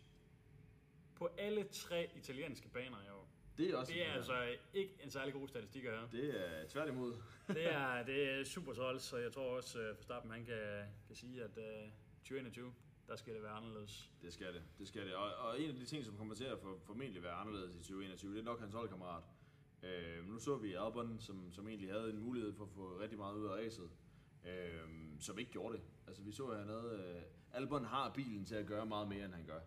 på 1.15 1.29
alle 1.39 1.65
tre 1.65 2.11
italienske 2.17 2.69
baner 2.69 3.03
i 3.07 3.11
år. 3.11 3.20
Det 3.61 3.71
er 3.71 3.77
også 3.77 3.93
Det 3.93 4.07
er 4.07 4.13
altså 4.13 4.57
ikke 4.75 4.93
en 5.05 5.11
særlig 5.11 5.35
god 5.35 5.49
statistik 5.49 5.85
at 5.85 5.93
have. 5.93 6.09
Det 6.13 6.41
er 6.41 6.69
tværtimod. 6.69 7.15
Det 7.49 7.73
er, 7.73 8.03
det 8.03 8.31
er 8.31 8.45
super 8.45 8.73
træls, 8.73 9.03
så 9.03 9.17
jeg 9.17 9.33
tror 9.33 9.57
også, 9.57 9.79
at 9.79 9.97
Verstappen 9.97 10.31
han 10.31 10.45
kan, 10.45 10.85
kan 11.07 11.17
sige, 11.17 11.43
at 11.43 11.57
uh, 11.57 11.91
2021, 12.23 12.73
der 13.09 13.17
skal 13.17 13.35
det 13.35 13.43
være 13.43 13.53
anderledes. 13.53 14.11
Det 14.23 14.33
skal 14.33 14.55
det, 14.55 14.63
det 14.79 14.89
skal 14.89 15.07
det. 15.07 15.15
Og, 15.15 15.35
og 15.35 15.61
en 15.61 15.71
af 15.71 15.77
de 15.77 15.85
ting, 15.85 16.05
som 16.05 16.17
kommer 16.17 16.35
til 16.35 16.45
at 16.45 16.59
for, 16.59 16.79
formentlig 16.87 17.23
være 17.23 17.33
anderledes 17.33 17.75
i 17.75 17.79
2021, 17.79 18.35
det 18.35 18.41
er 18.41 18.45
nok 18.45 18.61
hans 18.61 18.75
holdkammerat. 18.75 19.23
Øh, 19.83 20.29
nu 20.29 20.39
så 20.39 20.57
vi 20.57 20.75
Albon, 20.75 21.21
som, 21.21 21.53
som 21.53 21.69
egentlig 21.69 21.93
havde 21.93 22.11
en 22.11 22.19
mulighed 22.19 22.53
for 22.53 22.65
at 22.65 22.71
få 22.71 22.99
rigtig 23.01 23.19
meget 23.19 23.35
ud 23.35 23.47
af 23.47 23.51
racet, 23.51 23.91
øh, 24.47 24.89
som 25.21 25.39
ikke 25.39 25.51
gjorde 25.51 25.77
det. 25.77 25.83
Altså 26.07 26.23
vi 26.23 26.33
så, 26.33 26.47
at 26.47 26.59
han 26.59 26.69
havde... 26.69 27.17
Øh, 27.17 27.23
Albon 27.53 27.85
har 27.85 28.13
bilen 28.15 28.45
til 28.45 28.55
at 28.55 28.67
gøre 28.67 28.87
meget 28.87 29.09
mere, 29.09 29.25
end 29.25 29.35
han 29.35 29.47
gør. 29.47 29.61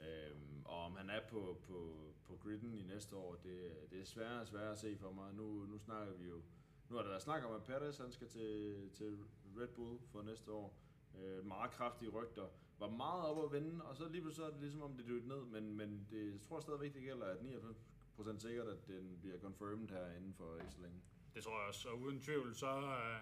Øh, 0.00 0.36
og 0.64 0.84
om 0.84 0.96
han 0.96 1.10
er 1.10 1.20
på, 1.30 1.60
på, 1.68 2.08
på 2.28 2.36
gridden 2.36 2.74
i 2.74 2.82
næste 2.82 3.16
år, 3.16 3.34
det, 3.34 3.90
det 3.90 4.00
er 4.00 4.04
sværere 4.04 4.40
og 4.40 4.46
sværere 4.46 4.72
at 4.72 4.78
se 4.78 4.96
for 4.96 5.12
mig. 5.12 5.34
Nu, 5.34 5.66
nu 5.66 5.78
snakker 5.78 6.14
vi 6.14 6.28
jo, 6.28 6.42
nu 6.88 6.96
har 6.96 7.02
der 7.02 7.08
været 7.08 7.22
snak 7.22 7.44
om, 7.44 7.54
at 7.54 7.62
Perez 7.62 7.98
han 7.98 8.12
skal 8.12 8.28
til, 8.28 8.90
til 8.94 9.18
Red 9.56 9.68
Bull 9.68 9.98
for 10.12 10.22
næste 10.22 10.52
år. 10.52 10.78
Øh, 11.18 11.46
meget 11.46 11.70
kraftige 11.70 12.10
rygter. 12.10 12.48
Var 12.78 12.88
meget 12.88 13.24
op 13.24 13.44
at 13.44 13.52
vende, 13.52 13.84
og 13.84 13.96
så 13.96 14.08
lige 14.08 14.20
pludselig 14.22 14.36
så 14.36 14.46
er 14.46 14.50
det 14.50 14.60
ligesom 14.60 14.82
om 14.82 14.96
det 14.96 15.06
døde 15.06 15.28
ned, 15.28 15.44
men, 15.44 15.76
men 15.76 16.06
det 16.10 16.32
jeg 16.32 16.40
tror 16.40 16.60
stadigvæk, 16.60 16.94
det 16.94 17.02
gælder, 17.02 17.26
at 17.26 17.36
99% 17.36 18.38
sikkert, 18.38 18.66
at 18.66 18.86
den 18.86 19.18
bliver 19.20 19.38
confirmed 19.38 19.88
her 19.88 20.16
inden 20.16 20.34
for 20.34 20.56
ikke 20.56 20.72
så 20.72 20.80
længe. 20.80 21.00
Det 21.34 21.44
tror 21.44 21.58
jeg 21.60 21.68
også, 21.68 21.88
og 21.88 22.00
uden 22.00 22.20
tvivl, 22.20 22.54
så, 22.54 22.80
øh, 22.80 23.20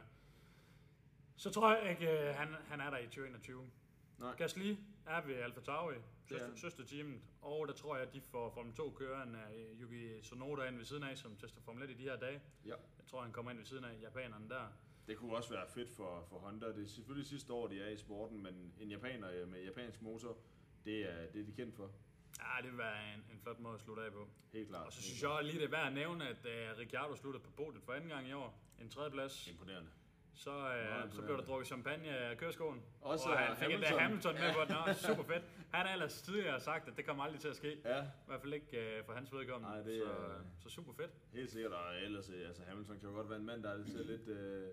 så 1.36 1.50
tror 1.50 1.74
jeg 1.74 1.90
ikke, 1.90 2.28
øh, 2.28 2.34
han, 2.34 2.48
han 2.48 2.80
er 2.80 2.90
der 2.90 2.98
i 2.98 3.04
2021. 3.04 3.70
Nej. 4.18 4.34
Gasly 4.36 4.76
er 5.06 5.26
ved 5.26 5.34
Alfa 5.34 5.60
Tauri, 5.60 5.94
er 5.94 6.00
søster, 6.28 6.46
han. 6.46 6.56
søsterteamet, 6.56 7.20
og 7.42 7.68
der 7.68 7.74
tror 7.74 7.96
jeg, 7.96 8.06
at 8.06 8.14
de 8.14 8.20
får 8.20 8.50
Formel 8.50 8.74
2 8.74 8.90
køren 8.90 9.34
af 9.34 9.74
Yuki 9.80 10.20
Tsunoda 10.22 10.64
ind 10.68 10.76
ved 10.76 10.84
siden 10.84 11.02
af, 11.02 11.18
som 11.18 11.36
tester 11.36 11.60
Formel 11.60 11.82
1 11.82 11.90
i 11.90 11.94
de 11.94 12.02
her 12.02 12.16
dage. 12.16 12.40
Ja. 12.64 12.70
Jeg 12.98 13.06
tror, 13.06 13.22
han 13.22 13.32
kommer 13.32 13.50
ind 13.50 13.58
ved 13.58 13.66
siden 13.66 13.84
af 13.84 14.00
japanerne 14.02 14.48
der. 14.48 14.66
Det 15.06 15.16
kunne 15.16 15.36
også 15.36 15.50
være 15.50 15.66
fedt 15.68 15.90
for, 15.90 16.26
for 16.28 16.38
Honda. 16.38 16.66
Det 16.66 16.82
er 16.82 16.88
selvfølgelig 16.88 17.26
sidste 17.26 17.52
år, 17.52 17.66
de 17.68 17.80
er 17.82 17.88
i 17.88 17.96
sporten, 17.96 18.42
men 18.42 18.72
en 18.80 18.90
japaner 18.90 19.30
øh, 19.30 19.48
med 19.48 19.64
japansk 19.64 20.02
motor, 20.02 20.36
det 20.84 21.10
er, 21.12 21.26
det 21.32 21.40
er 21.40 21.44
de 21.44 21.52
kendt 21.52 21.74
for. 21.76 21.90
Ja, 22.38 22.62
det 22.62 22.70
vil 22.70 22.78
være 22.78 23.14
en, 23.14 23.24
en 23.32 23.38
flot 23.42 23.58
måde 23.60 23.74
at 23.74 23.80
slutte 23.80 24.02
af 24.02 24.12
på. 24.12 24.28
Helt 24.52 24.68
klart. 24.68 24.86
Og 24.86 24.92
så 24.92 25.02
synes 25.02 25.22
jeg 25.22 25.30
også 25.30 25.44
lige, 25.46 25.58
det 25.58 25.64
er 25.64 25.70
værd 25.70 25.86
at 25.86 25.92
nævne, 25.92 26.28
at 26.28 26.36
uh, 26.44 26.78
Ricciardo 26.78 27.14
sluttede 27.16 27.44
på 27.44 27.50
podiet 27.50 27.82
for 27.82 27.92
anden 27.92 28.08
gang 28.08 28.28
i 28.28 28.32
år. 28.32 28.60
En 28.80 28.88
tredjeplads. 28.90 29.42
klart. 29.44 29.52
Imponerende. 29.52 29.90
Så, 30.36 30.50
imponerende. 30.50 31.14
så 31.14 31.22
blev 31.22 31.36
der 31.36 31.42
drukket 31.44 31.66
champagne 31.66 32.08
af 32.08 32.36
køreskoen. 32.38 32.82
Også 33.00 33.28
og 33.28 33.38
han 33.38 33.56
fik 33.56 33.70
endda 33.74 33.86
Hamilton. 33.86 34.00
Hamilton 34.00 34.34
med 34.34 34.52
på 34.54 34.60
den. 34.74 34.76
Nå, 34.86 34.92
super 35.14 35.22
fedt. 35.32 35.44
Han 35.70 35.86
har 35.86 35.92
ellers 35.92 36.22
tidligere 36.22 36.60
sagt, 36.60 36.88
at 36.88 36.96
det 36.96 37.06
kommer 37.06 37.24
aldrig 37.24 37.40
til 37.40 37.48
at 37.48 37.56
ske. 37.56 37.76
Ja, 37.84 38.02
I 38.02 38.06
hvert 38.26 38.40
fald 38.40 38.52
ikke 38.54 38.96
uh, 39.00 39.06
for 39.06 39.12
hans 39.12 39.32
vedkommende. 39.32 39.68
Nej, 39.74 39.82
det 39.82 40.02
så, 40.02 40.10
er- 40.10 40.40
så 40.62 40.68
super 40.70 40.92
fedt. 40.92 41.10
helt 41.32 41.50
sikkert. 41.50 41.72
Og 41.72 41.96
ellers, 42.02 42.30
øh, 42.30 42.48
altså 42.48 42.62
Hamilton 42.68 42.98
kan 42.98 43.08
jo 43.08 43.14
godt 43.14 43.28
være 43.30 43.38
en 43.38 43.46
mand, 43.46 43.62
der 43.62 43.70
er 43.70 43.76
lidt, 43.76 44.06
lidt, 44.06 44.28
øh, 44.28 44.68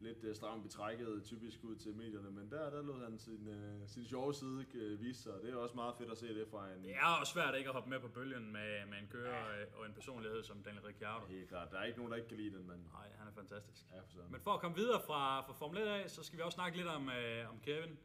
lidt 0.00 0.24
øh, 0.24 0.34
stramt 0.34 0.62
betrækket, 0.62 1.22
typisk 1.24 1.64
ud 1.64 1.76
til 1.76 1.94
medierne, 1.94 2.30
men 2.30 2.50
der, 2.50 2.70
der 2.70 2.82
lod 2.82 3.04
han 3.04 3.18
sin, 3.18 3.48
øh, 3.48 3.88
sin 3.88 4.04
sjove 4.06 4.34
side 4.34 4.66
øh, 4.74 5.00
vise 5.00 5.22
sig. 5.22 5.32
Det 5.42 5.52
er 5.52 5.56
også 5.56 5.74
meget 5.74 5.94
fedt 5.98 6.10
at 6.10 6.18
se 6.18 6.28
det 6.28 6.48
fra 6.50 6.72
en... 6.72 6.84
Det 6.84 6.94
er 6.94 7.18
også 7.20 7.32
svært 7.32 7.54
ikke 7.58 7.68
at 7.68 7.74
hoppe 7.74 7.90
med 7.90 8.00
på 8.00 8.08
bølgen 8.08 8.52
med, 8.52 8.86
med 8.90 8.98
en 8.98 9.08
kører 9.10 9.60
øh, 9.60 9.66
og 9.78 9.86
en 9.86 9.92
personlighed 9.92 10.42
som 10.42 10.62
Daniel 10.62 10.82
Ricciardo. 10.82 11.26
Helt 11.26 11.48
klart. 11.48 11.70
Der 11.70 11.78
er 11.78 11.84
ikke 11.84 11.98
nogen, 11.98 12.10
der 12.10 12.16
ikke 12.16 12.28
kan 12.28 12.36
lide 12.36 12.56
den 12.56 12.66
mand. 12.66 12.80
Nej, 12.92 13.08
han 13.18 13.28
er 13.28 13.32
fantastisk. 13.32 13.86
Ja, 13.94 14.00
for 14.00 14.10
sådan. 14.10 14.30
Men 14.30 14.40
for 14.40 14.50
at 14.50 14.60
komme 14.60 14.76
videre 14.76 15.00
fra, 15.06 15.40
fra 15.40 15.52
Formel 15.52 15.78
1 15.78 15.86
af, 15.86 16.10
så 16.10 16.22
skal 16.22 16.38
vi 16.38 16.42
også 16.42 16.56
snakke 16.56 16.76
lidt 16.76 16.88
om, 16.88 17.08
øh, 17.08 17.50
om 17.50 17.60
Kevin. 17.60 17.98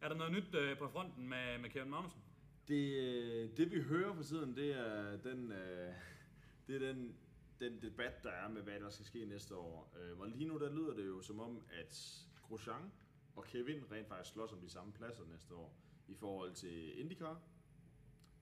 Er 0.00 0.08
der 0.08 0.16
noget 0.16 0.32
nyt 0.32 0.54
øh, 0.54 0.78
på 0.78 0.88
fronten 0.88 1.28
med, 1.28 1.58
med 1.58 1.70
Kevin 1.70 1.90
Magnussen? 1.90 2.20
Det, 2.68 2.92
øh, 2.96 3.56
det 3.56 3.70
vi 3.70 3.80
hører 3.82 4.14
for 4.14 4.22
tiden, 4.22 4.56
det 4.56 4.70
er 4.78 5.16
den, 5.16 5.52
øh, 5.52 5.92
det 6.66 6.74
er 6.74 6.92
den, 6.92 7.16
den 7.62 7.82
debat, 7.82 8.22
der 8.22 8.30
er 8.30 8.48
med, 8.48 8.62
hvad 8.62 8.80
der 8.80 8.90
skal 8.90 9.06
ske 9.06 9.24
næste 9.24 9.56
år. 9.56 9.94
Øh, 10.00 10.18
og 10.18 10.28
lige 10.28 10.48
nu 10.48 10.58
der 10.58 10.72
lyder 10.74 10.94
det 10.94 11.06
jo 11.06 11.20
som 11.22 11.40
om, 11.40 11.62
at 11.70 12.24
Grosjean 12.42 12.92
og 13.36 13.44
Kevin 13.44 13.92
rent 13.92 14.08
faktisk 14.08 14.32
slås 14.32 14.52
om 14.52 14.60
de 14.60 14.68
samme 14.68 14.92
pladser 14.92 15.24
næste 15.24 15.54
år 15.54 15.76
i 16.08 16.14
forhold 16.14 16.54
til 16.54 17.00
IndyCar. 17.00 17.40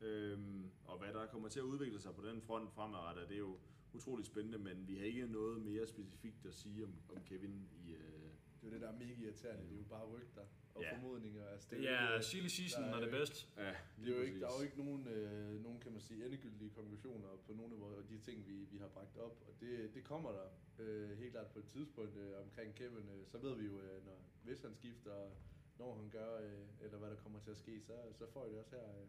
Øhm, 0.00 0.70
og 0.84 0.98
hvad 0.98 1.12
der 1.12 1.26
kommer 1.26 1.48
til 1.48 1.60
at 1.60 1.64
udvikle 1.64 2.00
sig 2.00 2.14
på 2.14 2.22
den 2.22 2.42
front 2.42 2.72
fremadrettet, 2.72 3.28
det 3.28 3.34
er 3.34 3.38
jo 3.38 3.58
utroligt 3.92 4.26
spændende, 4.26 4.58
men 4.58 4.88
vi 4.88 4.96
har 4.96 5.04
ikke 5.04 5.26
noget 5.26 5.62
mere 5.62 5.86
specifikt 5.86 6.46
at 6.46 6.54
sige 6.54 6.84
om, 6.84 6.94
om 7.08 7.22
Kevin 7.22 7.68
i... 7.72 7.92
Øh, 7.92 8.19
det 8.60 8.66
er 8.66 8.70
jo 8.70 8.74
det, 8.74 8.80
der 8.80 8.88
er 8.92 8.98
mega 8.98 9.14
irriterende. 9.24 9.62
Det 9.68 9.72
er 9.72 9.76
jo 9.78 9.84
bare 9.96 10.06
rygter 10.14 10.44
og 10.74 10.82
Ja. 10.82 10.92
formodninger. 10.94 11.44
Altså, 11.46 11.66
Det 11.70 11.78
er 11.90 12.14
ikke- 12.14 12.24
silly 12.26 12.46
season, 12.58 12.84
er 12.84 12.90
når 12.90 12.96
det 13.00 13.08
er 13.08 13.10
jo 13.12 13.18
bedst. 13.18 13.48
ja, 13.56 13.74
Det 14.00 14.08
er 14.12 14.16
jo 14.16 14.22
ikke, 14.22 14.40
der 14.40 14.46
er 14.46 14.56
jo 14.58 14.62
ikke 14.68 14.78
nogen, 14.84 15.08
øh, 15.08 15.62
nogen, 15.62 15.80
kan 15.80 15.92
man 15.92 16.00
sige, 16.00 16.24
endegyldige 16.26 16.70
konklusioner 16.70 17.28
på 17.46 17.52
nogle 17.52 17.74
af 17.74 17.80
vores- 17.80 18.06
de 18.06 18.18
ting, 18.18 18.46
vi, 18.46 18.52
vi 18.72 18.78
har 18.78 18.88
bragt 18.88 19.16
op. 19.16 19.36
Og 19.48 19.52
det, 19.60 19.94
det 19.94 20.04
kommer 20.04 20.30
der 20.32 20.46
øh, 20.78 21.18
helt 21.18 21.32
klart 21.32 21.46
på 21.46 21.58
et 21.58 21.66
tidspunkt 21.66 22.16
øh, 22.16 22.40
omkring 22.44 22.74
Kevin. 22.74 23.08
Øh, 23.08 23.26
så 23.26 23.38
ved 23.38 23.54
vi 23.56 23.64
jo, 23.66 23.80
øh, 23.80 24.06
når, 24.06 24.18
hvis 24.44 24.62
han 24.62 24.74
skifter, 24.74 25.30
når 25.78 25.94
han 26.00 26.10
gør, 26.10 26.40
øh, 26.40 26.66
eller 26.84 26.98
hvad 26.98 27.10
der 27.10 27.16
kommer 27.16 27.40
til 27.40 27.50
at 27.50 27.56
ske, 27.56 27.80
så, 27.80 27.92
så 28.12 28.26
får 28.32 28.46
I 28.46 28.50
det 28.50 28.58
også 28.58 28.76
her 28.76 28.88
øh, 29.00 29.06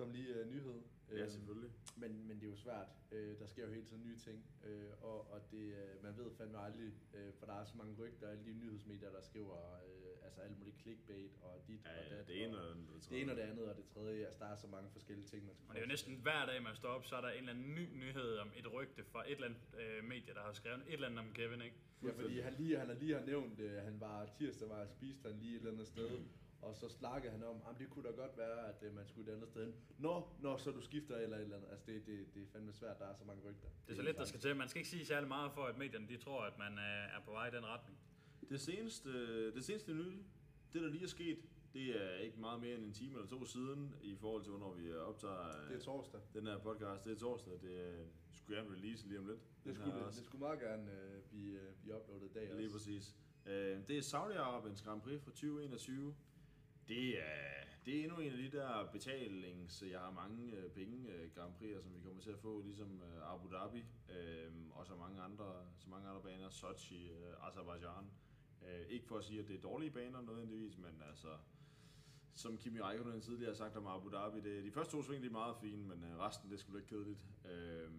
som 0.00 0.10
lige 0.16 0.30
øh, 0.38 0.46
nyhed. 0.54 0.78
Ja, 1.10 1.22
Øh, 1.24 1.30
selvfølgelig. 1.30 1.70
Men, 2.02 2.10
men 2.28 2.34
det 2.40 2.44
er 2.46 2.50
jo 2.50 2.56
svært. 2.56 2.88
Øh, 3.12 3.38
der 3.40 3.46
sker 3.46 3.62
jo 3.66 3.72
hele 3.76 3.86
tiden 3.86 4.02
nye 4.08 4.18
ting. 4.18 4.38
Øh, 4.66 4.90
og 5.02 5.18
og 5.32 5.40
det, 5.50 5.64
øh, 5.80 6.02
man 6.04 6.12
ved 6.16 6.30
fandme 6.38 6.58
aldrig, 6.58 6.92
øh, 7.14 7.32
for 7.38 7.46
der 7.46 7.52
er 7.60 7.64
så 7.64 7.76
mange 7.76 7.94
rygter, 8.02 8.28
alle 8.28 8.44
de 8.44 8.52
nyhedsmedier, 8.62 9.10
der 9.10 9.20
skriver 9.20 9.56
øh, 9.86 10.24
altså 10.26 10.40
alt 10.40 10.58
muligt 10.58 10.76
clickbait 10.82 11.32
og 11.42 11.54
dit 11.68 11.80
og 11.86 11.92
Ja, 12.10 12.16
dat. 12.16 12.26
det 12.28 12.44
ene 12.44 12.58
og, 12.60 12.68
og 12.70 12.76
det 13.00 13.10
det 13.10 13.20
ene 13.20 13.32
og 13.32 13.36
det 13.36 13.42
andet 13.42 13.64
og 13.70 13.76
det 13.76 13.84
tredje. 13.94 14.24
Altså, 14.26 14.38
der 14.44 14.50
er 14.54 14.56
så 14.56 14.66
mange 14.66 14.88
forskellige 14.92 15.26
ting, 15.26 15.46
man 15.46 15.54
skal 15.54 15.68
Og 15.68 15.74
det 15.74 15.80
er 15.80 15.84
jo 15.86 15.88
næsten 15.88 16.14
hver 16.22 16.46
dag, 16.46 16.62
man 16.62 16.76
står 16.76 16.88
op, 16.88 17.04
så 17.06 17.16
er 17.16 17.20
der 17.20 17.30
en 17.30 17.38
eller 17.38 17.52
anden 17.52 17.74
ny 17.74 17.84
nyhed 18.04 18.36
om 18.44 18.50
et 18.56 18.72
rygte 18.72 19.04
fra 19.04 19.20
et 19.28 19.32
eller 19.34 19.46
andet 19.46 19.60
øh, 19.80 20.04
medie, 20.04 20.34
der 20.34 20.42
har 20.48 20.52
skrevet 20.52 20.82
et 20.86 20.92
eller 20.92 21.06
andet 21.08 21.18
om 21.26 21.32
Kevin, 21.32 21.60
ikke? 21.62 21.76
Ja, 22.02 22.10
fordi 22.12 22.40
han 22.40 22.54
lige, 22.58 22.78
han 22.78 22.88
har 22.88 22.94
lige 22.94 23.14
har 23.14 23.24
nævnt, 23.26 23.60
at 23.60 23.82
han 23.82 24.00
var 24.00 24.26
tirsdag, 24.38 24.68
var 24.68 24.86
spiste 24.86 25.28
han 25.28 25.38
lige 25.38 25.52
et 25.54 25.58
eller 25.58 25.72
andet 25.72 25.86
sted, 25.86 26.10
og 26.62 26.76
så 26.76 26.88
snakkede 26.88 27.32
han 27.32 27.42
om, 27.44 27.56
at 27.70 27.78
det 27.78 27.90
kunne 27.90 28.04
da 28.08 28.10
godt 28.14 28.38
være, 28.38 28.68
at 28.68 28.82
øh, 28.82 28.94
man 28.94 29.06
skulle 29.06 29.30
et 29.30 29.34
andet 29.34 29.48
sted 29.48 29.64
hen. 29.64 29.74
Nå, 29.98 30.28
nå, 30.40 30.56
så 30.58 30.70
du 30.70 30.80
skifter 30.80 31.16
eller 31.16 31.36
et 31.36 31.42
eller 31.42 31.56
andet. 31.56 31.70
Altså, 31.70 31.86
det, 31.86 32.06
det, 32.06 32.34
det 32.34 32.42
er 32.42 32.46
fandme 32.46 32.72
svært, 32.72 32.98
der 32.98 33.04
er 33.04 33.14
så 33.14 33.24
mange 33.24 33.42
rygter. 33.42 33.68
Det 33.86 33.92
er 33.92 33.96
så 33.96 34.02
lidt, 34.02 34.16
der 34.16 34.24
skal 34.24 34.40
til. 34.40 34.56
Man 34.56 34.68
skal 34.68 34.78
ikke 34.80 34.90
sige 34.90 35.04
særlig 35.04 35.28
meget 35.28 35.52
for, 35.52 35.64
at 35.64 35.78
medierne 35.78 36.08
de 36.08 36.16
tror, 36.16 36.40
at 36.42 36.58
man 36.58 36.72
øh, 36.72 37.16
er 37.16 37.20
på 37.24 37.30
vej 37.30 37.48
i 37.48 37.50
den 37.50 37.66
retning. 37.66 37.98
Det 38.48 38.60
seneste, 38.60 39.10
det 39.54 39.64
seneste 39.64 39.92
nye, 39.94 40.18
det 40.72 40.82
der 40.82 40.88
lige 40.88 41.02
er 41.02 41.08
sket, 41.08 41.38
det 41.72 42.02
er 42.02 42.16
ikke 42.16 42.40
meget 42.40 42.60
mere 42.60 42.74
end 42.74 42.84
en 42.84 42.92
time 42.92 43.14
eller 43.14 43.28
to 43.28 43.44
siden, 43.44 43.94
i 44.02 44.16
forhold 44.16 44.42
til, 44.42 44.50
hvornår 44.50 44.74
vi 44.74 44.92
optager 44.92 45.66
Det 45.68 45.76
er 45.76 45.80
torsdag. 45.80 46.20
den 46.34 46.46
her 46.46 46.58
podcast. 46.58 47.04
Det 47.04 47.12
er 47.12 47.16
torsdag. 47.18 47.52
Det 47.62 47.80
er, 47.80 48.04
skulle 48.32 48.56
gerne 48.62 48.74
release 48.76 49.08
lige 49.08 49.18
om 49.18 49.26
lidt. 49.26 49.40
Det 49.64 49.74
skulle, 49.74 49.94
det, 49.96 50.02
også. 50.02 50.18
det 50.18 50.26
skulle 50.26 50.40
meget 50.40 50.60
gerne 50.60 50.92
øh, 50.92 51.22
blive, 51.22 51.60
øh, 51.60 51.74
blive 51.82 51.96
uploadet 51.96 52.30
i 52.30 52.32
dag 52.32 52.54
Lige 52.54 52.66
også. 52.66 52.76
præcis. 52.76 53.16
Øh, 53.46 53.88
det 53.88 53.98
er 53.98 54.02
Saudi-Arabiens 54.02 54.84
Grand 54.84 55.00
Prix 55.02 55.20
fra 55.22 55.30
2021. 55.30 56.14
Det 56.90 57.18
er, 57.18 57.64
det 57.86 57.96
er 57.96 58.02
endnu 58.04 58.18
en 58.18 58.32
af 58.32 58.38
de 58.38 58.50
der 58.58 58.88
betalings, 58.92 59.82
jeg 59.90 60.00
har 60.00 60.10
mange 60.10 60.56
øh, 60.56 60.70
penge 60.70 61.12
øh, 61.12 61.30
Grand 61.34 61.52
Prix'er, 61.54 61.82
som 61.82 61.94
vi 61.94 62.00
kommer 62.00 62.22
til 62.22 62.30
at 62.30 62.38
få, 62.38 62.62
ligesom 62.62 63.02
øh, 63.02 63.34
Abu 63.34 63.48
Dhabi, 63.48 63.84
øh, 64.08 64.52
og 64.70 64.86
så 64.86 64.94
mange 64.94 65.20
andre, 65.20 65.66
så 65.78 65.90
mange 65.90 66.08
andre 66.08 66.22
baner, 66.22 66.50
Sochi, 66.50 67.10
øh, 67.10 67.46
Azerbaijan. 67.48 68.10
Øh, 68.66 68.86
ikke 68.88 69.06
for 69.06 69.18
at 69.18 69.24
sige, 69.24 69.40
at 69.40 69.48
det 69.48 69.56
er 69.56 69.60
dårlige 69.60 69.90
baner 69.90 70.20
nødvendigvis, 70.20 70.78
men 70.78 71.02
altså, 71.08 71.28
som 72.34 72.58
Kimi 72.58 72.80
Räikkönen 72.80 73.20
tidligere 73.20 73.50
har 73.50 73.56
sagt 73.56 73.76
om 73.76 73.86
Abu 73.86 74.08
Dhabi, 74.08 74.40
det, 74.40 74.64
de 74.64 74.70
første 74.70 74.92
to 74.92 75.02
sving 75.02 75.22
de 75.22 75.26
er 75.26 75.32
meget 75.32 75.56
fine, 75.60 75.82
men 75.88 76.04
øh, 76.04 76.18
resten 76.18 76.50
det 76.50 76.60
skulle 76.60 76.84
sgu 76.84 76.94
lidt 76.94 77.04
kedeligt. 77.04 77.20
Øh, 77.50 77.90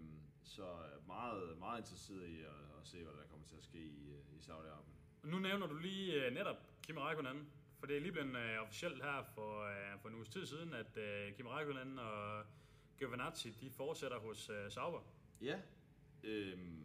så 0.44 0.76
meget, 1.08 1.58
meget 1.60 1.80
interesseret 1.80 2.28
i 2.28 2.40
at, 2.42 2.62
at 2.82 2.88
se, 2.88 3.04
hvad 3.04 3.14
der 3.14 3.28
kommer 3.30 3.48
til 3.48 3.56
at 3.56 3.64
ske 3.64 3.80
i, 3.80 4.10
øh, 4.10 4.38
i 4.38 4.40
Saudi-Arabien. 4.40 5.22
Og 5.24 5.28
nu 5.28 5.40
nævner 5.40 5.68
du 5.68 5.76
lige 5.76 6.26
øh, 6.26 6.34
netop 6.34 6.58
Kimi 6.84 7.00
Räikkönen, 7.00 7.46
for 7.82 7.88
det 7.88 7.98
er 7.98 8.02
lige 8.02 8.12
blevet 8.12 8.36
øh, 8.36 8.62
officielt 8.62 9.04
her 9.04 9.24
for, 9.36 9.64
øh, 9.64 10.00
for 10.02 10.10
en 10.10 10.16
uges 10.16 10.30
tid 10.30 10.46
siden, 10.46 10.74
at 10.74 10.98
øh, 10.98 11.34
Kimi 11.36 11.50
Räikkönen 11.50 12.00
og 12.00 12.44
Giovinazzi, 12.98 13.50
de 13.52 13.70
fortsætter 13.72 14.20
hos 14.20 14.50
øh, 14.50 14.72
Sauber. 14.72 15.02
Ja, 15.42 15.60
øhm, 16.24 16.84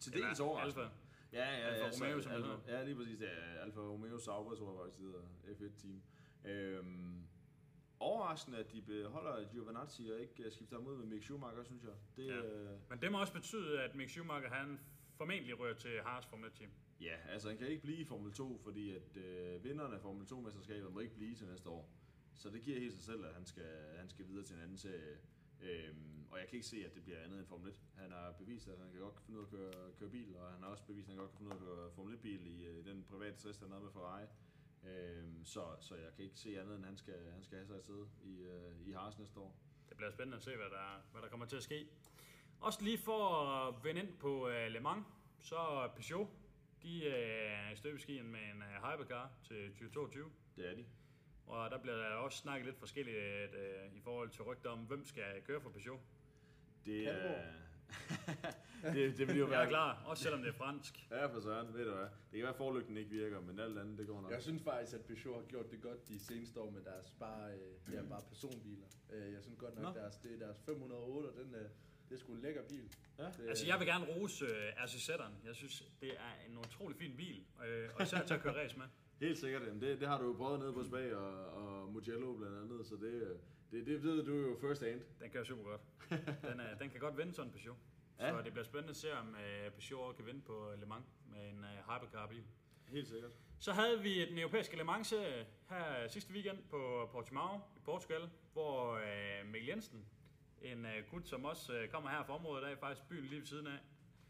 til 0.00 0.12
Eller 0.14 0.26
dels 0.26 0.40
overraskende. 0.40 0.84
Alfa. 0.84 0.94
Ja, 1.32 1.44
ja, 1.58 1.66
Alfa 1.66 2.04
ja, 2.06 2.10
Romeo, 2.10 2.22
som 2.22 2.32
Alfa, 2.32 2.46
hedder. 2.46 2.78
ja, 2.78 2.84
lige 2.84 2.96
præcis. 2.96 3.20
Ja, 3.20 3.26
Alfa 3.62 3.80
Romeo 3.80 4.18
Sauber, 4.18 4.54
tror 4.56 4.70
jeg 4.70 4.78
faktisk, 4.80 4.98
det 4.98 5.06
hedder 5.06 5.68
F1-team. 5.68 6.02
Øhm, 6.44 7.22
overraskende, 8.00 8.58
at 8.58 8.72
de 8.72 8.82
beholder 8.82 9.48
Giovinazzi 9.52 10.10
og 10.12 10.20
ikke 10.20 10.42
øh, 10.42 10.52
skifter 10.52 10.76
ham 10.76 10.86
ud 10.86 10.96
med 10.96 11.06
Mick 11.06 11.22
Schumacher, 11.22 11.64
synes 11.64 11.82
jeg. 11.84 11.92
Det, 12.16 12.26
Ja. 12.26 12.36
øh, 12.42 12.70
Men 12.90 13.00
det 13.02 13.12
må 13.12 13.20
også 13.20 13.32
betyde, 13.32 13.82
at 13.82 13.94
Mick 13.94 14.10
Schumacher 14.10 14.50
han 14.50 14.80
formentlig 15.16 15.58
rører 15.60 15.74
til 15.74 16.00
Haas 16.04 16.26
Formel 16.26 16.50
1-team 16.50 16.70
ja, 17.00 17.16
altså 17.28 17.48
han 17.48 17.58
kan 17.58 17.68
ikke 17.68 17.82
blive 17.82 17.98
i 17.98 18.04
Formel 18.04 18.32
2, 18.32 18.58
fordi 18.58 18.90
at 18.90 19.16
øh, 19.16 19.64
vinderne 19.64 19.94
af 19.94 20.00
Formel 20.00 20.26
2-mesterskabet 20.26 20.90
må 20.90 21.00
ikke 21.00 21.14
blive 21.14 21.34
til 21.34 21.46
næste 21.46 21.68
år. 21.70 21.90
Så 22.34 22.50
det 22.50 22.62
giver 22.62 22.78
helt 22.78 22.94
sig 22.94 23.02
selv, 23.02 23.24
at 23.24 23.34
han 23.34 23.46
skal, 23.46 23.96
han 23.96 24.08
skal 24.08 24.28
videre 24.28 24.44
til 24.44 24.56
en 24.56 24.62
anden 24.62 24.78
serie. 24.78 25.18
Øhm, 25.60 26.26
og 26.30 26.38
jeg 26.38 26.48
kan 26.48 26.56
ikke 26.56 26.68
se, 26.68 26.84
at 26.86 26.94
det 26.94 27.02
bliver 27.02 27.18
andet 27.24 27.38
end 27.38 27.46
Formel 27.46 27.68
1. 27.68 27.74
Han 27.96 28.12
har 28.12 28.32
bevist, 28.32 28.68
at 28.68 28.78
han 28.78 28.90
kan 28.90 29.00
godt 29.00 29.20
finde 29.20 29.40
ud 29.40 29.44
af 29.44 29.48
at 29.48 29.50
køre, 29.50 29.92
køre 29.98 30.08
bil, 30.10 30.36
og 30.36 30.52
han 30.52 30.62
har 30.62 30.68
også 30.68 30.84
bevist, 30.84 31.08
at 31.08 31.14
han 31.14 31.18
godt 31.18 31.30
kan 31.30 31.38
finde 31.38 31.52
ud 31.52 31.56
af 31.56 31.60
at 31.60 31.66
køre 31.66 31.90
Formel 31.90 32.14
1-bil 32.14 32.46
i, 32.46 32.64
øh, 32.64 32.78
i 32.78 32.82
den 32.82 33.04
private 33.10 33.36
test, 33.36 33.60
han 33.60 33.70
havde 33.70 33.82
med 33.82 33.92
Ferrari. 33.92 34.26
Øhm, 34.84 35.44
så, 35.44 35.76
så 35.80 35.94
jeg 35.94 36.12
kan 36.16 36.24
ikke 36.24 36.38
se 36.38 36.60
andet, 36.60 36.76
end 36.76 36.84
han 36.84 36.96
skal, 36.96 37.30
han 37.32 37.42
skal 37.42 37.58
have 37.58 37.66
sig 37.66 37.76
et 37.76 38.08
i, 38.22 38.42
øh, 38.42 38.88
i 38.88 38.92
Haas 38.92 39.18
næste 39.18 39.40
år. 39.40 39.56
Det 39.88 39.96
bliver 39.96 40.10
spændende 40.10 40.36
at 40.36 40.42
se, 40.42 40.56
hvad 40.56 40.70
der, 40.70 41.02
hvad 41.12 41.22
der 41.22 41.28
kommer 41.28 41.46
til 41.46 41.56
at 41.56 41.62
ske. 41.62 41.88
Også 42.60 42.82
lige 42.82 42.98
for 42.98 43.46
at 43.46 43.84
vende 43.84 44.00
ind 44.00 44.18
på 44.18 44.48
øh, 44.48 44.70
Le 44.70 44.80
Mans, 44.80 45.06
så 45.40 45.90
Peugeot, 45.96 46.28
de 46.82 47.02
uh, 47.06 47.12
er 47.12 47.72
i 47.72 47.76
støbeskien 47.76 48.30
med 48.30 48.40
en 48.40 48.62
uh, 48.62 48.90
hypercar 48.90 49.30
til 49.42 49.70
2022. 49.70 50.30
Det 50.56 50.70
er 50.70 50.74
de. 50.74 50.84
Og 51.46 51.70
der 51.70 51.78
bliver 51.78 51.96
der 51.96 52.08
også 52.08 52.38
snakket 52.38 52.66
lidt 52.66 52.78
forskelligt 52.78 53.18
uh, 53.54 53.96
i 53.96 54.00
forhold 54.00 54.30
til 54.30 54.42
rygter 54.42 54.70
om, 54.70 54.78
hvem 54.78 55.04
skal 55.04 55.42
køre 55.46 55.60
for 55.60 55.70
Peugeot. 55.70 56.00
Det 56.84 57.08
er... 57.08 57.42
det, 58.94 59.18
det 59.18 59.28
vil 59.28 59.38
jo 59.38 59.46
være 59.46 59.64
er 59.64 59.68
klar, 59.68 60.02
også 60.06 60.22
selvom 60.22 60.42
det 60.42 60.48
er 60.48 60.52
fransk. 60.52 61.06
Ja, 61.10 61.26
for 61.26 61.40
søren, 61.40 61.74
ved 61.74 61.84
du 61.84 61.94
hvad. 61.94 62.02
Det 62.02 62.32
kan 62.32 62.40
være, 62.40 62.48
at 62.48 62.56
forlygten 62.56 62.96
ikke 62.96 63.10
virker, 63.10 63.40
men 63.40 63.58
alt 63.58 63.78
andet, 63.78 63.98
det 63.98 64.06
går 64.06 64.20
nok. 64.20 64.30
Jeg 64.30 64.42
synes 64.42 64.62
faktisk, 64.62 64.94
at 64.94 65.04
Peugeot 65.04 65.42
har 65.42 65.48
gjort 65.48 65.70
det 65.70 65.80
godt 65.80 66.08
de 66.08 66.18
seneste 66.18 66.60
år 66.60 66.70
med 66.70 66.82
deres 66.82 67.10
bare, 67.18 67.52
øh, 67.52 67.94
ja, 67.94 68.02
bare 68.02 68.22
personbiler. 68.28 68.86
Øh, 69.10 69.32
jeg 69.32 69.42
synes 69.42 69.58
godt 69.58 69.74
nok, 69.74 69.84
Nå. 69.84 70.00
deres, 70.00 70.16
det 70.16 70.34
er 70.34 70.38
deres 70.38 70.60
508, 70.60 71.28
den, 71.42 71.54
øh, 71.54 71.70
det 72.08 72.14
er 72.14 72.18
sgu 72.18 72.32
en 72.32 72.40
lækker 72.40 72.62
bil. 72.68 72.90
Ja. 73.18 73.24
Det, 73.24 73.48
Altså, 73.48 73.66
jeg 73.66 73.78
vil 73.78 73.86
gerne 73.86 74.04
rose 74.06 74.44
uh, 74.44 74.50
RC7'eren. 74.84 75.32
Jeg 75.46 75.54
synes, 75.56 75.84
det 76.00 76.10
er 76.10 76.46
en 76.50 76.58
utrolig 76.58 76.96
fin 76.96 77.16
bil, 77.16 77.44
øh, 77.66 77.88
og 77.94 78.02
især 78.02 78.22
til 78.26 78.34
at 78.34 78.40
køre 78.42 78.62
race 78.64 78.76
med. 78.78 78.86
Helt 79.26 79.38
sikkert, 79.38 79.62
jamen 79.66 79.80
det, 79.80 80.00
det 80.00 80.08
har 80.08 80.18
du 80.18 80.24
jo 80.26 80.32
prøvet 80.32 80.60
nede 80.60 80.72
på 80.72 80.84
Spag 80.84 81.14
og, 81.16 81.46
og 81.46 81.92
Mugello 81.92 82.36
blandt 82.36 82.56
andet, 82.58 82.86
så 82.86 82.94
det, 82.96 83.40
det, 83.70 83.86
det 83.86 84.02
ved 84.02 84.24
du 84.24 84.34
jo 84.34 84.56
first 84.60 84.82
hand. 84.84 85.00
Den 85.20 85.30
kører 85.30 85.44
super 85.44 85.62
godt. 85.64 85.80
Den, 86.52 86.60
er, 86.60 86.78
den 86.78 86.90
kan 86.90 87.00
godt 87.00 87.16
vinde 87.18 87.34
sådan 87.34 87.48
en 87.52 87.58
Peugeot. 87.58 87.78
Så 88.20 88.26
Ja. 88.26 88.42
det 88.42 88.52
bliver 88.52 88.64
spændende 88.64 88.90
at 88.90 88.96
se, 88.96 89.12
om 89.12 89.28
uh, 89.28 89.72
Peugeot 89.72 90.16
kan 90.16 90.26
vinde 90.26 90.40
på 90.40 90.72
Le 90.80 90.86
Mans 90.86 91.06
med 91.30 91.48
en 91.48 91.58
uh, 91.58 91.94
hypercar-bil. 91.94 92.42
Helt 92.88 93.08
sikkert. 93.08 93.30
Så 93.58 93.72
havde 93.72 94.02
vi 94.02 94.24
den 94.30 94.38
europæiske 94.38 94.76
Le 94.76 94.84
Mans 94.84 95.10
her 95.68 96.08
sidste 96.08 96.32
weekend 96.32 96.58
på 96.70 97.08
Portimao 97.12 97.60
i 97.76 97.80
Portugal, 97.84 98.30
hvor 98.52 98.92
uh, 98.94 99.48
Mikkel 99.50 99.68
Jensen, 99.68 100.04
en 100.62 100.84
uh, 100.84 101.10
gut, 101.10 101.28
som 101.28 101.44
også 101.44 101.82
uh, 101.82 101.88
kommer 101.88 102.10
her 102.10 102.24
fra 102.24 102.34
området 102.34 102.64
af, 102.64 102.78
faktisk 102.78 103.08
byen 103.08 103.24
lige 103.24 103.40
ved 103.40 103.46
siden 103.46 103.66
af, 103.66 103.78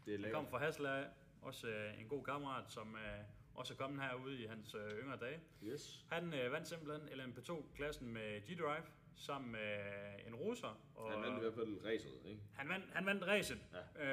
Det 0.05 0.13
er 0.13 0.17
Han 0.17 0.21
lækkert. 0.21 0.33
kommer 0.35 0.49
fra 0.51 0.57
Hasla 0.65 1.05
også 1.41 1.67
uh, 1.67 2.01
en 2.01 2.07
god 2.07 2.23
kammerat, 2.23 2.71
som 2.71 2.93
uh, 2.93 2.99
også 3.59 3.73
er 3.73 3.77
kommet 3.77 4.03
herude 4.03 4.37
i 4.43 4.45
hans 4.45 4.75
uh, 4.75 4.81
yngre 5.03 5.17
dage. 5.17 5.39
Yes. 5.63 6.05
Han 6.11 6.23
uh, 6.27 6.51
vandt 6.51 6.67
simpelthen 6.67 7.19
LMP2-klassen 7.19 8.13
med 8.13 8.41
G-Drive 8.41 8.83
sammen 9.15 9.51
med 9.51 9.79
en 10.27 10.35
russer. 10.35 10.81
Og 10.95 11.11
Han 11.11 11.21
vandt 11.21 11.37
i 11.37 11.41
hvert 11.41 11.53
fald 11.53 11.85
racet, 11.85 12.11
ikke? 12.25 12.41
han 12.55 12.69
vandt, 12.69 12.85
han 12.93 13.05
vandt 13.05 13.23
racet 13.27 13.59
ja. 13.97 14.05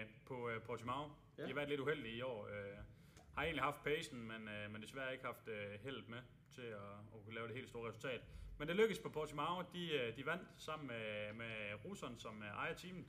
øh, 0.00 0.06
på 0.26 0.48
øh, 0.50 0.62
Portimao. 0.62 1.10
Ja. 1.38 1.42
De 1.42 1.48
har 1.48 1.54
været 1.54 1.68
lidt 1.68 1.80
uheldige 1.80 2.14
i 2.16 2.22
år. 2.22 2.46
Øh, 2.46 2.76
har 3.36 3.42
egentlig 3.42 3.62
haft 3.62 3.84
pacen, 3.84 4.22
men, 4.28 4.48
øh, 4.48 4.70
men 4.72 4.82
desværre 4.82 5.12
ikke 5.12 5.24
haft 5.24 5.48
øh, 5.48 5.80
held 5.82 6.02
med 6.06 6.18
til 6.54 6.62
at, 6.62 6.76
at 7.14 7.24
kunne 7.24 7.34
lave 7.34 7.46
det 7.46 7.56
helt 7.56 7.68
store 7.68 7.88
resultat. 7.88 8.20
Men 8.58 8.68
det 8.68 8.76
lykkedes 8.76 8.98
på 9.02 9.08
Portimao. 9.08 9.62
De, 9.72 9.92
øh, 9.92 10.16
de 10.16 10.26
vandt 10.26 10.48
sammen 10.58 10.86
med, 10.86 11.32
med 11.32 11.84
russeren, 11.84 12.18
som 12.18 12.42
øh, 12.42 12.48
ejer 12.48 12.74
teamet, 12.74 13.04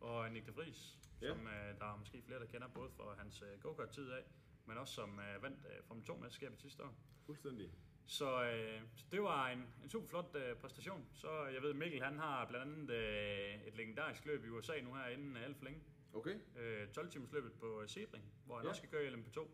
og 0.00 0.30
Nick 0.30 0.46
de 0.46 0.54
Vries, 0.54 0.98
Ja. 1.22 1.28
som 1.28 1.46
øh, 1.46 1.78
der 1.78 1.92
er 1.92 1.96
måske 1.96 2.22
flere, 2.22 2.38
der 2.40 2.46
kender 2.46 2.68
både 2.68 2.90
fra 2.90 3.14
hans 3.18 3.42
go-kart-tid 3.60 4.10
af, 4.10 4.22
men 4.66 4.78
også 4.78 4.94
som 4.94 5.20
vandt 5.42 5.58
Formel 5.84 6.04
2-mesterskabet 6.10 6.56
sidste 6.56 6.84
år. 6.84 6.94
Fuldstændig. 7.26 7.70
Så, 8.06 8.42
øh, 8.44 8.80
så 8.96 9.04
det 9.12 9.22
var 9.22 9.48
en, 9.48 9.66
en 9.82 9.88
super 9.88 10.08
flot 10.08 10.36
øh, 10.36 10.56
præstation. 10.56 11.06
Så 11.14 11.44
jeg 11.44 11.62
ved, 11.62 11.74
Mikkel 11.74 12.02
han 12.02 12.18
har 12.18 12.46
blandt 12.46 12.66
andet 12.72 12.90
øh, 12.90 13.66
et 13.66 13.76
legendarisk 13.76 14.24
løb 14.24 14.44
i 14.44 14.48
USA 14.48 14.80
nu 14.80 14.94
her 14.94 15.06
inden 15.06 15.36
alt 15.36 15.56
for 15.56 15.64
længe. 15.64 15.80
Okay. 16.14 16.34
Øh, 16.58 16.88
12 16.88 17.10
timers 17.10 17.32
løbet 17.32 17.52
på 17.52 17.82
Sebring, 17.86 18.24
hvor 18.46 18.56
han 18.56 18.64
ja. 18.64 18.68
også 18.68 18.78
skal 18.78 18.90
køre 18.90 19.04
i 19.04 19.08
LMP2. 19.08 19.48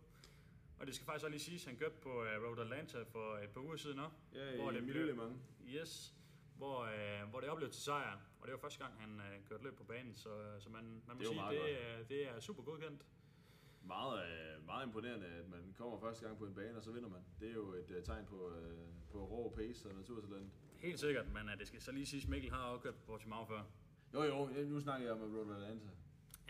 Og 0.83 0.87
det 0.87 0.95
skal 0.95 1.07
faktisk 1.07 1.25
også 1.25 1.31
lige 1.31 1.41
siges, 1.41 1.63
at 1.63 1.69
han 1.71 1.79
kørte 1.79 1.95
på 2.03 2.25
øh, 2.25 2.43
Road 2.45 2.59
Atlanta 2.59 3.03
for 3.03 3.37
et 3.45 3.51
par 3.51 3.61
uger 3.61 3.77
siden 3.77 3.99
også. 3.99 4.17
Ja, 4.35 4.57
Hvor 4.57 4.71
i 4.71 4.75
det 4.75 4.87
blev-. 4.87 5.33
Yes. 5.69 6.15
Hvor, 6.57 6.79
øh, 6.85 7.31
hvor 7.31 7.41
det 7.41 7.49
oplevede 7.49 7.75
til 7.75 7.83
sejr. 7.83 8.19
Og 8.41 8.47
det 8.47 8.53
var 8.53 8.59
første 8.59 8.79
gang, 8.85 8.95
han 9.01 9.21
øh, 9.21 9.49
kørte 9.49 9.65
løb 9.65 9.77
på 9.77 9.85
banen. 9.85 10.15
Så, 10.15 10.29
så 10.59 10.71
man, 10.71 10.85
man 11.07 11.17
må 11.17 11.21
Det 11.21 11.29
sige, 11.29 11.43
det, 11.51 11.83
er, 11.83 12.03
det 12.09 12.29
er 12.29 12.41
super 12.41 12.63
godkendt. 12.63 13.07
Meget, 13.83 14.23
øh, 14.25 14.67
meget 14.67 14.87
imponerende, 14.87 15.27
at 15.27 15.49
man 15.51 15.75
kommer 15.79 16.01
første 16.01 16.27
gang 16.27 16.39
på 16.39 16.45
en 16.45 16.55
bane, 16.55 16.77
og 16.77 16.83
så 16.83 16.91
vinder 16.93 17.09
man. 17.09 17.21
Det 17.41 17.49
er 17.49 17.55
jo 17.55 17.73
et 17.73 17.91
øh, 17.91 18.03
tegn 18.05 18.27
på, 18.27 18.51
øh, 18.51 18.79
på 19.13 19.19
rå 19.25 19.53
pace 19.57 19.89
og 19.89 19.95
naturtalent. 19.95 20.53
Helt 20.79 21.01
sikkert, 21.01 21.33
men 21.33 21.49
øh, 21.49 21.59
det 21.59 21.67
skal 21.67 21.81
så 21.83 21.93
lige 21.93 22.07
siges, 22.07 22.27
Mikkel 22.29 22.51
har 22.51 22.63
også 22.63 22.83
kørt 22.83 22.95
på 22.95 23.01
Portimao 23.07 23.45
før. 23.45 23.63
Jo, 24.15 24.23
jo, 24.23 24.49
nu 24.65 24.81
snakker 24.81 25.07
jeg 25.07 25.15
om 25.15 25.37
Road 25.37 25.55
Atlanta. 25.57 25.87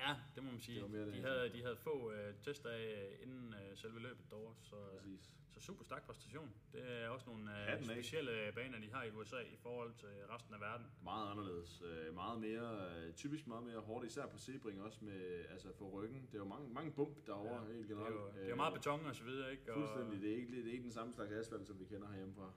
Ja, 0.07 0.15
det 0.35 0.43
må 0.45 0.51
man 0.51 0.61
sige. 0.61 0.75
Det 0.75 0.83
var 0.83 0.89
mere 0.89 1.07
de, 1.17 1.21
havde, 1.29 1.53
de 1.53 1.63
havde 1.63 1.77
få 1.77 2.13
øh, 2.13 2.35
tester 2.43 2.71
af 2.71 3.09
øh, 3.13 3.23
inden 3.29 3.55
øh, 3.55 3.77
selve 3.77 4.01
løbet 4.01 4.25
derovre, 4.31 4.55
så, 4.63 4.77
Præcis. 4.99 5.31
så 5.51 5.61
super 5.61 5.85
stærk 5.85 6.07
præstation. 6.07 6.55
Det 6.73 7.03
er 7.03 7.09
også 7.09 7.27
nogle 7.31 7.51
øh, 7.51 7.57
Hatten 7.57 7.87
specielle 7.87 8.53
baner, 8.55 8.79
de 8.79 8.91
har 8.93 9.03
i 9.05 9.11
USA 9.11 9.41
i 9.41 9.57
forhold 9.57 9.95
til 9.95 10.09
resten 10.31 10.55
af 10.55 10.61
verden. 10.61 10.87
Meget 11.03 11.31
anderledes. 11.31 11.83
Øh, 11.85 12.15
meget 12.15 12.41
mere, 12.41 12.89
øh, 12.97 13.13
typisk 13.15 13.47
meget 13.47 13.65
mere 13.65 13.81
hårdt, 13.81 14.07
især 14.07 14.27
på 14.27 14.39
Sebring 14.39 14.83
også 14.83 14.99
med, 15.05 15.45
altså 15.51 15.69
for 15.79 15.85
ryggen. 15.91 16.23
Det 16.27 16.35
er 16.35 16.39
jo 16.39 16.45
mange, 16.45 16.69
mange 16.75 16.93
bump 16.93 17.27
derovre, 17.27 17.67
ja, 17.67 17.73
helt 17.73 17.89
Det 17.89 17.95
er 17.95 17.95
generelt. 17.95 18.15
jo, 18.15 18.27
det 18.35 18.45
er 18.45 18.49
jo 18.49 18.57
meget 18.57 18.75
beton 18.75 19.07
og 19.07 19.15
så 19.15 19.25
videre, 19.25 19.51
ikke? 19.53 19.73
Og, 19.75 19.79
Fuldstændig. 19.79 20.21
Det 20.23 20.33
er, 20.33 20.37
ikke, 20.37 20.57
det 20.57 20.67
er 20.69 20.73
ikke 20.73 20.85
den 20.85 20.93
samme 20.93 21.13
slags 21.15 21.33
asfalt, 21.33 21.67
som 21.67 21.79
vi 21.81 21.85
kender 21.85 22.09
herhjemme 22.09 22.35
fra, 22.35 22.53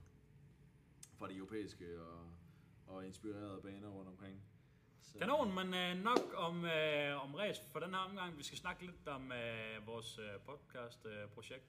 fra 1.18 1.28
de 1.30 1.36
europæiske 1.36 2.02
og, 2.02 2.20
og 2.88 3.06
inspirerede 3.06 3.62
baner 3.62 3.88
rundt 3.90 4.10
omkring. 4.10 4.42
Så, 5.06 5.20
Kanon, 5.20 5.56
men 5.56 5.74
øh, 5.74 6.04
nok 6.04 6.34
om, 6.36 6.66
øh, 6.66 7.24
om 7.24 7.36
race 7.36 7.62
for 7.72 7.80
den 7.80 7.90
her 7.90 8.02
omgang. 8.10 8.38
Vi 8.38 8.44
skal 8.44 8.58
snakke 8.58 8.86
lidt 8.86 9.08
om 9.08 9.32
øh, 9.32 9.88
vores 9.88 10.20
øh, 10.20 10.40
podcast-projekt. 10.46 11.66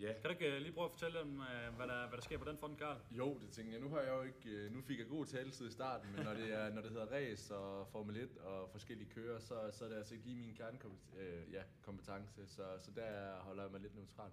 Ja. 0.00 0.12
kan 0.12 0.22
du 0.24 0.28
ikke 0.28 0.56
øh, 0.56 0.62
lige 0.62 0.72
prøve 0.72 0.84
at 0.84 0.90
fortælle 0.90 1.20
dem, 1.20 1.40
øh, 1.40 1.74
hvad, 1.76 1.86
der, 1.86 2.08
hvad 2.08 2.16
der 2.16 2.22
sker 2.22 2.38
på 2.38 2.44
den 2.44 2.58
front, 2.58 2.78
Karl? 2.78 2.96
Jo, 3.10 3.38
det 3.38 3.50
tænker 3.50 3.72
jeg. 3.72 3.80
Nu 3.80 3.88
har 3.88 4.00
jeg 4.00 4.12
jo 4.12 4.22
ikke, 4.22 4.50
øh, 4.50 4.72
nu 4.72 4.82
fik 4.82 4.98
jeg 4.98 5.08
god 5.08 5.26
taletid 5.26 5.68
i 5.68 5.72
starten, 5.72 6.12
men 6.12 6.24
når 6.24 6.34
det, 6.34 6.52
er, 6.52 6.74
når 6.74 6.82
det 6.82 6.90
hedder 6.90 7.06
race 7.06 7.56
og 7.56 7.88
Formel 7.88 8.16
1 8.16 8.38
og 8.38 8.70
forskellige 8.70 9.10
kører, 9.10 9.40
så, 9.40 9.70
så 9.72 9.84
er 9.84 9.88
det 9.88 9.96
altså 9.96 10.14
lige 10.24 10.36
min 10.36 10.54
kernekompetence, 10.54 11.18
øh, 11.18 11.52
ja, 11.52 11.62
kompetence, 11.82 12.46
så, 12.46 12.62
så 12.78 12.90
der 12.96 13.40
holder 13.40 13.62
jeg 13.62 13.72
mig 13.72 13.80
lidt 13.80 13.94
neutral. 13.94 14.30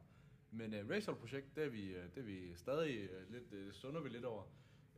Men 0.51 0.73
uh, 0.73 0.89
racehold-projekt, 0.89 1.55
det 1.55 1.63
er 1.63 1.69
vi, 1.69 1.89
øh, 1.89 2.03
det 2.15 2.17
er 2.17 2.25
vi 2.25 2.55
stadig 2.55 3.09
uh, 3.09 3.33
lidt, 3.33 3.53
uh, 3.53 3.73
stunder 3.73 4.01
vi 4.01 4.09
lidt 4.09 4.25
over. 4.25 4.43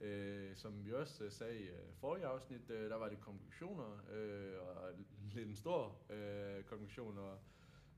Uh, 0.01 0.55
som 0.55 0.85
vi 0.85 0.93
også 0.93 1.25
uh, 1.25 1.31
sagde 1.31 1.59
i 1.59 1.69
uh, 1.69 1.75
forrige 1.99 2.25
afsnit, 2.25 2.69
uh, 2.69 2.75
der 2.75 2.95
var 2.95 3.09
det 3.09 3.19
konklusioner, 3.19 3.91
uh, 3.93 4.67
og 4.67 4.93
lidt 5.33 5.47
en 5.47 5.55
stor 5.55 5.97
uh, 6.09 6.63
konklusion, 6.63 7.17
og 7.17 7.39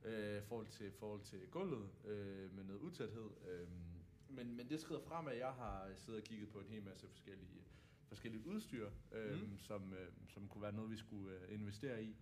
øh, 0.05 0.43
forhold, 0.43 0.67
til, 0.67 0.91
forhold 0.91 1.21
til 1.21 1.39
gulvet 1.51 1.89
øh, 2.05 2.55
med 2.55 2.63
noget 2.63 2.79
utæthed. 2.79 3.29
Øh, 3.49 3.67
men, 4.29 4.55
men 4.55 4.69
det 4.69 4.81
skrider 4.81 5.01
frem, 5.01 5.27
at 5.27 5.37
jeg 5.37 5.51
har 5.51 5.89
siddet 5.95 6.21
og 6.21 6.27
kigget 6.27 6.49
på 6.49 6.59
en 6.59 6.69
hel 6.69 6.83
masse 6.83 7.07
forskellige, 7.07 7.61
forskellige 8.07 8.47
udstyr, 8.47 8.89
øh, 9.11 9.41
mm. 9.41 9.57
som, 9.57 9.93
øh, 9.93 10.07
som 10.27 10.47
kunne 10.47 10.61
være 10.61 10.73
noget, 10.73 10.91
vi 10.91 10.97
skulle 10.97 11.35
øh, 11.35 11.53
investere 11.53 12.03
i. 12.03 12.15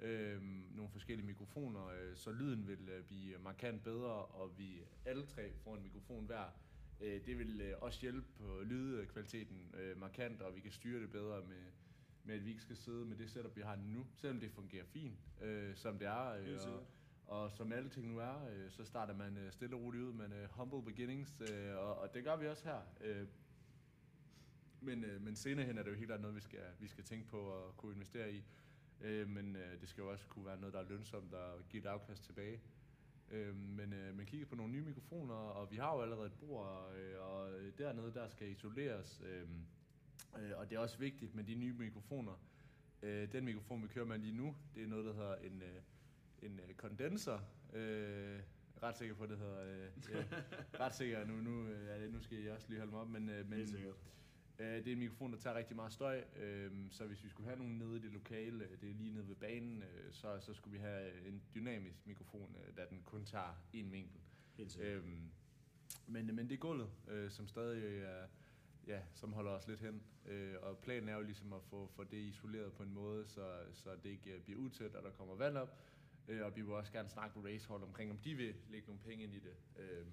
Øh, 0.00 0.42
nogle 0.76 0.90
forskellige 0.90 1.26
mikrofoner, 1.26 1.86
øh, 1.86 2.16
så 2.16 2.32
lyden 2.32 2.66
vil 2.66 2.88
øh, 2.88 3.04
blive 3.04 3.38
markant 3.38 3.82
bedre, 3.82 4.24
og 4.24 4.58
vi 4.58 4.80
alle 5.04 5.26
tre 5.26 5.52
får 5.64 5.76
en 5.76 5.82
mikrofon 5.82 6.24
hver. 6.24 6.50
Øh, 7.00 7.26
det 7.26 7.38
vil 7.38 7.60
øh, 7.60 7.74
også 7.80 8.00
hjælpe 8.00 8.26
på 8.38 8.60
lydkvaliteten 8.64 9.74
øh, 9.74 10.00
markant, 10.00 10.42
og 10.42 10.54
vi 10.56 10.60
kan 10.60 10.72
styre 10.72 11.00
det 11.02 11.10
bedre 11.10 11.42
med, 11.42 11.62
med 12.24 12.34
at 12.34 12.44
vi 12.44 12.50
ikke 12.50 12.62
skal 12.62 12.76
sidde 12.76 13.04
med 13.06 13.16
det 13.16 13.30
setup, 13.30 13.56
vi 13.56 13.62
har 13.62 13.76
nu, 13.76 14.06
selvom 14.14 14.40
det 14.40 14.50
fungerer 14.50 14.84
fint, 14.84 15.18
øh, 15.42 15.76
som 15.76 15.98
det 15.98 16.08
er. 16.08 16.32
Øh, 16.32 16.46
og, 16.76 16.86
og 17.26 17.50
som 17.50 17.72
alle 17.72 17.90
ting 17.90 18.08
nu 18.08 18.18
er, 18.18 18.48
øh, 18.48 18.70
så 18.70 18.84
starter 18.84 19.14
man 19.14 19.36
øh, 19.36 19.52
stille 19.52 19.76
og 19.76 19.82
roligt 19.82 20.04
ud, 20.04 20.22
øh, 20.22 20.48
humble 20.50 20.82
beginnings, 20.82 21.40
øh, 21.40 21.76
og, 21.76 21.98
og 21.98 22.14
det 22.14 22.24
gør 22.24 22.36
vi 22.36 22.46
også 22.46 22.64
her. 22.64 22.80
Øh, 23.00 23.26
men, 24.80 25.04
øh, 25.04 25.22
men 25.22 25.36
senere 25.36 25.66
hen 25.66 25.78
er 25.78 25.82
det 25.82 25.90
jo 25.90 25.96
helt 25.96 26.08
klart 26.08 26.20
noget, 26.20 26.36
vi 26.36 26.40
skal, 26.40 26.64
vi 26.78 26.88
skal 26.88 27.04
tænke 27.04 27.28
på 27.28 27.64
at 27.64 27.76
kunne 27.76 27.92
investere 27.92 28.32
i. 28.32 28.44
Øh, 29.00 29.28
men 29.28 29.56
øh, 29.56 29.80
det 29.80 29.88
skal 29.88 30.02
jo 30.02 30.10
også 30.10 30.26
kunne 30.26 30.46
være 30.46 30.60
noget, 30.60 30.72
der 30.72 30.80
er 30.80 30.88
lønsomt 30.88 31.34
og 31.34 31.68
give 31.68 31.80
et 31.80 31.86
afkast 31.86 32.24
tilbage. 32.24 32.60
Øh, 33.30 33.56
men 33.56 33.92
øh, 33.92 34.16
man 34.16 34.26
kigger 34.26 34.46
på 34.46 34.54
nogle 34.54 34.72
nye 34.72 34.82
mikrofoner, 34.82 35.34
og 35.34 35.70
vi 35.70 35.76
har 35.76 35.94
jo 35.94 36.02
allerede 36.02 36.26
et 36.26 36.38
bord, 36.40 36.92
øh, 36.96 37.20
og 37.20 37.50
dernede 37.78 38.14
der 38.14 38.28
skal 38.28 38.50
isoleres. 38.50 39.22
Øh, 39.24 39.48
øh, 40.38 40.58
og 40.58 40.70
det 40.70 40.76
er 40.76 40.80
også 40.80 40.98
vigtigt 40.98 41.34
med 41.34 41.44
de 41.44 41.54
nye 41.54 41.72
mikrofoner. 41.72 42.40
Øh, 43.02 43.32
den 43.32 43.44
mikrofon, 43.44 43.82
vi 43.82 43.88
kører 43.88 44.06
med 44.06 44.18
lige 44.18 44.36
nu, 44.36 44.56
det 44.74 44.82
er 44.82 44.86
noget, 44.86 45.04
der 45.04 45.12
hedder 45.12 45.36
en, 45.36 45.62
øh, 45.62 45.82
en 46.42 46.60
øh, 46.68 46.74
kondenser. 46.74 47.38
Øh, 47.72 48.40
ret 48.82 48.96
sikker 48.98 49.14
på, 49.14 49.26
det 49.26 49.38
hedder... 49.38 49.60
Øh, 49.64 49.90
ja, 50.12 50.24
ret 50.84 50.94
sikker 50.94 51.24
nu, 51.26 51.34
nu, 51.34 51.68
øh, 51.68 52.12
nu 52.12 52.20
skal 52.20 52.38
jeg 52.38 52.52
også 52.52 52.68
lige 52.68 52.78
holde 52.78 52.92
mig 52.92 53.00
op, 53.00 53.08
men, 53.08 53.28
øh, 53.28 53.48
men 53.48 53.58
Helt 53.58 53.70
sikkert. 53.70 53.94
Øh, 54.58 54.66
det 54.66 54.88
er 54.88 54.92
en 54.92 54.98
mikrofon, 54.98 55.32
der 55.32 55.38
tager 55.38 55.56
rigtig 55.56 55.76
meget 55.76 55.92
støj, 55.92 56.24
øh, 56.36 56.72
så 56.90 57.06
hvis 57.06 57.24
vi 57.24 57.28
skulle 57.28 57.46
have 57.48 57.58
nogen 57.58 57.78
nede 57.78 57.96
i 57.96 58.00
det 58.00 58.12
lokale, 58.12 58.64
øh, 58.64 58.80
det 58.80 58.90
er 58.90 58.94
lige 58.94 59.14
nede 59.14 59.28
ved 59.28 59.36
banen, 59.36 59.82
øh, 59.82 60.12
så, 60.12 60.40
så 60.40 60.54
skulle 60.54 60.72
vi 60.72 60.78
have 60.78 61.26
en 61.26 61.42
dynamisk 61.54 62.06
mikrofon, 62.06 62.56
øh, 62.56 62.76
da 62.76 62.84
den 62.90 63.02
kun 63.04 63.24
tager 63.24 63.62
en 63.72 63.92
vinkel. 63.92 64.20
Helt. 64.56 64.78
Øhm, 64.80 65.30
men, 66.06 66.26
men 66.26 66.48
det 66.48 66.52
er 66.52 66.58
gulvet, 66.58 66.90
øh, 67.08 67.30
som 67.30 67.48
stadig 67.48 68.02
er, 68.02 68.26
ja, 68.86 69.00
som 69.14 69.32
holder 69.32 69.50
os 69.50 69.68
lidt 69.68 69.80
hen. 69.80 70.02
Øh, 70.26 70.54
og 70.62 70.78
planen 70.78 71.08
er 71.08 71.14
jo 71.14 71.22
ligesom 71.22 71.52
at 71.52 71.62
få, 71.62 71.86
få 71.86 72.04
det 72.04 72.16
isoleret 72.16 72.72
på 72.72 72.82
en 72.82 72.94
måde, 72.94 73.26
så, 73.26 73.58
så 73.72 73.96
det 74.02 74.10
ikke 74.10 74.30
øh, 74.30 74.42
bliver 74.42 74.60
utæt, 74.60 74.94
og 74.94 75.02
der 75.02 75.10
kommer 75.10 75.34
vand 75.34 75.56
op. 75.56 75.78
Øh, 76.28 76.44
og 76.46 76.56
vi 76.56 76.62
vil 76.62 76.72
også 76.72 76.92
gerne 76.92 77.08
snakke 77.08 77.38
med 77.38 77.50
racehold 77.50 77.82
omkring, 77.82 78.10
om 78.10 78.18
de 78.18 78.34
vil 78.34 78.54
lægge 78.68 78.86
nogle 78.86 79.02
penge 79.02 79.24
ind 79.24 79.34
i 79.34 79.38
det. 79.38 79.56
Øh, 79.76 80.06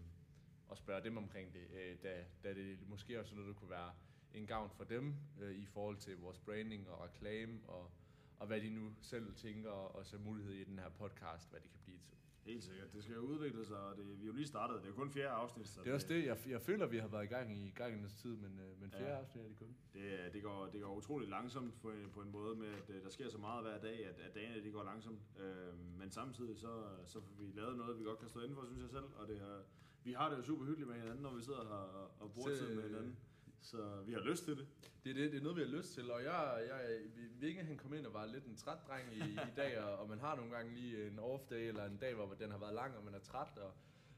og 0.67 0.77
spørge 0.77 1.03
dem 1.03 1.17
omkring 1.17 1.53
det, 1.53 1.67
øh, 1.73 1.97
da, 2.03 2.25
da 2.43 2.53
det 2.53 2.89
måske 2.89 3.19
også 3.19 3.33
er 3.33 3.35
noget, 3.35 3.53
der 3.53 3.59
kunne 3.59 3.69
være 3.69 3.93
en 4.33 4.47
gavn 4.47 4.69
for 4.69 4.83
dem 4.83 5.15
øh, 5.41 5.55
i 5.55 5.65
forhold 5.65 5.97
til 5.97 6.17
vores 6.17 6.39
branding 6.39 6.89
og 6.89 7.03
reklame 7.03 7.59
og, 7.67 7.91
og 8.39 8.47
hvad 8.47 8.61
de 8.61 8.69
nu 8.69 8.93
selv 9.01 9.33
tænker 9.35 9.69
og 9.71 10.05
ser 10.05 10.17
mulighed 10.17 10.53
i 10.53 10.63
den 10.63 10.79
her 10.79 10.89
podcast, 10.89 11.49
hvad 11.51 11.59
det 11.59 11.69
kan 11.69 11.79
blive 11.83 11.97
til. 11.99 12.17
Helt 12.45 12.63
sikkert. 12.63 12.93
Det 12.93 13.03
skal 13.03 13.15
jo 13.15 13.21
udvikle 13.21 13.65
sig, 13.65 13.77
og 13.77 13.97
det, 13.97 14.21
vi 14.21 14.25
jo 14.25 14.33
lige 14.33 14.47
startet. 14.47 14.81
Det 14.83 14.89
er 14.89 14.93
kun 14.93 15.11
fjerde 15.11 15.29
afsnit. 15.29 15.67
Så 15.67 15.81
Det 15.83 15.89
er 15.89 15.93
også 15.93 16.07
det, 16.07 16.25
jeg, 16.25 16.37
jeg 16.47 16.61
føler, 16.61 16.85
vi 16.87 16.97
har 16.97 17.07
været 17.07 17.23
i 17.23 17.27
gang 17.27 17.57
i 17.57 17.69
gang 17.75 17.93
i 17.95 17.97
en 17.99 18.09
tid, 18.09 18.35
men, 18.35 18.59
øh, 18.59 18.81
men 18.81 18.91
fjerde 18.91 19.05
Ja. 19.05 19.17
afsnit 19.19 19.43
er 19.43 19.47
det 19.47 19.57
kun. 19.57 19.75
Det, 19.93 20.33
det, 20.33 20.43
går, 20.43 20.65
det 20.73 20.81
går 20.81 20.95
utroligt 20.95 21.29
langsomt 21.29 21.81
på 21.81 21.91
en, 21.91 22.09
på 22.13 22.21
en 22.21 22.31
måde 22.31 22.55
med, 22.55 22.67
at 22.67 22.89
øh, 22.89 23.03
der 23.03 23.09
sker 23.09 23.29
så 23.29 23.37
meget 23.37 23.63
hver 23.63 23.79
dag, 23.81 24.05
at, 24.05 24.19
at 24.19 24.35
dagene 24.35 24.63
de 24.63 24.71
går 24.71 24.83
langsomt. 24.83 25.19
Øh, 25.39 25.77
men 25.99 26.11
samtidig 26.11 26.57
så, 26.57 26.83
så 27.05 27.21
får 27.21 27.33
vi 27.43 27.51
lavet 27.55 27.77
noget, 27.77 27.99
vi 27.99 28.03
godt 28.03 28.19
kan 28.19 28.29
stå 28.29 28.39
inden 28.39 28.55
for, 28.55 28.65
synes 28.65 28.81
jeg 28.81 28.89
selv. 28.89 29.05
Og 29.15 29.27
det 29.27 29.39
har, 29.39 29.61
vi 30.03 30.13
har 30.13 30.29
det 30.29 30.37
jo 30.37 30.41
super 30.41 30.65
hyggeligt 30.65 30.89
med 30.89 30.99
hinanden, 30.99 31.21
når 31.23 31.35
vi 31.35 31.41
sidder 31.41 31.63
her 31.63 31.69
og, 31.99 32.11
og 32.19 32.31
bruger 32.33 32.49
Så, 32.49 32.57
tid 32.65 32.75
med 32.75 32.83
øh, 32.83 32.89
hinanden. 32.89 33.17
Så 33.63 34.03
vi 34.05 34.13
har 34.13 34.19
lyst 34.19 34.43
til 34.45 34.57
det. 34.57 34.67
Det 35.03 35.09
er, 35.09 35.13
det, 35.13 35.31
det 35.31 35.37
er 35.37 35.43
noget, 35.43 35.57
vi 35.57 35.61
har 35.61 35.77
lyst 35.77 35.93
til, 35.93 36.11
og 36.11 36.23
jeg, 36.23 36.63
jeg 36.67 36.99
Vinge 37.39 37.63
han 37.63 37.77
kom 37.77 37.93
ind 37.93 38.05
og 38.05 38.13
var 38.13 38.25
lidt 38.25 38.45
en 38.45 38.55
træt 38.55 38.77
dreng 38.87 39.13
i, 39.13 39.19
i 39.31 39.53
dag, 39.55 39.79
og, 39.79 39.97
og 39.97 40.09
man 40.09 40.19
har 40.19 40.35
nogle 40.35 40.51
gange 40.51 40.73
lige 40.73 41.07
en 41.07 41.19
off 41.19 41.43
day, 41.49 41.67
eller 41.67 41.85
en 41.85 41.97
dag, 41.97 42.13
hvor 42.13 42.33
den 42.39 42.51
har 42.51 42.57
været 42.57 42.73
lang, 42.73 42.97
og 42.97 43.03
man 43.03 43.13
er 43.13 43.19
træt, 43.19 43.57
og, 43.57 43.71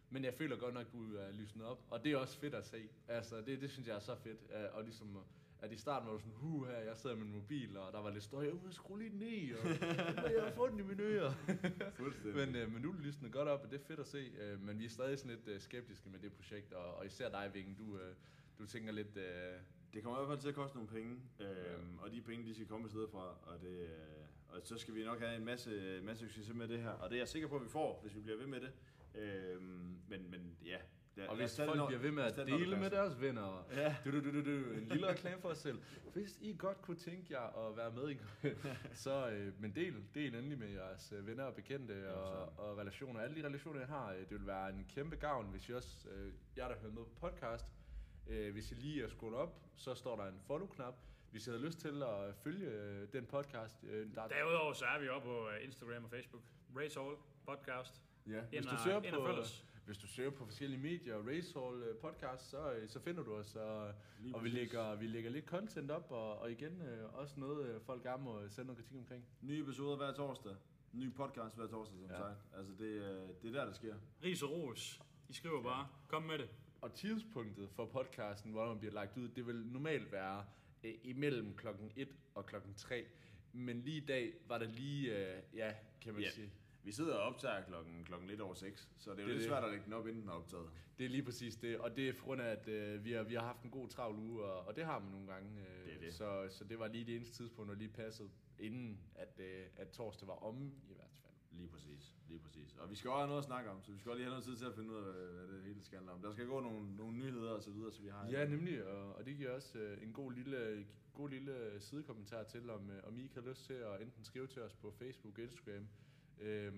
men 0.09 0.23
jeg 0.23 0.33
føler 0.33 0.57
godt 0.57 0.73
nok, 0.73 0.91
du 0.91 1.15
er 1.15 1.31
lysnet 1.31 1.65
op, 1.65 1.85
og 1.89 2.03
det 2.03 2.11
er 2.11 2.17
også 2.17 2.37
fedt 2.37 2.55
at 2.55 2.65
se. 2.65 2.89
Altså, 3.07 3.41
det, 3.41 3.61
det 3.61 3.71
synes 3.71 3.87
jeg 3.87 3.95
er 3.95 3.99
så 3.99 4.15
fedt, 4.15 4.51
og 4.73 4.83
ligesom, 4.83 5.17
at 5.59 5.71
i 5.71 5.77
starten 5.77 6.07
var 6.07 6.13
du 6.13 6.19
sådan, 6.19 6.33
hu 6.33 6.65
her, 6.65 6.77
jeg 6.77 6.97
sidder 6.97 7.15
med 7.15 7.25
min 7.25 7.33
mobil, 7.33 7.77
og 7.77 7.93
der 7.93 8.01
var 8.01 8.09
lidt 8.09 8.23
støj, 8.23 8.43
jeg 8.45 8.53
vil 8.63 8.73
skrue 8.73 8.99
lige 8.99 9.17
ned, 9.17 9.55
og 10.23 10.33
jeg 10.33 10.43
har 10.43 10.51
fået 10.55 10.71
den 10.71 10.79
i 10.79 10.83
mine 10.83 11.03
ører. 11.03 11.33
Fuldstændig. 11.95 12.35
Men, 12.35 12.55
øh, 12.55 12.71
men 12.73 12.81
nu 12.81 12.89
er 12.89 12.93
det 12.93 13.01
lysnet 13.05 13.31
godt 13.31 13.47
op, 13.47 13.63
og 13.63 13.71
det 13.71 13.81
er 13.81 13.83
fedt 13.83 13.99
at 13.99 14.07
se. 14.07 14.31
Øh, 14.41 14.61
men 14.61 14.79
vi 14.79 14.85
er 14.85 14.89
stadig 14.89 15.19
sådan 15.19 15.35
lidt 15.35 15.47
øh, 15.47 15.61
skeptiske 15.61 16.09
med 16.09 16.19
det 16.19 16.33
projekt, 16.33 16.73
og, 16.73 16.95
og 16.95 17.05
især 17.05 17.29
dig, 17.29 17.51
Vinge, 17.53 17.75
du, 17.79 17.97
øh, 17.97 18.15
du 18.59 18.65
tænker 18.67 18.91
lidt... 18.91 19.17
Øh, 19.17 19.53
Det 19.93 20.03
kommer 20.03 20.19
i 20.21 20.25
hvert 20.25 20.29
fald 20.29 20.41
til 20.41 20.49
at 20.49 20.55
koste 20.55 20.77
nogle 20.77 20.89
penge, 20.89 21.19
øhm, 21.39 21.97
og 21.99 22.11
de 22.11 22.21
penge, 22.21 22.45
de 22.45 22.53
skal 22.53 22.67
komme 22.67 22.85
et 22.85 22.91
sted 22.91 23.07
fra, 23.11 23.37
og, 23.43 23.61
det, 23.61 23.79
øh, 23.79 23.89
og 24.49 24.61
så 24.63 24.77
skal 24.77 24.95
vi 24.95 25.03
nok 25.03 25.19
have 25.19 25.35
en 25.35 25.45
masse, 25.45 26.01
masse 26.03 26.29
succes 26.29 26.53
med 26.55 26.67
det 26.67 26.79
her, 26.79 26.89
og 26.89 27.09
det 27.09 27.15
er 27.15 27.19
jeg 27.19 27.27
sikker 27.27 27.47
på, 27.47 27.55
at 27.55 27.63
vi 27.63 27.69
får, 27.69 27.99
hvis 28.01 28.15
vi 28.15 28.21
bliver 28.21 28.37
ved 28.37 28.47
med 28.47 28.59
det. 28.61 28.71
Øhm, 29.15 29.97
men, 30.07 30.31
men 30.31 30.57
ja, 30.65 30.77
det, 31.15 31.27
og 31.27 31.35
hvis 31.35 31.55
folk 31.57 31.75
når- 31.77 31.87
bliver 31.87 32.01
ved 32.01 32.11
med 32.11 32.23
at 32.23 32.35
dele 32.47 32.77
med 32.79 32.89
deres 32.89 33.21
venner, 33.21 33.67
Ja. 33.75 33.95
du, 34.05 34.11
du, 34.11 34.19
du, 34.23 34.31
du, 34.31 34.45
du, 34.45 34.71
en 34.73 34.87
lille 34.87 35.07
reklame 35.07 35.41
for 35.41 35.49
os 35.49 35.57
selv. 35.57 35.79
Hvis 36.13 36.37
I 36.41 36.55
godt 36.57 36.81
kunne 36.81 36.97
tænke 36.97 37.33
jer 37.33 37.67
at 37.69 37.77
være 37.77 37.91
med, 37.91 38.09
i, 38.11 38.17
så 39.03 39.29
øh, 39.29 39.61
men 39.61 39.75
del, 39.75 39.93
del 40.13 40.35
endelig 40.35 40.59
med 40.59 40.69
jeres 40.69 41.11
øh, 41.17 41.27
venner 41.27 41.43
og 41.43 41.55
bekendte 41.55 42.13
og, 42.13 42.59
og 42.59 42.77
relationer. 42.77 43.19
Alle 43.19 43.41
de 43.41 43.47
relationer, 43.47 43.79
jeg 43.79 43.87
har, 43.89 44.11
øh, 44.13 44.19
det 44.19 44.31
vil 44.31 44.47
være 44.47 44.69
en 44.69 44.85
kæmpe 44.89 45.15
gavn, 45.15 45.45
hvis 45.51 45.69
I 45.69 45.73
også, 45.73 46.09
øh, 46.09 46.33
jer 46.57 46.67
der 46.67 46.75
hører 46.81 46.93
med 46.93 47.03
på 47.03 47.09
podcast, 47.19 47.65
øh, 48.27 48.53
hvis 48.53 48.71
I 48.71 48.75
lige 48.75 49.03
er 49.03 49.07
scrollet 49.09 49.39
op, 49.39 49.61
så 49.75 49.95
står 49.95 50.15
der 50.15 50.25
en 50.27 50.39
follow-knap. 50.47 50.95
Hvis 51.31 51.47
I 51.47 51.51
har 51.51 51.57
lyst 51.57 51.79
til 51.79 52.03
at 52.03 52.35
følge 52.35 52.65
øh, 52.67 53.07
den 53.13 53.25
podcast, 53.25 53.83
øh, 53.83 54.15
der 54.15 54.21
er 54.21 54.27
Derudover 54.27 54.73
så 54.73 54.85
er 54.85 54.99
vi 54.99 55.07
oppe 55.09 55.27
på 55.27 55.49
øh, 55.49 55.63
Instagram 55.65 56.03
og 56.03 56.09
Facebook. 56.09 56.43
Race 56.77 56.99
All 56.99 57.15
Podcast. 57.45 58.01
Ja, 58.27 58.41
hvis 58.41 58.65
du 58.65 58.77
søger 58.83 58.99
på, 58.99 59.27
hvis 59.85 59.97
du 59.97 60.07
søger 60.07 60.29
på 60.29 60.45
forskellige 60.45 60.81
medier, 60.81 61.17
Racehall 61.27 61.83
øh, 61.83 61.97
podcast, 61.97 62.49
så, 62.49 62.73
så 62.87 62.99
finder 62.99 63.23
du 63.23 63.33
os, 63.35 63.55
og, 63.55 63.93
Lige 64.19 64.35
og 64.35 64.43
vi 64.43 64.49
lægger, 64.49 64.95
vi 64.95 65.07
lægger 65.07 65.29
lidt 65.29 65.45
content 65.45 65.91
op, 65.91 66.11
og, 66.11 66.39
og 66.39 66.51
igen 66.51 66.81
også 67.13 67.39
noget, 67.39 67.81
folk 67.81 68.03
gerne 68.03 68.23
må 68.23 68.49
sende 68.49 68.67
noget 68.67 68.77
kritik 68.77 68.97
omkring. 68.97 69.25
Nye 69.41 69.61
episoder 69.61 69.97
hver 69.97 70.13
torsdag. 70.13 70.55
Ny 70.91 71.13
podcast 71.13 71.55
hver 71.55 71.67
torsdag, 71.67 71.97
som 71.97 72.05
Ja. 72.09 72.13
ja. 72.13 72.19
sagt. 72.19 72.39
Altså, 72.57 72.73
det, 72.73 73.19
det 73.41 73.55
er 73.55 73.59
der, 73.59 73.65
det 73.65 73.75
sker. 73.75 73.95
Ris 74.23 74.43
og 74.43 74.51
ros. 74.51 75.01
I 75.29 75.33
skriver 75.33 75.63
bare. 75.63 75.87
Kom 76.07 76.23
med 76.23 76.37
det. 76.37 76.49
Og 76.81 76.93
tidspunktet 76.93 77.69
for 77.69 77.85
podcasten, 77.85 78.51
hvor 78.51 78.67
man 78.67 78.79
bliver 78.79 78.93
lagt 78.93 79.17
ud, 79.17 79.27
det 79.29 79.47
vil 79.47 79.55
normalt 79.65 80.11
være 80.11 80.45
øh, 80.83 80.93
imellem 81.03 81.55
klokken 81.55 81.91
1 81.95 82.07
og 82.35 82.45
klokken 82.45 82.73
3. 82.73 83.05
Men 83.53 83.81
lige 83.81 83.97
i 83.97 84.05
dag 84.05 84.33
var 84.47 84.57
det 84.57 84.69
lige, 84.69 85.17
øh, 85.35 85.41
ja, 85.53 85.73
kan 86.01 86.13
man 86.13 86.21
Ja. 86.23 86.29
sige. 86.31 86.51
Vi 86.83 86.91
sidder 86.91 87.15
og 87.15 87.21
optager 87.21 87.63
klokken, 87.65 88.03
klokken 88.03 88.27
lidt 88.29 88.41
over 88.41 88.53
6, 88.53 88.89
så 88.97 89.11
det 89.11 89.19
er 89.19 89.23
jo 89.23 89.27
Det 89.27 89.35
lidt 89.35 89.41
det. 89.43 89.49
svært 89.49 89.63
at 89.63 89.69
lægge 89.71 89.85
den 89.85 89.93
op, 89.93 90.07
inden 90.07 90.21
den 90.21 90.29
er 90.29 90.33
optaget. 90.33 90.69
Det 90.97 91.05
er 91.05 91.09
lige 91.09 91.23
præcis 91.23 91.55
det, 91.55 91.77
og 91.77 91.95
det 91.95 92.09
er 92.09 92.13
på 92.13 92.25
grund 92.25 92.41
af, 92.41 92.45
at 92.51 92.67
øh, 92.67 93.05
vi, 93.05 93.11
har, 93.11 93.23
vi 93.23 93.33
har 93.33 93.41
haft 93.41 93.63
en 93.63 93.69
god 93.69 93.89
travl 93.89 94.15
uge, 94.15 94.43
og, 94.43 94.67
og 94.67 94.75
det 94.75 94.85
har 94.85 94.99
man 94.99 95.11
nogle 95.11 95.27
gange. 95.27 95.49
Øh, 95.61 95.93
Det 95.93 96.01
det. 96.01 96.13
Så, 96.13 96.47
så 96.49 96.63
det 96.63 96.79
var 96.79 96.87
lige 96.87 97.05
det 97.05 97.15
eneste 97.15 97.35
tidspunkt, 97.35 97.69
der 97.71 97.75
lige 97.77 97.89
passede, 97.89 98.29
inden 98.59 98.99
at, 99.15 99.39
øh, 99.39 99.65
at 99.77 99.89
torsdag 99.89 100.27
var 100.27 100.43
omme 100.43 100.71
i 100.89 100.93
hvert 100.93 101.07
fald. 101.13 101.24
Lige 101.57 101.67
præcis, 101.67 102.15
lige 102.27 102.39
præcis. 102.39 102.75
Og 102.77 102.89
vi 102.89 102.95
skal 102.95 103.09
også 103.09 103.17
have 103.17 103.27
noget 103.27 103.41
at 103.41 103.45
snakke 103.45 103.69
om, 103.69 103.81
så 103.83 103.91
vi 103.91 103.97
skal 103.99 104.09
også 104.11 104.17
lige 104.17 104.25
have 104.25 104.31
noget 104.31 104.45
tid 104.45 104.55
til 104.57 104.65
at 104.65 104.75
finde 104.75 104.89
ud 104.91 104.95
af, 104.95 105.03
hvad- 105.03 105.55
det 105.55 105.63
hele 105.63 105.83
skal 105.83 105.97
handle 105.97 106.11
om. 106.13 106.21
Der 106.21 106.31
skal 106.31 106.47
gå 106.47 106.59
nogle, 106.59 106.95
nogle 106.95 107.17
nyheder 107.17 107.51
og 107.51 107.63
så 107.63 107.71
videre, 107.71 107.91
så 107.91 108.01
vi 108.01 108.07
har... 108.07 108.27
Ja, 108.31 108.45
nemlig, 108.47 108.85
og, 108.87 109.15
og 109.15 109.25
det 109.25 109.37
giver 109.37 109.51
også 109.51 109.79
øh, 109.79 110.03
en 110.03 110.13
god 110.13 110.31
lille, 110.33 110.85
god 111.13 111.29
lille 111.29 111.57
øh, 111.57 111.81
sidekommentar 111.81 112.43
til, 112.43 112.69
om, 112.69 112.89
øh, 112.91 113.03
om 113.07 113.17
I 113.19 113.23
ikke 113.23 113.35
har 113.35 113.41
lyst 113.49 113.65
til 113.65 113.73
at 113.73 114.01
enten 114.01 114.23
skrive 114.23 114.47
til 114.47 114.61
os 114.61 114.73
på 114.73 114.91
Facebook 114.91 115.39
Instagram, 115.39 115.87
øh, 116.39 116.73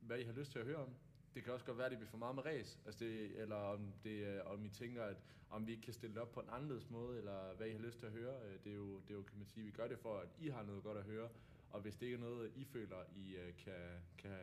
hvad 0.00 0.18
I 0.18 0.24
har 0.24 0.32
lyst 0.32 0.52
til 0.52 0.58
at 0.58 0.64
høre 0.66 0.76
om. 0.76 0.88
Det 1.34 1.44
kan 1.44 1.52
også 1.52 1.66
godt 1.66 1.78
være, 1.78 1.86
at 1.86 1.90
det 1.90 1.98
bliver 1.98 2.10
for 2.10 2.18
meget 2.18 2.34
med 2.34 2.44
ræs, 2.46 2.78
altså 2.86 3.04
det, 3.04 3.40
eller 3.40 3.56
om, 3.56 3.92
det, 4.04 4.26
øh, 4.26 4.40
om 4.46 4.64
I 4.64 4.68
tænker, 4.68 5.04
at 5.04 5.16
om 5.50 5.66
vi 5.66 5.72
ikke 5.72 5.82
kan 5.82 5.92
stille 5.94 6.14
det 6.14 6.22
op 6.22 6.32
på 6.32 6.40
en 6.40 6.48
anderledes 6.50 6.90
måde, 6.90 7.18
eller 7.18 7.54
hvad 7.56 7.66
I 7.66 7.72
har 7.72 7.78
lyst 7.78 7.98
til 7.98 8.06
at 8.06 8.12
høre. 8.12 8.34
Øh, 8.46 8.58
det 8.64 8.72
er 8.72 8.76
jo, 8.76 9.00
det 9.00 9.10
er 9.10 9.14
jo 9.14 9.22
kan 9.22 9.38
man 9.38 9.46
sige, 9.46 9.64
vi 9.64 9.70
gør 9.70 9.88
det 9.88 9.98
for, 9.98 10.16
at 10.18 10.28
I 10.40 10.48
har 10.48 10.62
noget 10.62 10.82
godt 10.82 10.98
at 10.98 11.04
høre, 11.04 11.28
og 11.70 11.80
hvis 11.80 11.96
det 11.96 12.06
ikke 12.06 12.14
er 12.14 12.20
noget, 12.20 12.52
I 12.54 12.64
føler, 12.64 12.96
I 13.14 13.36
øh, 13.36 13.54
kan, 13.56 14.02
kan, 14.18 14.38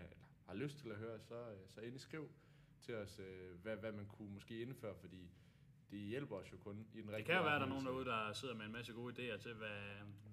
har 0.45 0.53
lyst 0.53 0.77
til 0.77 0.89
at 0.89 0.95
høre, 0.95 1.19
så, 1.19 1.35
øh, 1.35 1.57
så 1.67 1.81
endelig 1.81 2.01
skriv 2.01 2.29
til 2.81 2.95
os, 2.95 3.19
øh, 3.19 3.59
hvad, 3.61 3.77
hvad 3.77 3.91
man 3.91 4.05
kunne 4.05 4.33
måske 4.33 4.61
indføre, 4.61 4.95
fordi 4.95 5.31
det 5.91 5.99
hjælper 5.99 6.35
os 6.35 6.51
jo 6.51 6.57
kun 6.57 6.87
i 6.93 7.01
den 7.01 7.09
rigtige 7.09 7.17
Det 7.17 7.25
kan 7.25 7.35
jo 7.35 7.43
være, 7.43 7.55
at 7.55 7.59
der 7.59 7.65
er 7.65 7.69
nogen 7.69 7.85
derude, 7.85 8.05
der 8.05 8.33
sidder 8.33 8.55
med 8.55 8.65
en 8.65 8.71
masse 8.71 8.93
gode 8.93 9.13
idéer 9.13 9.37
til, 9.37 9.53
hvad, 9.53 9.79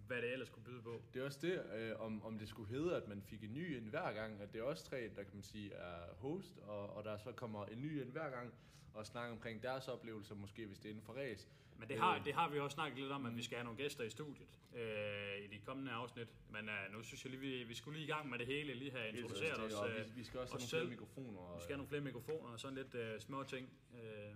hvad 0.07 0.23
det 0.23 0.33
ellers 0.33 0.49
kunne 0.49 0.65
byde 0.65 0.83
på. 0.83 1.03
Det 1.15 1.21
er 1.21 1.27
også 1.27 1.39
det, 1.43 1.63
øh, 1.75 2.01
om, 2.01 2.23
om 2.23 2.39
det 2.39 2.49
skulle 2.49 2.69
hedde, 2.69 2.97
at 2.97 3.09
man 3.09 3.23
fik 3.23 3.45
en 3.45 3.55
ny 3.55 3.77
ind 3.77 3.89
hver 3.89 4.13
gang, 4.13 4.41
at 4.41 4.53
det 4.53 4.59
er 4.59 4.63
også 4.65 4.85
tre, 4.85 5.11
der 5.17 5.23
kan 5.23 5.35
man 5.35 5.43
sige 5.43 5.73
er 5.73 6.15
host, 6.15 6.59
og, 6.59 6.97
og 6.97 7.05
der 7.05 7.17
så 7.17 7.33
kommer 7.33 7.67
en 7.67 7.83
ny 7.83 8.01
ind 8.01 8.11
hver 8.11 8.31
gang, 8.31 8.55
og 8.95 9.07
snakke 9.07 9.33
omkring 9.33 9.63
deres 9.63 9.89
oplevelser, 9.89 10.35
måske 10.35 10.67
hvis 10.67 10.79
det 10.79 10.85
er 10.85 10.91
inden 10.91 11.05
for 11.05 11.13
ræs. 11.13 11.49
Men 11.83 11.89
det 11.89 11.99
har, 11.99 12.15
Øh. 12.19 12.25
det 12.25 12.35
har 12.35 12.49
vi 12.51 12.59
også 12.59 12.75
snakket 12.75 12.99
lidt 12.99 13.13
om, 13.13 13.27
at 13.27 13.37
vi 13.37 13.43
skal 13.43 13.57
have 13.57 13.65
nogle 13.65 13.79
gæster 13.83 14.05
i 14.05 14.11
studiet 14.11 14.49
øh, 14.75 15.45
i 15.45 15.47
de 15.47 15.59
kommende 15.59 15.93
afsnit. 15.93 16.29
Men 16.51 16.69
øh, 16.69 16.93
nu 16.93 17.03
synes 17.03 17.25
jeg 17.25 17.31
lige, 17.31 17.41
vi, 17.41 17.63
vi 17.65 17.75
skulle 17.75 17.99
lige 17.99 18.05
i 18.09 18.11
gang 18.13 18.31
med 18.31 18.39
det 18.39 18.47
hele, 18.47 18.75
lige 18.75 18.91
have 18.91 19.09
introduceret 19.09 19.59
os. 19.61 19.73
og 19.73 19.91
Øh, 19.91 20.07
vi, 20.07 20.11
vi 20.17 20.25
skal 20.25 20.41
også 20.41 20.53
have 20.53 20.59
nogle 20.59 20.69
flere 20.69 20.83
selv. 20.83 20.91
mikrofoner. 20.91 21.39
Og, 21.41 21.57
vi 21.57 21.63
skal 21.63 21.73
have 21.73 21.79
nogle 21.79 21.89
flere 21.89 22.01
mikrofoner 22.03 22.49
og 22.53 22.61
sådan 22.61 22.77
lidt 22.77 22.95
øh, 22.95 23.21
små 23.21 23.43
ting. 23.43 23.69
Øh, 23.95 24.35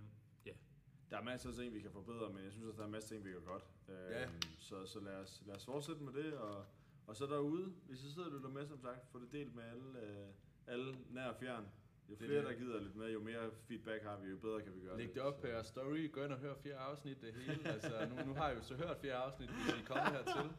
Der 1.09 1.17
er 1.17 1.23
masser 1.23 1.49
af 1.49 1.55
ting, 1.55 1.73
vi 1.73 1.79
kan 1.79 1.91
forbedre, 1.91 2.29
men 2.33 2.43
jeg 2.43 2.51
synes 2.51 2.65
også, 2.67 2.77
der 2.77 2.87
er 2.87 2.91
masser 2.91 3.15
af 3.15 3.21
ting, 3.21 3.25
vi 3.25 3.31
gør 3.33 3.39
godt. 3.53 3.63
Øhm, 3.89 3.97
Ja. 4.11 4.27
Så, 4.59 4.85
så 4.85 4.99
lad, 4.99 5.13
os, 5.15 5.43
lad 5.45 5.55
os 5.55 5.65
fortsætte 5.65 6.01
med 6.03 6.13
det, 6.13 6.33
og, 6.33 6.65
og 7.07 7.15
så 7.15 7.25
derude, 7.25 7.73
hvis 7.87 8.03
I 8.03 8.13
sidder 8.13 8.27
og 8.27 8.33
lytter 8.35 8.49
med, 8.49 8.67
som 8.67 8.81
sagt, 8.81 9.07
få 9.11 9.19
det 9.19 9.31
delt 9.31 9.55
med 9.55 9.63
alle, 9.63 10.01
øh, 10.03 10.27
alle 10.67 10.97
nær 11.09 11.25
og 11.27 11.35
fjern. 11.39 11.67
Jo 12.09 12.13
er 12.13 12.17
flere, 12.17 12.39
det. 12.39 12.47
der 12.47 12.53
gider 12.53 12.79
lidt 12.81 12.95
med, 12.95 13.11
jo 13.11 13.19
mere 13.19 13.51
feedback 13.67 14.03
har 14.03 14.17
vi, 14.17 14.29
jo 14.29 14.37
bedre 14.37 14.61
kan 14.61 14.75
vi 14.75 14.79
gøre 14.79 14.97
Læg 14.97 15.13
det 15.13 15.21
op 15.21 15.41
på 15.41 15.47
jeres 15.47 15.67
story, 15.67 16.11
gå 16.11 16.23
ind 16.23 16.33
og 16.33 16.39
hør 16.39 16.53
fjerde 16.63 16.77
afsnit 16.77 17.21
det 17.21 17.33
hele. 17.33 17.67
altså, 17.67 18.07
nu, 18.09 18.25
nu 18.25 18.33
har 18.33 18.51
I 18.51 18.53
jo 18.53 18.61
så 18.61 18.75
hørt 18.75 18.97
fjerde 19.01 19.15
afsnit, 19.15 19.49
hvis 19.49 19.75
I 19.81 19.83
kommer 19.85 20.09
hertil. 20.09 20.49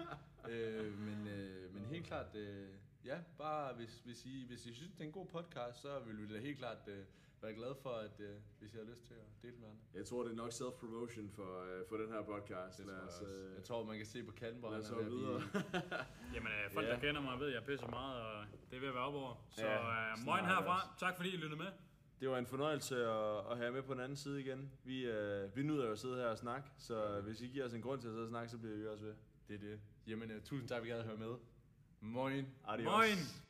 Øh, 0.51 0.99
men, 0.99 1.29
øh, 1.29 1.75
men 1.75 1.85
helt 1.85 2.07
klart, 2.07 2.35
øh, 2.35 2.69
ja, 3.05 3.19
bare 3.39 3.75
hvis, 3.75 4.01
hvis, 4.05 4.27
I, 4.27 4.45
hvis 4.47 4.67
I 4.67 4.75
synes, 4.75 4.93
det 4.93 5.01
er 5.01 5.05
en 5.05 5.13
god 5.13 5.27
podcast, 5.27 5.81
så 5.81 5.99
vil 6.07 6.29
vi 6.29 6.35
da 6.35 6.41
helt 6.41 6.59
klart 6.59 6.89
øh, 6.89 7.05
være 7.43 7.55
glade 7.55 7.77
for, 7.83 7.91
at 7.91 8.21
øh, 8.21 8.35
hvis 8.59 8.75
I 8.75 8.77
har 8.77 8.85
lyst 8.85 9.05
til 9.07 9.15
at 9.15 9.29
dele 9.43 9.57
med 9.61 9.69
andre. 9.69 9.81
Jeg 9.95 10.07
tror, 10.07 10.23
det 10.25 10.33
er 10.33 10.37
nok 10.37 10.51
self-promotion 10.53 11.31
for, 11.31 11.51
øh, 11.65 11.89
for 11.89 11.97
den 11.97 12.09
her 12.13 12.23
podcast. 12.23 12.79
Det 12.79 12.87
Lad 12.87 12.95
tror 12.95 13.01
jeg, 13.03 13.09
os, 13.09 13.21
også. 13.21 13.25
øh, 13.33 13.55
jeg 13.55 13.65
tror, 13.65 13.85
man 13.85 13.97
kan 13.97 14.07
se 14.07 14.23
på 14.25 14.33
Kalden, 14.33 14.61
hvor 14.61 14.71
lad 14.71 14.77
han 14.77 14.85
os 14.85 14.91
er 14.91 14.97
ved 14.97 15.11
videre. 15.17 15.41
jamen, 16.35 16.53
øh, 16.65 16.73
folk, 16.73 16.87
Ja. 16.87 16.93
der 16.93 16.99
kender 17.01 17.21
mig, 17.21 17.41
ved, 17.41 17.47
at 17.49 17.55
jeg 17.55 17.65
pisser 17.65 17.89
meget, 17.89 18.23
og 18.23 18.45
det 18.71 18.77
er 18.77 18.81
ved 18.81 18.89
at 18.89 18.95
være 18.95 19.05
op 19.05 19.15
over. 19.15 19.35
Så 19.51 19.67
Ja, 19.67 19.75
øh, 19.77 20.19
morgen 20.25 20.45
jeg 20.45 20.55
herfra. 20.55 20.75
også. 20.77 20.87
Tak 21.07 21.17
fordi 21.17 21.29
I 21.35 21.37
lyttede 21.37 21.57
med. 21.57 21.71
Det 22.21 22.29
var 22.31 22.39
en 22.39 22.47
fornøjelse 22.47 22.97
at, 23.07 23.51
at 23.51 23.57
have 23.59 23.73
med 23.73 23.83
på 23.83 23.93
den 23.95 24.01
anden 24.01 24.17
side 24.17 24.41
igen. 24.41 24.73
Vi, 24.85 25.07
øh, 25.07 25.57
vi 25.57 25.63
nyder 25.63 25.87
jo 25.87 25.93
at 25.93 25.99
sidde 25.99 26.17
her 26.17 26.27
og 26.27 26.39
snakke, 26.39 26.69
så 26.79 27.21
hvis 27.21 27.41
I 27.41 27.47
giver 27.47 27.65
os 27.67 27.75
en 27.75 27.83
grund 27.83 28.01
til 28.01 28.09
at 28.09 28.13
sidde 28.13 28.25
og 28.25 28.29
snakke, 28.29 28.49
så 28.51 28.59
bliver 28.59 28.77
vi 28.77 28.87
også 28.87 29.05
ved. 29.05 29.15
Det 29.49 29.55
er 29.55 29.59
det. 29.59 29.81
Jamen, 30.07 30.31
uh, 30.31 30.43
tusind 30.45 30.69
tak, 30.69 30.83
vi 30.83 30.89
gad 30.89 30.99
at 30.99 31.05
høre 31.05 31.17
med. 31.17 31.35
Moin. 32.01 32.47
Adios. 32.69 32.85
Moin. 32.93 33.19